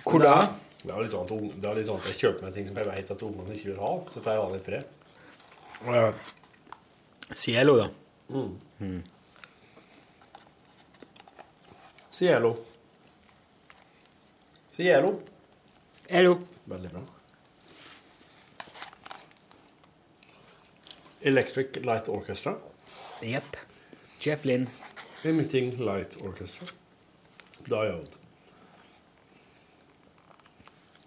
Hvor 0.05 0.23
da? 0.23 0.36
Det 0.79 0.93
er 0.93 1.03
litt 1.03 1.12
sånn 1.12 1.27
at, 1.27 1.34
det 1.60 1.67
er 1.67 1.75
litt 1.82 1.89
sånn 1.89 1.99
at 1.99 2.08
jeg 2.08 2.19
kjøper 2.21 2.45
meg 2.45 2.55
ting 2.55 2.67
som 2.69 2.77
jeg 2.79 2.88
vet 2.88 3.12
at 3.13 3.23
ungene 3.27 3.55
ikke 3.58 3.71
vil 3.73 3.82
ha, 3.84 3.91
så 4.08 4.23
får 4.23 4.32
jeg 4.32 4.41
ha 4.41 4.47
det 4.53 4.60
i 4.60 4.67
fred. 4.69 4.86
Cielo, 7.36 7.75
da. 7.77 7.88
Mm. 8.32 9.01
Cielo. 12.15 12.53
Cielo. 14.71 15.21
Cielo. 16.08 16.39
Veldig 16.65 16.91
bra. 16.91 17.01
Electric 21.21 21.79
Light 21.84 22.08
Orchestra. 22.10 22.55
Jepp. 23.21 23.58
Jeff 24.19 24.45
Lynn. 24.45 24.67
Emitting 25.23 25.77
Light 25.79 26.17
Orchestra. 26.21 26.67
Diode. 27.67 28.12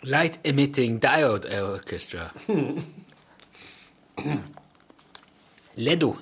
Light 0.02 0.38
Emitting 0.44 1.00
Diode 1.00 1.62
Orchestra. 1.62 2.32
Ledo. 5.76 6.16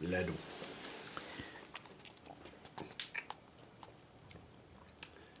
Ledo. 0.00 0.32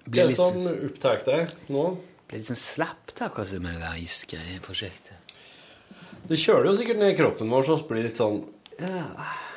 Blir 0.04 0.28
litt, 0.28 0.36
som 0.36 0.66
opptar 0.68 1.22
deg 1.24 1.54
nå? 1.72 1.86
blir 2.28 2.40
litt 2.40 2.48
sånn 2.50 2.58
slapp 2.60 3.12
da, 3.14 3.28
kanskje, 3.32 3.60
med 3.62 3.76
det 3.76 3.84
der 3.84 4.00
isgreieprosjektet. 4.02 5.32
Det 6.24 6.38
kjøler 6.40 6.70
jo 6.70 6.76
sikkert 6.78 7.00
ned 7.00 7.12
i 7.12 7.16
kroppen 7.18 7.52
vår, 7.52 7.66
så 7.68 7.78
blir 7.88 8.06
litt 8.08 8.20
sånn 8.20 8.42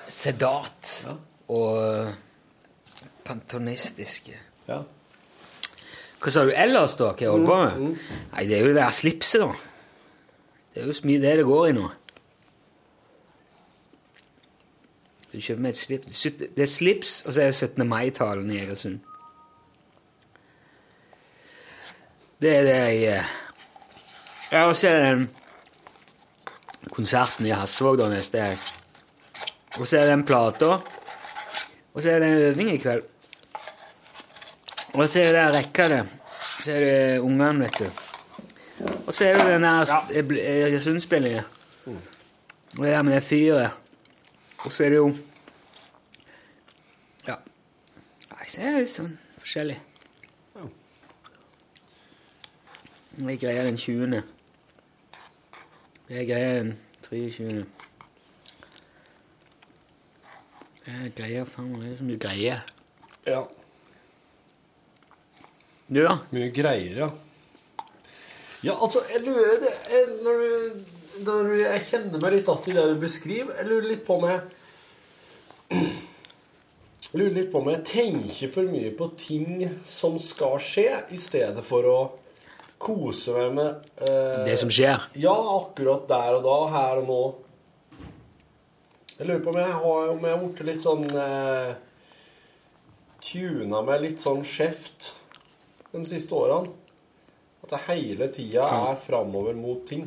Sedat. 0.07 0.91
Og 1.51 2.11
pantonistiske. 3.27 4.35
Ja. 4.67 4.81
Hva 6.21 6.33
sa 6.33 6.43
du 6.47 6.51
ellers, 6.55 6.95
da? 6.99 7.11
Hva 7.11 7.25
jeg 7.25 7.33
holder 7.33 7.49
på 7.49 7.57
med? 7.63 8.03
Nei, 8.33 8.43
det 8.49 8.57
er 8.57 8.65
jo 8.65 8.71
det 8.71 8.79
der 8.79 8.95
slipset, 8.95 9.43
da. 9.43 9.51
Det 10.73 10.83
er 10.83 10.91
jo 10.91 10.97
så 10.97 11.09
mye 11.09 11.23
det 11.23 11.33
det 11.39 11.47
går 11.47 11.65
i 11.69 11.75
nå. 11.77 11.87
Du 15.31 15.37
kjøper 15.43 15.61
meg 15.65 15.73
et 15.73 15.79
slips 15.81 16.21
Det 16.39 16.63
er 16.63 16.69
slips, 16.71 17.19
og 17.25 17.33
så 17.35 17.43
er 17.43 17.51
det 17.51 17.57
17. 17.57 17.83
mai-talen 17.89 18.51
i 18.53 18.61
Egersund. 18.61 19.01
Det 22.41 22.51
er 22.55 22.63
det 22.67 22.75
jeg 22.77 23.03
eh, 23.17 23.29
Ja, 24.51 24.65
og 24.69 24.75
så 24.79 24.87
er 24.89 24.97
det 24.99 25.07
den 25.11 25.29
konserten 26.93 27.45
i 27.45 27.51
Hasvåg 27.51 27.97
da 27.99 28.07
neste 28.11 28.39
helg. 28.41 28.59
Og 29.79 29.87
så 29.87 29.97
er 29.97 30.05
det 30.07 30.13
den 30.13 30.23
plata. 30.25 30.77
Og 31.93 32.03
så 32.03 32.09
er 32.13 32.19
det 32.23 32.29
en 32.29 32.43
øving 32.51 32.69
i 32.73 32.77
kveld. 32.81 33.03
Og 34.93 35.09
så 35.09 35.19
er 35.19 35.25
det 35.25 35.33
der 35.35 35.55
rekka 35.57 35.87
det. 35.91 36.03
Så 36.63 36.71
er 36.73 36.79
det 36.85 37.19
ungene, 37.19 37.59
vet 37.65 37.79
du. 37.79 37.89
Og 39.07 39.13
så 39.13 39.25
er 39.27 39.33
det 39.41 39.45
den 39.51 39.63
der 39.67 39.85
sp- 39.85 40.13
eh. 40.15 41.43
Og 42.77 42.85
det 42.85 42.91
der 42.93 43.01
med 43.01 43.15
det 43.15 43.23
fyret. 43.23 43.69
Og 44.65 44.71
så 44.71 44.83
er 44.85 44.89
det 44.89 44.97
jo 44.97 45.11
Ja. 47.27 47.35
Nei, 48.31 48.47
så 48.47 48.61
er 48.61 48.71
det 48.71 48.79
litt 48.85 48.93
sånn 48.95 49.13
forskjellig. 49.41 49.77
Jeg 53.17 53.39
greier 53.39 53.63
den 53.63 53.77
20. 53.77 54.23
Jeg 56.09 56.27
greier 56.27 56.59
den 56.59 56.79
23. 57.09 57.65
Jeg 60.87 61.13
greier 61.17 61.47
faen 61.49 61.71
meg 61.73 61.95
så 61.97 62.05
mye 62.05 62.19
greier. 62.21 62.61
Ja. 63.25 63.39
Du, 65.87 65.97
da? 66.03 66.19
Mye 66.29 66.51
greier, 66.53 66.99
ja. 67.01 67.07
Ja, 68.63 68.75
altså, 68.83 69.01
jeg 69.09 69.23
lurer 69.25 69.65
jeg, 69.65 70.05
når, 70.21 70.43
du, 70.43 70.85
når 71.25 71.43
du, 71.49 71.55
Jeg 71.63 71.81
kjenner 71.89 72.21
meg 72.21 72.37
litt 72.37 72.53
igjen 72.53 72.69
i 72.69 72.77
det 72.77 72.85
du 72.91 73.01
beskriver. 73.01 73.57
Jeg 73.57 73.69
lurer 73.71 73.89
litt 73.95 74.05
på 74.05 74.19
om 74.19 74.29
jeg 74.29 74.45
jeg 77.07 77.21
lurer 77.21 77.35
litt 77.39 77.49
på 77.49 77.63
om 77.63 77.69
jeg 77.71 77.83
tenker 77.87 78.53
for 78.53 78.69
mye 78.69 78.93
på 78.93 79.09
ting 79.17 79.65
som 79.87 80.21
skal 80.21 80.59
skje, 80.61 80.89
i 81.09 81.17
stedet 81.17 81.65
for 81.65 81.89
å 81.89 81.99
kose 82.81 83.33
meg 83.35 83.53
med 83.57 83.89
eh, 84.05 84.45
Det 84.47 84.55
som 84.61 84.71
skjer. 84.71 85.09
Ja, 85.19 85.35
akkurat 85.57 86.07
der 86.09 86.37
og 86.37 86.45
da, 86.45 86.57
her 86.73 87.01
og 87.01 87.09
nå. 87.09 87.21
Jeg 89.17 89.25
lurer 89.25 89.43
på 89.43 89.53
om 89.53 89.59
jeg 89.59 89.77
har 89.81 90.11
om 90.13 90.25
jeg 90.29 90.41
blitt 90.43 90.65
litt 90.67 90.83
sånn 90.85 91.07
eh, 91.09 91.71
Tuna 93.27 93.81
meg 93.83 94.03
litt 94.03 94.21
sånn 94.21 94.43
skjevt 94.45 95.11
de 95.91 96.03
siste 96.05 96.35
årene. 96.37 96.69
At 97.65 97.73
det 97.73 97.83
hele 97.87 98.27
tida 98.31 98.67
er 98.91 98.99
framover 99.01 99.57
mot 99.57 99.81
ting. 99.89 100.05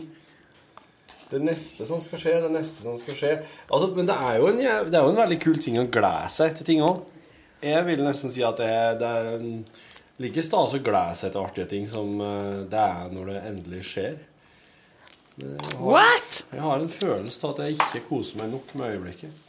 Det 1.30 1.40
neste 1.42 1.86
som 1.86 2.00
skal 2.02 2.22
skje, 2.22 2.36
det 2.44 2.52
neste 2.54 2.84
som 2.86 2.96
skal 2.98 3.18
skje. 3.18 3.32
Altså, 3.68 3.90
men 3.96 4.08
det 4.08 4.14
er, 4.14 4.38
jo 4.38 4.48
en, 4.50 4.60
det 4.62 4.96
er 4.96 5.04
jo 5.04 5.12
en 5.12 5.20
veldig 5.20 5.38
kul 5.42 5.58
ting 5.62 5.78
å 5.78 5.88
glede 5.90 6.30
seg 6.32 6.54
til 6.56 6.70
ting 6.70 6.84
òg. 6.86 7.02
Jeg 7.60 7.84
vil 7.90 8.02
nesten 8.06 8.32
si 8.32 8.42
at 8.46 8.62
det, 8.62 8.72
det 9.02 9.10
er 9.10 9.34
en 9.34 9.50
like 10.20 10.42
stas 10.44 10.74
å 10.76 10.80
glede 10.84 11.16
seg 11.18 11.32
til 11.32 11.40
artige 11.44 11.68
ting 11.70 11.86
som 11.88 12.16
eh, 12.20 12.64
det 12.70 12.80
er 12.80 13.12
når 13.14 13.30
det 13.32 13.38
endelig 13.50 13.84
skjer. 13.90 14.18
Jeg 15.40 15.54
har- 15.64 15.78
What? 15.80 16.42
Jeg 16.52 16.60
har 16.60 16.80
en 16.82 16.90
følelse 16.92 17.44
av 17.46 17.54
at 17.54 17.62
jeg 17.64 17.78
ikke 17.78 18.02
koser 18.10 18.42
meg 18.42 18.50
nok 18.52 18.74
med 18.76 18.90
øyeblikket. 18.94 19.46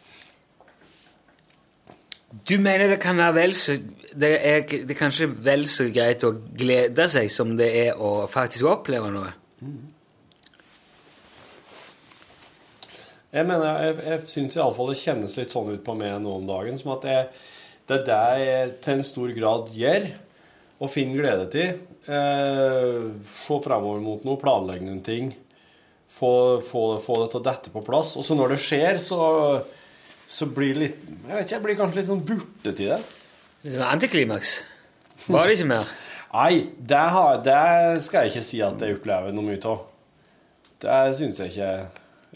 Du 2.48 2.54
mener 2.64 2.88
det 2.88 3.02
kan 3.04 3.18
være 3.20 3.34
vel 3.36 3.54
så 3.60 3.74
det 4.16 4.30
er, 4.40 4.62
det 4.64 4.94
er 4.94 5.00
kanskje 5.00 5.28
vel 5.44 5.66
så 5.68 5.90
greit 5.92 6.24
å 6.24 6.32
glede 6.56 7.10
seg 7.12 7.28
som 7.32 7.58
det 7.60 7.68
er 7.88 8.00
å 8.00 8.28
faktisk 8.32 8.70
oppleve 8.72 9.12
noe? 9.12 9.34
Jeg 13.32 13.48
mener, 13.48 13.68
jeg, 13.86 13.96
jeg 14.08 14.24
syns 14.28 14.58
iallfall 14.60 14.90
det 14.92 14.98
kjennes 15.00 15.36
litt 15.38 15.54
sånn 15.54 15.70
ut 15.72 15.84
på 15.86 15.94
meg 15.96 16.18
nå 16.24 16.34
om 16.42 16.48
dagen, 16.50 16.80
som 16.80 16.92
at 16.98 17.06
jeg, 17.08 17.30
det 17.88 18.00
er 18.02 18.08
det 18.10 18.24
jeg 18.46 18.74
til 18.84 18.94
en 18.98 19.06
stor 19.08 19.32
grad 19.38 19.70
gjør. 19.76 20.10
Å 20.82 20.90
finne 20.90 21.20
glede 21.20 21.48
til. 21.54 21.80
Eh, 22.10 23.08
se 23.44 23.60
fremover 23.64 24.02
mot 24.04 24.26
noe, 24.26 24.40
planlegge 24.42 24.88
noen 24.88 25.04
ting. 25.06 25.32
Få, 26.12 26.60
få, 26.66 26.86
få 27.02 27.22
det 27.22 27.30
til 27.32 27.42
å 27.42 27.46
dette 27.46 27.74
på 27.74 27.84
plass. 27.86 28.16
Og 28.20 28.26
så 28.26 28.38
når 28.38 28.56
det 28.56 28.62
skjer, 28.66 29.00
så, 29.02 29.22
så 30.28 30.50
blir 30.50 30.76
det 30.76 30.82
litt 30.82 31.02
Jeg 31.06 31.32
vet 31.32 31.46
ikke, 31.46 31.56
jeg 31.56 31.66
blir 31.68 31.80
kanskje 31.80 32.02
litt 32.02 32.12
sånn 32.12 32.26
burte 32.28 32.74
til 32.74 32.94
det. 32.94 33.00
Litt 33.64 33.78
sånn 33.78 33.88
antiklimaks. 33.88 34.56
Var 35.28 35.48
det 35.48 35.60
ikke 35.60 35.72
mer? 35.72 35.96
Nei, 36.42 36.52
det, 36.78 37.06
har, 37.16 37.42
det 37.46 38.04
skal 38.06 38.26
jeg 38.26 38.36
ikke 38.36 38.46
si 38.48 38.62
at 38.66 38.82
jeg 38.82 38.98
opplever 38.98 39.34
noe 39.36 39.46
mye 39.46 39.62
av. 39.70 39.88
Det 40.82 41.02
syns 41.20 41.42
jeg 41.44 41.54
ikke 41.54 41.74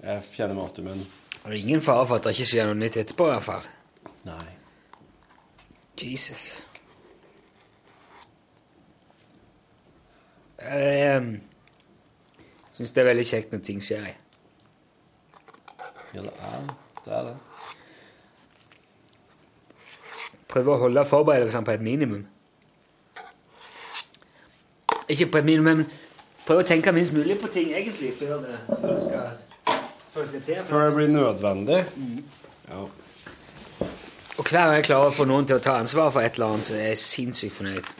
jeg 0.05 0.25
kjenner 0.35 0.57
meg 0.57 0.75
igjen 0.75 0.91
med. 0.91 1.05
Det 1.45 1.49
er 1.49 1.57
ingen 1.57 1.81
fare 1.81 2.05
for 2.05 2.19
at 2.19 2.27
det 2.27 2.35
ikke 2.35 2.49
skjer 2.51 2.69
noe 2.69 2.77
nytt 2.77 2.99
etterpå, 3.01 3.29
i 3.29 3.33
hvert 3.33 3.45
fall. 3.47 3.67
Nei. 4.27 4.47
Jesus. 6.01 6.45
Jeg 10.59 11.39
syns 12.71 12.91
det 12.95 13.01
er 13.01 13.09
veldig 13.09 13.25
kjekt 13.27 13.51
når 13.51 13.59
ting 13.67 13.81
skjer. 13.83 14.05
jeg. 14.07 14.15
Ja, 16.15 16.21
det 16.21 16.31
er 16.31 16.61
det. 16.69 16.75
Er 17.05 17.27
det. 17.27 17.35
Prøve 20.49 20.71
å 20.71 20.79
holde 20.85 21.03
forberedelsene 21.05 21.67
på 21.67 21.73
et 21.75 21.83
minimum. 21.83 22.23
Ikke 25.11 25.27
på 25.27 25.37
et 25.41 25.45
minimum, 25.45 25.81
men 25.83 25.89
prøve 26.45 26.63
å 26.63 26.67
tenke 26.67 26.93
minst 26.95 27.13
mulig 27.13 27.35
på 27.41 27.51
ting 27.51 27.73
egentlig 27.75 28.13
før 28.17 28.39
det, 28.45 28.55
før 28.69 28.93
det, 28.93 29.01
skal, 29.03 29.75
før 30.13 30.21
det 30.21 30.29
skal 30.29 30.45
til. 30.47 30.63
Før 30.69 30.87
det 30.87 30.95
blir 30.95 31.11
nødvendig. 31.11 31.81
Ja. 32.69 32.85
Og 34.37 34.43
hver 34.49 34.63
gang 34.63 34.73
jeg 34.79 34.87
klarer 34.87 35.11
å 35.11 35.15
få 35.15 35.27
noen 35.27 35.45
til 35.47 35.59
å 35.59 35.63
ta 35.63 35.77
ansvar 35.79 36.09
for 36.15 36.25
et 36.25 36.39
eller 36.39 36.55
annet, 36.55 36.71
så 36.71 36.79
er 36.79 36.89
jeg 36.93 37.03
sinnssykt 37.03 37.59
fornøyd. 37.59 37.93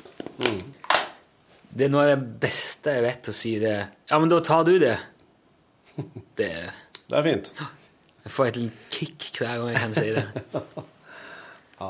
Det 1.75 1.85
er 1.87 1.91
noe 1.91 2.05
av 2.05 2.11
det 2.13 2.39
beste 2.39 2.93
jeg 2.95 3.03
vet 3.03 3.27
å 3.27 3.33
si 3.35 3.55
det. 3.59 3.75
Ja, 4.09 4.19
men 4.21 4.29
da 4.31 4.39
tar 4.45 4.63
du 4.67 4.77
det. 4.79 4.95
Det, 6.39 6.51
Det 7.07 7.15
er 7.19 7.23
fint. 7.23 7.49
Jeg 8.25 8.31
får 8.33 8.47
et 8.49 8.57
lite 8.59 8.91
kick 8.95 9.25
hver 9.39 9.59
gang 9.61 9.69
jeg 9.73 9.81
kan 9.83 9.95
si 9.95 10.09
det. 10.15 10.25
Ja. 11.79 11.89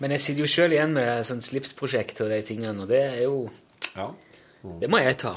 Men 0.00 0.12
jeg 0.16 0.22
sitter 0.24 0.44
jo 0.44 0.48
sjøl 0.50 0.72
igjen 0.76 0.94
med 0.96 1.24
sånn 1.28 1.42
slipsprosjekt 1.44 2.20
og 2.24 2.32
de 2.32 2.40
tingene, 2.48 2.84
og 2.84 2.88
det 2.90 3.02
er 3.04 3.20
jo 3.26 3.36
Ja. 3.94 4.10
Det 4.80 4.88
må 4.90 4.98
jeg 5.04 5.18
ta. 5.22 5.34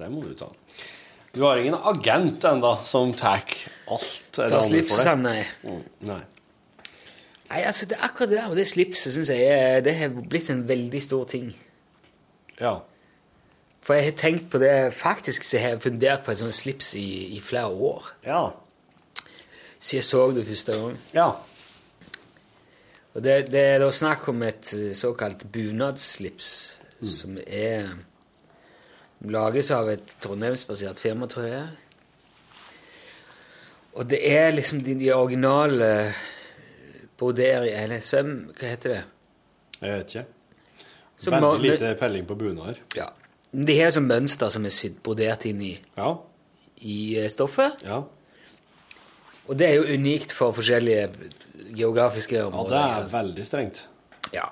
Det 0.00 0.08
må 0.10 0.24
du 0.24 0.32
ta. 0.36 0.48
Du 1.32 1.44
har 1.44 1.60
ingen 1.60 1.76
agent 1.76 2.42
ennå 2.48 2.72
som 2.84 3.12
tar 3.14 3.44
alt 3.86 4.08
det 4.34 4.48
andre 4.48 4.56
for 4.58 4.66
slipsene, 4.66 5.14
deg? 5.14 5.52
nei. 5.62 5.70
Mm, 5.70 5.84
Nei. 6.08 6.20
Nei, 7.50 7.64
altså, 7.66 7.86
det 7.90 7.98
akkurat 7.98 8.30
det 8.30 8.38
der 8.38 8.48
med 8.48 8.56
det 8.56 8.68
slipset 8.70 9.12
syns 9.12 9.30
jeg 9.32 9.42
er, 9.42 9.80
det 9.82 9.96
har 9.98 10.14
blitt 10.14 10.50
en 10.52 10.68
veldig 10.68 11.02
stor 11.02 11.24
ting. 11.30 11.50
Ja. 12.60 12.76
For 13.82 13.96
jeg 13.96 14.04
har 14.04 14.16
tenkt 14.16 14.50
på 14.52 14.58
det 14.60 14.92
Faktisk 14.94 15.42
så 15.42 15.56
jeg 15.56 15.64
har 15.64 15.78
fundert 15.80 16.24
på 16.24 16.30
et 16.30 16.38
sånt 16.38 16.54
slips 16.54 16.94
i, 17.00 17.34
i 17.34 17.40
flere 17.40 17.66
år. 17.66 18.10
Ja. 18.26 18.42
Siden 19.80 19.98
jeg 19.98 20.04
så 20.04 20.26
det 20.36 20.46
første 20.46 20.76
gang. 20.76 20.98
Ja. 21.14 21.30
Og 23.14 23.24
det, 23.24 23.50
det 23.50 23.60
er 23.60 23.78
da 23.82 23.90
snakk 23.90 24.28
om 24.30 24.42
et 24.46 24.70
eh, 24.76 24.92
såkalt 24.94 25.42
bunadsslips, 25.52 26.50
som 27.02 27.38
er 27.46 27.90
Lages 29.20 29.68
av 29.76 29.90
et 29.92 30.14
trondheimsbasert 30.22 31.00
firma, 31.00 31.26
tror 31.28 31.44
jeg. 31.44 31.64
Og 33.92 34.06
det 34.08 34.20
er 34.24 34.54
liksom 34.54 34.80
de, 34.86 34.94
de 34.96 35.10
originale 35.12 35.90
broderi... 37.20 37.70
Eller 37.76 38.00
søm... 38.04 38.30
Hva 38.58 38.70
heter 38.74 38.94
det? 38.96 39.00
Jeg 39.80 39.92
vet 39.98 40.14
ikke. 40.14 40.26
Så 41.20 41.30
Veldig 41.34 41.46
må- 41.46 41.58
lite 41.60 41.94
pelling 42.00 42.26
på 42.28 42.36
bunader. 42.40 42.80
Ja. 42.96 43.10
De 43.52 43.74
har 43.80 43.90
sånn 43.92 44.06
mønster 44.08 44.48
som 44.54 44.64
er 44.68 44.72
sydd 44.72 45.00
brodert 45.04 45.44
inn 45.50 45.60
i, 45.66 45.74
Ja. 45.98 46.14
i 46.86 46.98
eh, 47.20 47.28
stoffet. 47.32 47.80
Ja. 47.84 48.02
Og 49.50 49.56
det 49.58 49.66
er 49.66 49.80
jo 49.80 49.96
unikt 49.98 50.30
for 50.36 50.54
forskjellige 50.54 51.08
geografiske 51.76 52.44
områder. 52.46 52.76
ja, 52.76 52.86
det 52.86 52.92
er 52.92 53.00
sant? 53.02 53.12
veldig 53.12 53.46
strengt. 53.48 53.80
Ja. 54.36 54.46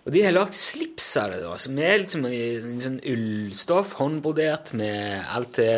Og 0.00 0.12
de 0.14 0.22
har 0.24 0.32
lagd 0.34 0.56
slips 0.56 1.10
av 1.20 1.30
det, 1.34 1.38
da, 1.44 1.52
som 1.60 1.78
er 1.78 1.98
liksom 2.02 2.24
en 2.26 2.80
sånn 2.82 2.98
ullstoff, 3.12 3.92
håndbrodert, 4.00 4.72
med 4.80 5.20
alt 5.30 5.58
det 5.60 5.70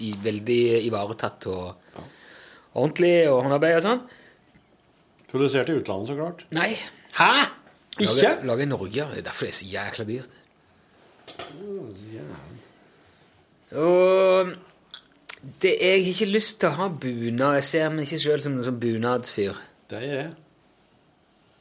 i, 0.00 0.14
veldig 0.24 0.60
ivaretatt 0.88 1.46
og 1.52 2.00
ordentlig, 2.74 3.28
og 3.30 3.42
håndarbeid 3.44 3.76
og 3.78 3.84
sånn. 3.84 4.00
Produsert 5.28 5.68
i 5.68 5.76
utlandet, 5.78 6.08
så 6.08 6.16
klart. 6.18 6.44
Nei. 6.56 6.70
Hæ? 7.18 7.30
Ikke? 7.98 8.34
Lager 8.48 8.64
i 8.64 8.68
Norge. 8.70 9.06
Det 9.12 9.18
er 9.22 9.26
derfor 9.26 9.46
det 9.48 9.52
er 9.52 9.58
så 9.58 9.68
jækla 9.68 10.04
dyrt. 10.08 10.34
Og 13.78 14.52
det, 15.62 15.72
jeg 15.80 15.90
har 16.02 16.10
ikke 16.12 16.28
lyst 16.32 16.60
til 16.62 16.70
å 16.70 16.76
ha 16.78 16.88
bunad. 17.02 17.58
Jeg 17.58 17.66
ser 17.68 17.90
meg 17.94 18.06
ikke 18.06 18.20
sjøl 18.24 18.44
som 18.44 18.56
en 18.58 18.66
sånn 18.66 18.78
bunadsfyr. 18.82 19.58
Det 19.90 19.98
er 20.00 20.06
jeg. 20.08 20.30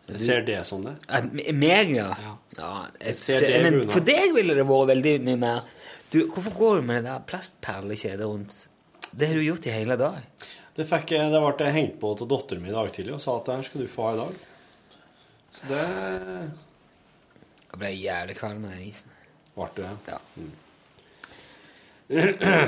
Jeg 0.08 0.22
ser 0.24 0.46
det 0.48 0.60
som 0.70 0.86
det. 0.88 0.94
At 1.12 1.28
Meg, 1.36 1.92
ja? 1.98 2.08
ja 2.56 2.70
jeg 2.96 3.10
Jeg 3.10 3.18
ser 3.20 3.42
ser, 3.42 3.50
det 3.52 3.64
men 3.66 3.80
bunad. 3.82 3.92
for 3.92 4.08
deg 4.08 4.38
ville 4.38 4.56
det 4.56 4.66
vært 4.70 4.92
veldig 4.94 5.16
mye 5.28 5.40
mer 5.42 5.66
du, 6.14 6.22
Hvorfor 6.32 6.54
går 6.56 6.78
du 6.80 6.86
med 6.88 7.02
det 7.04 7.10
der 7.12 7.26
plastperlekjedet 7.28 8.30
rundt? 8.30 8.62
Det 9.12 9.28
har 9.28 9.36
du 9.36 9.44
gjort 9.44 9.68
i 9.68 9.74
hele 9.76 9.98
dag. 10.00 10.22
Det 10.78 10.86
fikk 10.86 11.10
det 11.34 11.42
ble 11.42 11.70
hengt 11.74 11.96
på 12.02 12.12
til 12.20 12.30
datteren 12.30 12.62
min 12.62 12.70
i 12.70 12.76
dag 12.78 12.92
tidlig 12.94 13.16
og 13.18 13.22
sa 13.24 13.38
at 13.40 13.48
det 13.48 13.56
her 13.58 13.66
skal 13.66 13.82
du 13.82 13.90
få 13.90 14.02
ha 14.06 14.12
i 14.14 14.20
dag. 14.22 14.34
Så 15.58 15.62
det 15.72 15.84
Jeg 17.68 17.80
ble 17.82 17.90
jævlig 17.98 18.36
kvalm 18.38 18.66
av 18.68 18.76
den 18.76 18.84
isen. 18.86 19.12
ble 19.58 19.70
det. 19.80 19.90
Ja. 20.12 20.20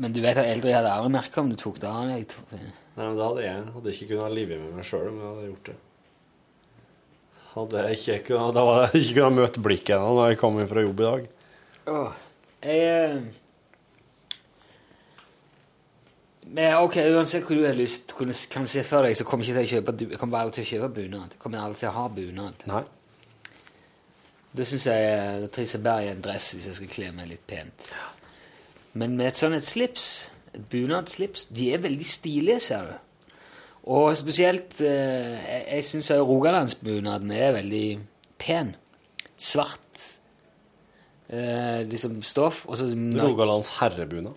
Men 0.00 0.14
du 0.14 0.20
vet 0.22 0.38
at 0.38 0.46
eldre 0.46 0.76
hadde 0.76 1.10
merka 1.12 1.42
om 1.42 1.50
du 1.50 1.56
tok 1.58 1.80
det 1.82 1.90
av 1.90 2.06
deg. 2.10 2.34
Nei, 2.54 3.06
men 3.06 3.16
det 3.16 3.24
hadde 3.24 3.44
jeg 3.44 3.68
hadde 3.74 3.92
ikke 3.94 4.08
kunnet 4.10 4.34
live 4.36 4.58
med 4.60 4.74
meg 4.76 4.84
sjøl 4.86 5.06
om 5.08 5.20
jeg 5.20 5.28
hadde 5.28 5.46
gjort 5.48 5.68
det. 5.70 5.76
Hadde 7.50 7.84
jeg 7.86 7.98
ikke 7.98 8.18
kunnet, 8.28 8.54
da 8.56 8.64
hadde 8.66 8.82
jeg 8.90 9.04
ikke 9.04 9.16
kunnet 9.20 9.38
møte 9.40 9.62
blikket 9.64 9.94
ennå 9.96 10.10
når 10.18 10.26
jeg 10.32 10.40
kom 10.42 10.58
inn 10.60 10.70
fra 10.70 10.84
jobb 10.84 11.00
i 11.00 11.06
dag. 11.06 11.22
Jeg 12.60 12.82
eh, 12.84 13.16
Men 16.46 16.74
ok, 16.82 16.96
uansett 17.14 17.44
hvor 17.44 17.54
du 17.60 17.66
har 17.66 17.76
lyst, 17.76 18.14
kan 18.50 18.66
se 18.66 18.82
for 18.86 19.04
deg, 19.04 19.16
så 19.16 19.24
kommer 19.28 19.44
jeg 19.44 19.52
ikke 19.54 19.66
til 19.66 19.78
å 19.78 19.82
kjøpe 19.82 19.96
du- 19.98 20.16
kommer 20.18 20.38
aldri 20.40 20.62
til 20.62 20.64
å 20.64 20.70
kjøpe 20.70 20.94
bunad. 20.94 21.34
Kommer 21.38 21.60
aldri 21.60 21.78
til 21.82 21.88
å 21.90 21.92
ha 21.98 22.06
bunad. 22.08 22.64
Nei. 22.66 22.82
Da 24.56 24.64
syns 24.66 24.86
jeg 24.88 25.42
Da 25.44 25.46
trives 25.54 25.72
jeg 25.76 25.82
bedre 25.84 26.06
i 26.08 26.10
en 26.10 26.22
dress 26.24 26.48
hvis 26.56 26.66
jeg 26.66 26.74
skal 26.80 26.88
kle 26.88 27.10
meg 27.14 27.28
litt 27.28 27.46
pent. 27.46 27.90
Men 28.94 29.16
med 29.16 29.26
et 29.30 29.36
sånt 29.38 29.54
et 29.54 29.62
slips, 29.62 30.06
et 30.54 30.64
bunadsslips, 30.72 31.44
de 31.54 31.68
er 31.74 31.78
veldig 31.84 32.06
stilige, 32.08 32.58
ser 32.60 32.88
du. 32.88 32.96
Og 33.94 34.16
spesielt 34.18 34.80
eh, 34.80 35.36
Jeg, 35.38 35.62
jeg 35.76 35.84
syns 35.84 36.10
rogalandsbunaden 36.18 37.30
er 37.36 37.52
veldig 37.60 37.84
pen. 38.42 38.74
Svart 39.38 40.02
eh, 41.30 41.84
liksom 41.86 42.18
stoff. 42.26 42.64
Og 42.66 42.80
så 42.80 42.88
Rogalands 43.22 43.70
herrebunad. 43.78 44.34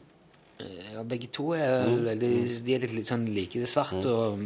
Ja, 0.93 1.03
begge 1.03 1.28
to 1.32 1.53
er 1.53 1.86
Mm, 1.88 2.03
veldig 2.05 2.64
De 2.66 2.74
er 2.76 2.80
litt, 2.86 2.93
litt 2.93 3.07
sånn 3.09 3.26
like. 3.34 3.53
Det 3.53 3.61
er 3.68 3.74
svart 3.74 4.03
Mm. 4.03 4.14
og 4.14 4.38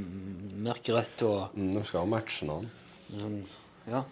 mørkrødt 0.67 1.21
og 1.27 1.49
Mm, 1.55 1.73
de 1.77 1.83
skal 1.85 2.05
matche 2.07 2.45
noen. 2.45 2.69
sånn, 3.15 3.43
Ja. 3.87 4.03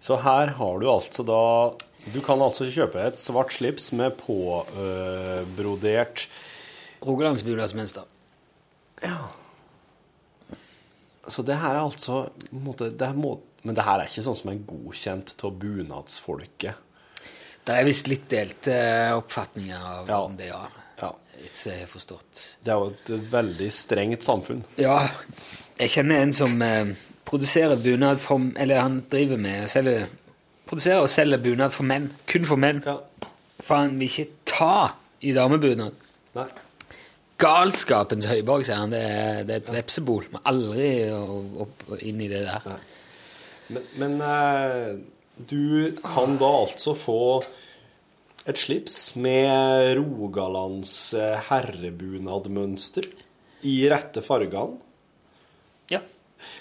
Så 0.00 0.16
her 0.22 0.46
har 0.56 0.78
du 0.80 0.86
altså 0.86 1.24
da 1.26 1.74
Du 2.12 2.20
kan 2.22 2.38
altså 2.40 2.64
kjøpe 2.64 2.96
et 3.06 3.16
svart 3.18 3.52
slips 3.52 3.92
med 3.92 4.16
påbrodert 4.16 6.26
Rogalandsbunadsmønster. 7.02 8.04
Så 11.30 11.44
det 11.46 11.56
her 11.60 11.76
er 11.76 11.84
altså 11.84 12.24
måte, 12.52 12.90
det 12.96 13.06
er 13.06 13.14
må, 13.16 13.36
Men 13.62 13.76
det 13.76 13.84
her 13.84 14.00
er 14.00 14.08
ikke 14.08 14.22
sånn 14.24 14.38
som 14.38 14.50
er 14.54 14.60
godkjent 14.64 15.34
av 15.44 15.52
bunadsfolket. 15.60 16.78
Det 17.68 17.74
er 17.76 17.84
visst 17.84 18.08
litt 18.08 18.24
delte 18.32 18.72
oppfatninger 19.18 20.08
av 20.08 20.24
om 20.24 20.36
det, 20.38 20.46
ja. 20.48 20.62
Ja. 21.40 21.50
Det 21.50 21.72
jeg 21.72 21.80
har 21.80 21.90
forstått. 21.90 22.40
Det 22.64 22.72
er 22.72 22.80
jo 22.80 22.90
et 22.92 23.32
veldig 23.32 23.68
strengt 23.72 24.24
samfunn. 24.24 24.62
Ja, 24.80 25.08
jeg 25.80 25.92
kjenner 25.92 26.22
en 26.22 26.32
som 26.36 26.60
eh, 26.62 26.92
produserer 27.28 27.80
bunad 27.80 28.20
for 28.20 28.50
Eller 28.56 28.80
han 28.80 29.00
driver 29.10 29.36
med 29.40 29.68
selger, 29.68 30.06
Produserer 30.68 31.02
og 31.02 31.08
selger 31.10 31.40
bunad 31.42 31.72
for 31.74 31.88
menn. 31.88 32.10
Kun 32.30 32.46
for 32.46 32.60
menn. 32.60 32.82
For 33.60 33.74
han 33.74 33.96
vil 33.98 34.08
ikke 34.08 34.28
ta 34.46 34.74
i 35.20 35.32
damebunad. 35.34 35.96
Nei. 36.36 36.46
Galskapens 37.40 38.28
høyborg, 38.28 38.66
sier 38.68 38.82
han. 38.82 38.92
Det 38.92 39.00
er, 39.00 39.40
det 39.48 39.56
er 39.56 39.62
et 39.64 39.72
vepsebol. 39.80 40.28
Må 40.30 40.42
aldri 40.46 40.90
opp, 41.10 41.86
og 41.88 42.04
inn 42.04 42.20
i 42.20 42.28
det 42.30 42.44
der. 42.46 42.68
Men, 43.70 43.88
men 43.98 44.16
eh, 44.26 44.92
du 45.50 45.96
kan 46.04 46.36
da 46.38 46.50
altså 46.60 46.94
få 46.94 47.20
et 48.48 48.56
slips 48.58 49.14
med 49.20 49.98
Rogalands 49.98 50.92
eh, 51.14 51.36
herrebunadmønster 51.50 53.08
i 53.68 53.74
rette 53.92 54.22
fargene. 54.24 54.78
Ja. 55.92 56.00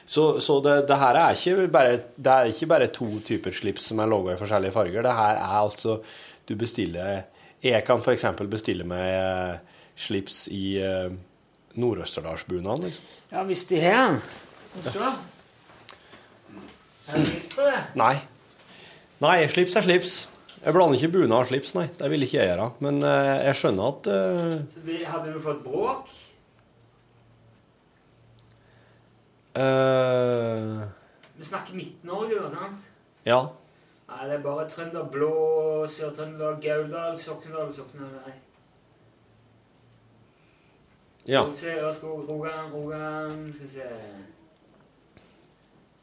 Så, 0.03 0.41
så 0.43 0.57
det, 0.65 0.75
det 0.89 0.97
her 0.99 1.15
er 1.15 1.37
ikke 1.37 1.67
bare 1.71 1.91
Det 2.17 2.31
er 2.33 2.49
ikke 2.51 2.67
bare 2.67 2.89
to 2.91 3.07
typer 3.23 3.55
slips 3.55 3.85
som 3.91 4.01
er 4.03 4.09
laga 4.11 4.33
i 4.35 4.41
forskjellige 4.41 4.75
farger. 4.75 5.05
Det 5.05 5.13
her 5.15 5.37
er 5.37 5.55
altså 5.61 6.01
Du 6.49 6.55
bestiller 6.59 7.21
Jeg 7.63 7.83
kan 7.87 8.03
f.eks. 8.03 8.25
bestille 8.51 8.83
meg 8.87 9.05
eh, 9.13 9.77
slips 9.99 10.47
i 10.51 10.79
eh, 10.83 11.11
Nord-Østerdalsbunaden, 11.79 12.89
liksom. 12.89 13.03
Ja, 13.31 13.43
hvis 13.47 13.65
de 13.69 13.79
har 13.79 14.09
den. 14.09 14.21
Se. 14.89 14.99
Har 17.09 17.17
du 17.17 17.29
lyst 17.29 17.55
på 17.55 17.63
det? 17.67 17.77
Nei. 17.99 18.15
Nei, 19.21 19.35
slips 19.51 19.75
er 19.75 19.85
slips. 19.85 20.17
Jeg 20.59 20.73
blander 20.75 20.97
ikke 20.99 21.11
bunad 21.13 21.37
og 21.39 21.47
slips, 21.47 21.71
nei. 21.77 21.85
Det 21.99 22.09
vil 22.11 22.25
ikke 22.25 22.39
jeg 22.41 22.49
gjøre. 22.51 22.65
Men 22.83 22.97
eh, 23.07 23.45
jeg 23.47 23.55
skjønner 23.61 23.93
at 23.93 24.09
eh, 24.11 24.81
Vi- 24.83 25.03
Hadde 25.07 25.33
du 25.33 25.39
fått 25.39 25.61
bråk? 25.63 26.09
eh, 29.55 30.83
Vi 31.37 31.43
snakker 31.47 31.73
Midt-Norge, 31.75 32.41
da, 32.43 32.49
sant? 32.49 32.81
Ja. 33.25 33.39
Nei, 34.09 34.25
det 34.27 34.35
er 34.39 34.43
bare 34.43 34.65
Trønder 34.69 35.05
Blå, 35.13 35.31
Sør-Trøndelag, 35.87 36.59
Gauldal, 36.63 37.17
Sokndal, 37.21 37.69
Sokndal 37.71 38.09
Nei. 38.25 38.33
Ja. 41.29 41.43
Se, 41.53 41.75
Ørskog, 41.85 42.23
Rogaland, 42.27 42.73
Rogaland 42.73 43.53
Skal 43.53 43.67
vi 43.67 43.73
se 43.75 43.89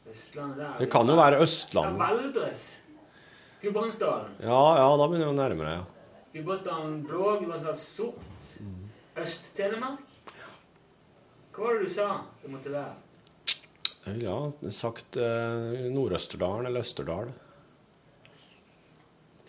Østlandet 0.07 0.57
der. 0.61 0.77
Det 0.79 0.87
kan 0.89 1.05
jo 1.11 1.15
være 1.19 1.35
Ja, 1.35 1.41
Østlandet. 1.43 1.99
Valdres. 1.99 2.76
Gudbrandsdalen. 3.67 4.35
Ja, 4.39 4.61
ja, 4.79 4.87
da 4.97 5.07
begynner 5.07 5.27
vi 5.27 5.33
å 5.33 5.37
nærme 5.37 5.65
deg, 5.65 5.81
ja. 5.81 6.21
Gudbrandsdalen 6.37 7.01
blå, 7.03 7.33
Gudbrandsdalen 7.41 7.81
sort. 7.81 8.45
Øst-Telemark. 9.17 10.13
Hva 11.51 11.65
var 11.65 11.75
det 11.79 11.87
du 11.87 11.91
sa 11.91 12.07
det 12.43 12.51
måtte 12.53 12.71
være? 12.71 12.93
Jeg 14.05 14.13
ville 14.19 14.31
ha 14.31 14.71
sagt 14.71 15.17
eh, 15.19 15.87
Nord-Østerdalen 15.91 16.69
eller 16.69 16.85
Østerdal. 16.85 17.31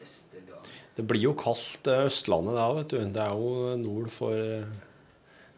Østerdal. 0.03 0.71
Det 0.97 1.05
blir 1.07 1.27
jo 1.29 1.35
kalt 1.39 1.91
eh, 1.93 2.07
Østlandet 2.09 2.57
da, 2.59 2.66
vet 2.81 2.95
du. 2.95 2.99
Det 3.14 3.23
er 3.23 3.37
jo 3.37 3.77
nord 3.85 4.09
for 4.14 4.35
eh, 4.35 4.73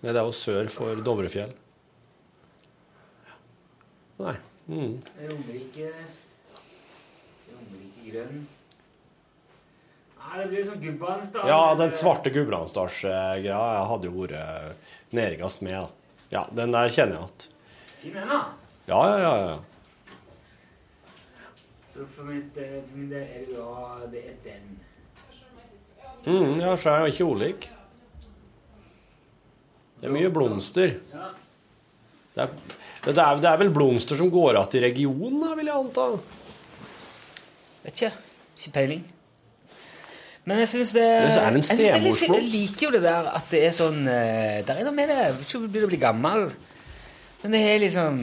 Nei, 0.00 0.14
det 0.14 0.16
er 0.16 0.26
jo 0.26 0.36
sør 0.36 0.68
for 0.72 1.00
Dovrefjell. 1.04 1.50
Nei. 4.20 4.36
Mm. 4.70 4.98
Romerike 5.28 5.90
grønn. 8.14 8.42
Nei, 10.20 10.34
det 10.42 10.48
blir 10.50 10.66
sånn 10.66 10.82
Gudbrandsdalen. 10.82 11.48
Ja, 11.50 11.62
den 11.80 11.96
svarte 11.96 12.30
Gudbrandsdalsgreia 12.34 13.40
jeg 13.40 13.88
hadde 13.90 14.10
jo 14.10 14.14
vært 14.20 15.16
nærmest 15.16 15.64
med, 15.66 15.78
da. 15.80 15.88
Ja, 16.30 16.44
den 16.54 16.76
der 16.76 16.92
kjenner 16.94 17.18
jeg 17.18 17.24
at 17.26 17.48
Fin 18.00 18.14
den, 18.14 18.28
da. 18.30 18.40
Ja, 18.86 19.00
ja, 19.10 19.18
ja. 19.24 19.32
ja. 19.48 19.58
Så 21.90 22.06
for 22.14 22.30
eh, 22.30 22.78
for 22.86 22.96
min 22.96 23.10
del 23.10 23.26
er 23.26 23.44
det 23.48 23.56
da 23.56 24.06
Det 24.12 24.22
er 24.30 24.36
den. 24.44 24.78
Mm, 26.24 26.60
ja, 26.60 26.76
så 26.76 26.92
er 26.92 27.06
jeg 27.06 27.14
ikke 27.14 27.30
ulik. 27.32 27.68
Det 30.00 30.08
er 30.08 30.14
mye 30.14 30.30
blomster. 30.32 30.94
Ja. 31.12 31.30
Det 32.34 32.44
er, 32.44 32.52
det, 33.04 33.16
er, 33.16 33.40
det 33.40 33.48
er 33.50 33.58
vel 33.60 33.72
blomster 33.74 34.20
som 34.20 34.30
går 34.32 34.54
igjen 34.54 34.78
i 34.78 34.84
regionen, 34.86 35.56
vil 35.58 35.72
jeg 35.72 35.76
anta. 35.76 36.06
Vet 37.90 38.04
ikke. 38.04 38.12
Ikke 38.60 38.72
peiling. 38.76 39.00
Men 40.48 40.62
jeg 40.62 40.70
syns 40.72 40.92
det 40.96 41.02
er 41.04 41.26
det 41.26 41.62
det 41.76 41.88
er 41.90 42.00
litt 42.04 42.18
fint. 42.18 42.36
Jeg 42.38 42.48
liker 42.52 42.86
jo 42.86 42.92
det 42.94 43.02
der 43.04 43.28
at 43.34 43.50
det 43.52 43.60
er 43.66 43.74
sånn 43.76 44.06
eh, 44.08 44.60
Der 44.66 44.78
er 44.78 44.86
noe 44.86 44.94
med 44.96 45.10
det. 45.10 45.18
Ikke 45.42 45.60
begynner 45.66 45.88
å 45.88 45.90
bli 45.90 46.00
gammel. 46.00 46.46
Men 47.42 47.56
det 47.56 47.60
er 47.66 47.82
liksom 47.82 48.22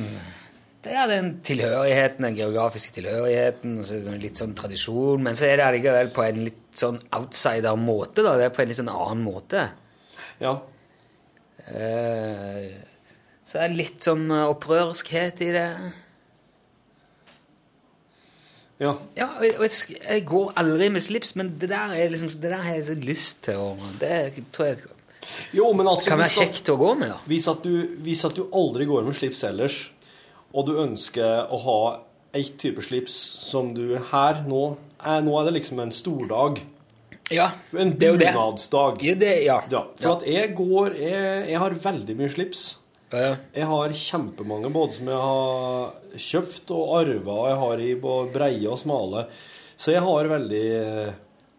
Det 0.85 0.95
er 0.95 1.11
den 1.11 1.29
tilhørigheten, 1.45 2.25
den 2.29 2.37
geografiske 2.37 2.95
tilhørigheten, 2.95 3.75
og 3.81 3.85
så 3.85 3.99
er 3.99 4.07
det 4.07 4.23
litt 4.23 4.39
sånn 4.39 4.55
tradisjon. 4.55 5.23
Men 5.25 5.35
så 5.35 5.49
er 5.49 5.59
det 5.59 5.67
allikevel 5.67 6.11
på 6.15 6.23
en 6.23 6.41
litt 6.45 6.79
sånn 6.79 6.99
outsider-måte, 7.17 8.23
da. 8.23 8.37
Det 8.39 8.47
er 8.47 8.55
på 8.55 8.63
en 8.63 8.71
litt 8.71 8.79
sånn 8.79 8.93
annen 8.93 9.23
måte. 9.25 9.65
Ja. 10.39 10.53
Eh, 11.67 12.69
så 13.43 13.59
er 13.59 13.73
det 13.73 13.81
litt 13.81 14.05
sånn 14.05 14.29
eh, 14.31 14.45
opprørskhet 14.47 15.43
i 15.43 15.49
det. 15.57 15.69
Ja. 18.79 18.91
Ja, 19.17 19.27
og 19.39 19.45
jeg, 19.47 19.97
jeg, 19.97 20.25
går 20.29 20.51
aldri 20.61 20.89
med 20.93 21.01
slips, 21.01 21.33
men 21.39 21.55
det 21.57 21.69
der, 21.71 21.95
er 21.97 22.11
liksom, 22.13 22.29
det 22.29 22.51
der 22.51 22.61
har 22.61 22.75
jeg 22.77 22.85
så 22.91 22.95
lyst 23.01 23.39
til. 23.47 23.57
å 23.57 23.91
det 24.01 24.43
tror 24.53 24.67
jeg 24.69 24.77
Jo, 25.57 25.71
men 25.73 25.89
altså 25.89 26.11
kan 26.13 26.21
være 26.21 26.35
kjekt 26.35 26.69
å 26.69 26.77
gå 26.77 26.91
med. 26.99 27.09
da. 27.15 27.17
Hvis 27.25 27.47
at, 27.49 27.65
du, 27.65 27.97
hvis 28.05 28.21
at 28.27 28.37
du 28.37 28.45
aldri 28.53 28.85
går 28.85 29.07
med 29.07 29.17
slips 29.17 29.41
ellers, 29.49 29.79
og 30.53 30.69
du 30.69 30.77
ønsker 30.79 31.49
å 31.51 31.57
ha 31.65 31.79
ett 32.37 32.53
type 32.61 32.83
slips 32.85 33.15
som 33.49 33.73
du 33.73 33.97
her 34.11 34.43
nå 34.47 34.75
er, 34.97 35.21
Nå 35.21 35.35
er 35.39 35.45
det 35.45 35.59
liksom 35.59 35.79
en 35.81 35.91
stordag. 35.93 36.61
Ja, 37.29 37.51
En 37.77 37.91
bunadsdag. 37.99 39.01
Ja, 39.03 39.13
ja. 39.19 39.57
ja. 39.69 39.81
For 39.97 40.07
Ja. 40.07 40.15
at 40.15 40.27
jeg 40.27 40.55
går 40.55 40.95
jeg, 40.95 41.49
jeg 41.51 41.59
har 41.59 41.75
veldig 41.83 42.15
mye 42.17 42.29
slips. 42.31 42.63
Ja, 43.09 43.19
ja. 43.23 43.35
Jeg 43.55 43.69
har 43.69 43.93
kjempemange, 43.95 44.71
både 44.73 44.97
som 44.97 45.11
jeg 45.11 45.21
har 45.23 46.17
kjøpt 46.27 46.73
og 46.75 46.91
arva, 46.97 47.37
og 47.37 47.47
jeg 47.47 47.61
har 47.61 47.83
i 47.85 47.93
både 48.03 48.33
breie 48.33 48.67
og 48.67 48.81
smale. 48.81 49.23
Så 49.77 49.93
jeg 49.93 50.03
har 50.03 50.31
veldig 50.31 50.67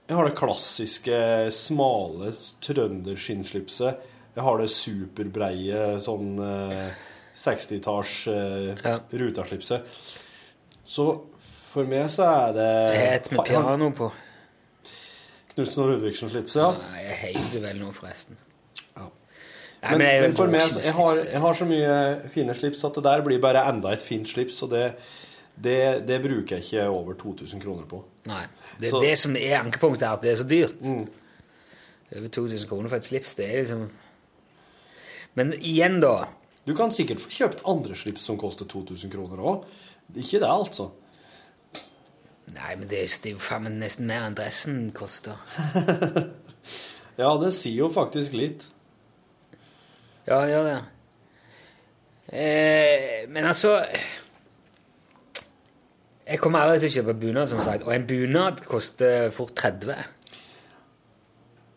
Jeg 0.08 0.16
har 0.16 0.24
det 0.24 0.38
klassiske, 0.38 1.16
smale 1.52 2.32
trønderskinnslipset. 2.64 4.06
Jeg 4.34 4.44
har 4.46 4.60
det 4.60 4.70
superbreie 4.72 5.82
sånn 6.00 6.38
eh, 6.40 6.96
60-talls 7.36 8.14
eh, 8.32 8.88
rutaslipset. 9.20 9.98
Så 10.88 11.10
for 11.50 11.88
meg 11.90 12.08
så 12.12 12.24
er 12.30 12.56
det 12.56 12.70
Et 13.02 13.30
med 13.34 13.44
piano 13.44 13.90
på. 13.92 14.08
Knutsen 15.52 15.84
og 15.84 15.92
Ludvigsen-slipset, 15.92 16.60
ja. 16.62 16.70
Nei, 16.92 17.04
jeg 17.04 17.48
det 17.52 17.64
vel 17.66 17.82
nå, 17.82 17.92
forresten. 17.92 18.38
Nei, 19.82 19.90
Men, 19.94 19.98
men 20.02 20.22
men 20.22 20.32
for 20.34 20.50
meg, 20.50 20.64
jeg 20.82 20.92
har, 20.96 21.18
jeg 21.30 21.40
har 21.40 21.54
så 21.54 21.66
mye 21.68 22.30
fine 22.34 22.54
slips 22.58 22.80
at 22.84 22.96
det 22.98 23.04
der 23.04 23.20
blir 23.22 23.38
bare 23.40 23.60
enda 23.70 23.92
et 23.94 24.02
fint 24.02 24.26
slips, 24.26 24.56
og 24.66 24.72
det, 24.72 24.82
det, 25.54 25.76
det 26.08 26.16
bruker 26.24 26.56
jeg 26.58 26.64
ikke 26.66 26.88
over 26.90 27.14
2000 27.20 27.62
kroner 27.62 27.84
på. 27.86 28.00
Nei. 28.26 28.42
Det 28.80 28.90
Så- 28.90 29.00
det 29.04 29.12
som 29.18 29.36
er 29.38 29.60
ankepunktet, 29.60 30.02
er 30.02 30.12
at 30.18 30.22
det 30.22 30.32
er 30.32 30.40
så 30.42 30.48
dyrt. 30.50 30.82
Over 32.16 32.28
2000 32.28 32.68
kroner 32.68 32.88
for 32.90 32.96
et 32.96 33.04
slips, 33.06 33.34
det 33.38 33.46
er 33.52 33.58
liksom 33.62 33.88
Men 35.38 35.52
igjen, 35.60 36.00
da. 36.02 36.24
Du 36.66 36.74
kan 36.74 36.90
sikkert 36.90 37.20
få 37.22 37.30
kjøpt 37.30 37.62
andre 37.68 37.94
slips 37.94 38.24
som 38.26 38.36
koster 38.40 38.66
2000 38.66 39.12
kroner 39.12 39.38
òg. 39.38 39.62
Ikke 40.16 40.40
det, 40.42 40.48
altså. 40.50 40.88
Nei, 42.48 42.74
men 42.80 42.88
det 42.88 43.04
er 43.04 43.30
jo 43.30 43.38
faen 43.38 43.68
nesten 43.78 44.06
mer 44.08 44.24
enn 44.26 44.34
dressen 44.34 44.88
koster. 44.96 45.36
Ja, 47.18 47.32
det 47.42 47.48
sier 47.56 47.80
jo 47.80 47.88
faktisk 47.90 48.32
litt. 48.38 48.68
Ja, 50.28 50.42
gjør 50.44 50.66
det. 50.66 50.78
Eh, 52.28 53.24
men 53.32 53.46
altså 53.48 53.70
Jeg 56.28 56.42
kommer 56.42 56.60
aldri 56.60 56.82
til 56.82 56.90
å 56.90 56.94
kjøpe 56.98 57.14
bunad, 57.22 57.48
som 57.48 57.62
sagt. 57.64 57.86
Og 57.88 57.94
en 57.94 58.04
bunad 58.06 58.60
koster 58.68 59.30
fort 59.32 59.54
30. 59.56 59.96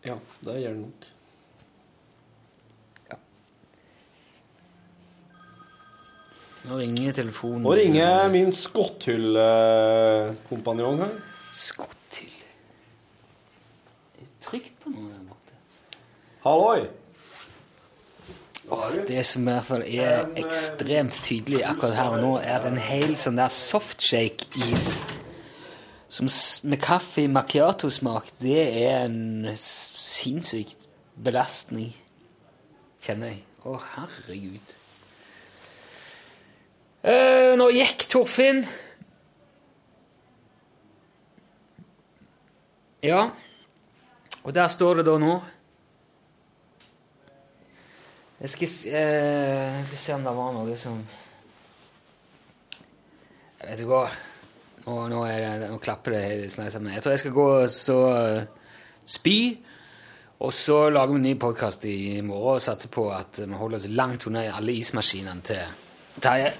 Ja, 0.04 0.18
det 0.44 0.58
gjør 0.60 0.76
det 0.76 0.82
nok. 0.82 1.08
Nå 6.62 6.76
ringer 6.78 7.10
telefonen. 7.16 7.64
Nå 7.64 7.72
ringer 7.74 8.28
min 8.30 8.52
skotthyllkompanjong 8.54 11.00
her. 11.02 11.10
Skotthyll 11.52 12.28
Trygt 14.42 14.80
på 14.82 14.90
noe 14.92 15.08
der 15.10 15.22
borte. 15.26 15.52
Halloi! 16.44 16.80
Det 19.08 19.24
som 19.26 19.42
i 19.42 19.50
hvert 19.50 19.66
fall 19.66 19.82
er 19.82 20.28
ekstremt 20.38 21.16
tydelig 21.24 21.64
akkurat 21.66 21.96
her 21.98 22.14
og 22.16 22.22
nå, 22.22 22.36
er 22.38 22.60
at 22.60 22.68
en 22.68 22.78
hel 22.78 23.16
sånn 23.18 23.40
der 23.40 23.50
softshake-is 23.52 25.02
som 26.12 26.28
med 26.68 26.76
kaffe 26.84 27.24
macchiato-smak, 27.28 28.34
det 28.42 28.60
er 28.84 29.06
en 29.06 29.48
sinnssyk 29.56 30.74
belastning, 31.16 31.94
kjenner 33.00 33.32
jeg. 33.32 33.40
Å, 33.64 33.78
herregud. 33.94 34.74
Uh, 37.02 37.54
nå 37.56 37.70
gikk 37.72 38.04
Torfinn. 38.12 38.60
Ja, 43.02 43.24
og 44.44 44.54
der 44.54 44.68
står 44.70 45.00
det 45.00 45.08
da 45.08 45.16
nå 45.18 45.40
Jeg 48.42 48.50
skal, 48.50 48.68
eh, 48.90 49.76
jeg 49.78 49.84
skal 49.86 49.98
se 49.98 50.14
om 50.16 50.24
det 50.26 50.34
var 50.34 50.54
noe 50.56 50.76
som 50.76 51.02
Jeg 53.62 53.68
vet 53.68 53.82
ikke 53.84 53.92
hva. 53.92 54.06
Nå, 54.82 54.96
nå, 55.12 55.20
det, 55.30 55.68
nå 55.70 55.76
klapper 55.78 56.16
det 56.16 56.50
snart 56.50 56.72
sammen. 56.74 56.96
Jeg 56.96 57.04
tror 57.04 57.14
jeg 57.14 57.22
skal 57.22 57.36
gå 57.36 57.44
og 57.60 57.68
så 57.70 57.98
eh, 58.16 58.42
spy. 59.06 59.36
Og 60.42 60.50
så 60.50 60.88
lager 60.90 61.14
vi 61.14 61.20
en 61.20 61.28
ny 61.28 61.36
podkast 61.38 61.86
i 61.86 62.18
morgen 62.26 62.58
og 62.58 62.64
satser 62.64 62.90
på 62.90 63.06
at 63.14 63.38
vi 63.44 63.54
holder 63.54 63.78
oss 63.78 63.86
langt 63.94 64.26
unna 64.26 64.42
alle 64.50 64.74
ismaskinene 64.74 65.46
til 65.46 65.62
Terje. 66.18 66.50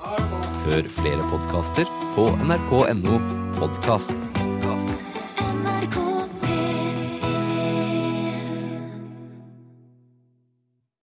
Hør 0.00 0.88
flere 0.96 1.28
podkaster 1.28 1.92
på 2.16 2.30
nrk.no 2.48 3.20
podkast. 3.60 4.32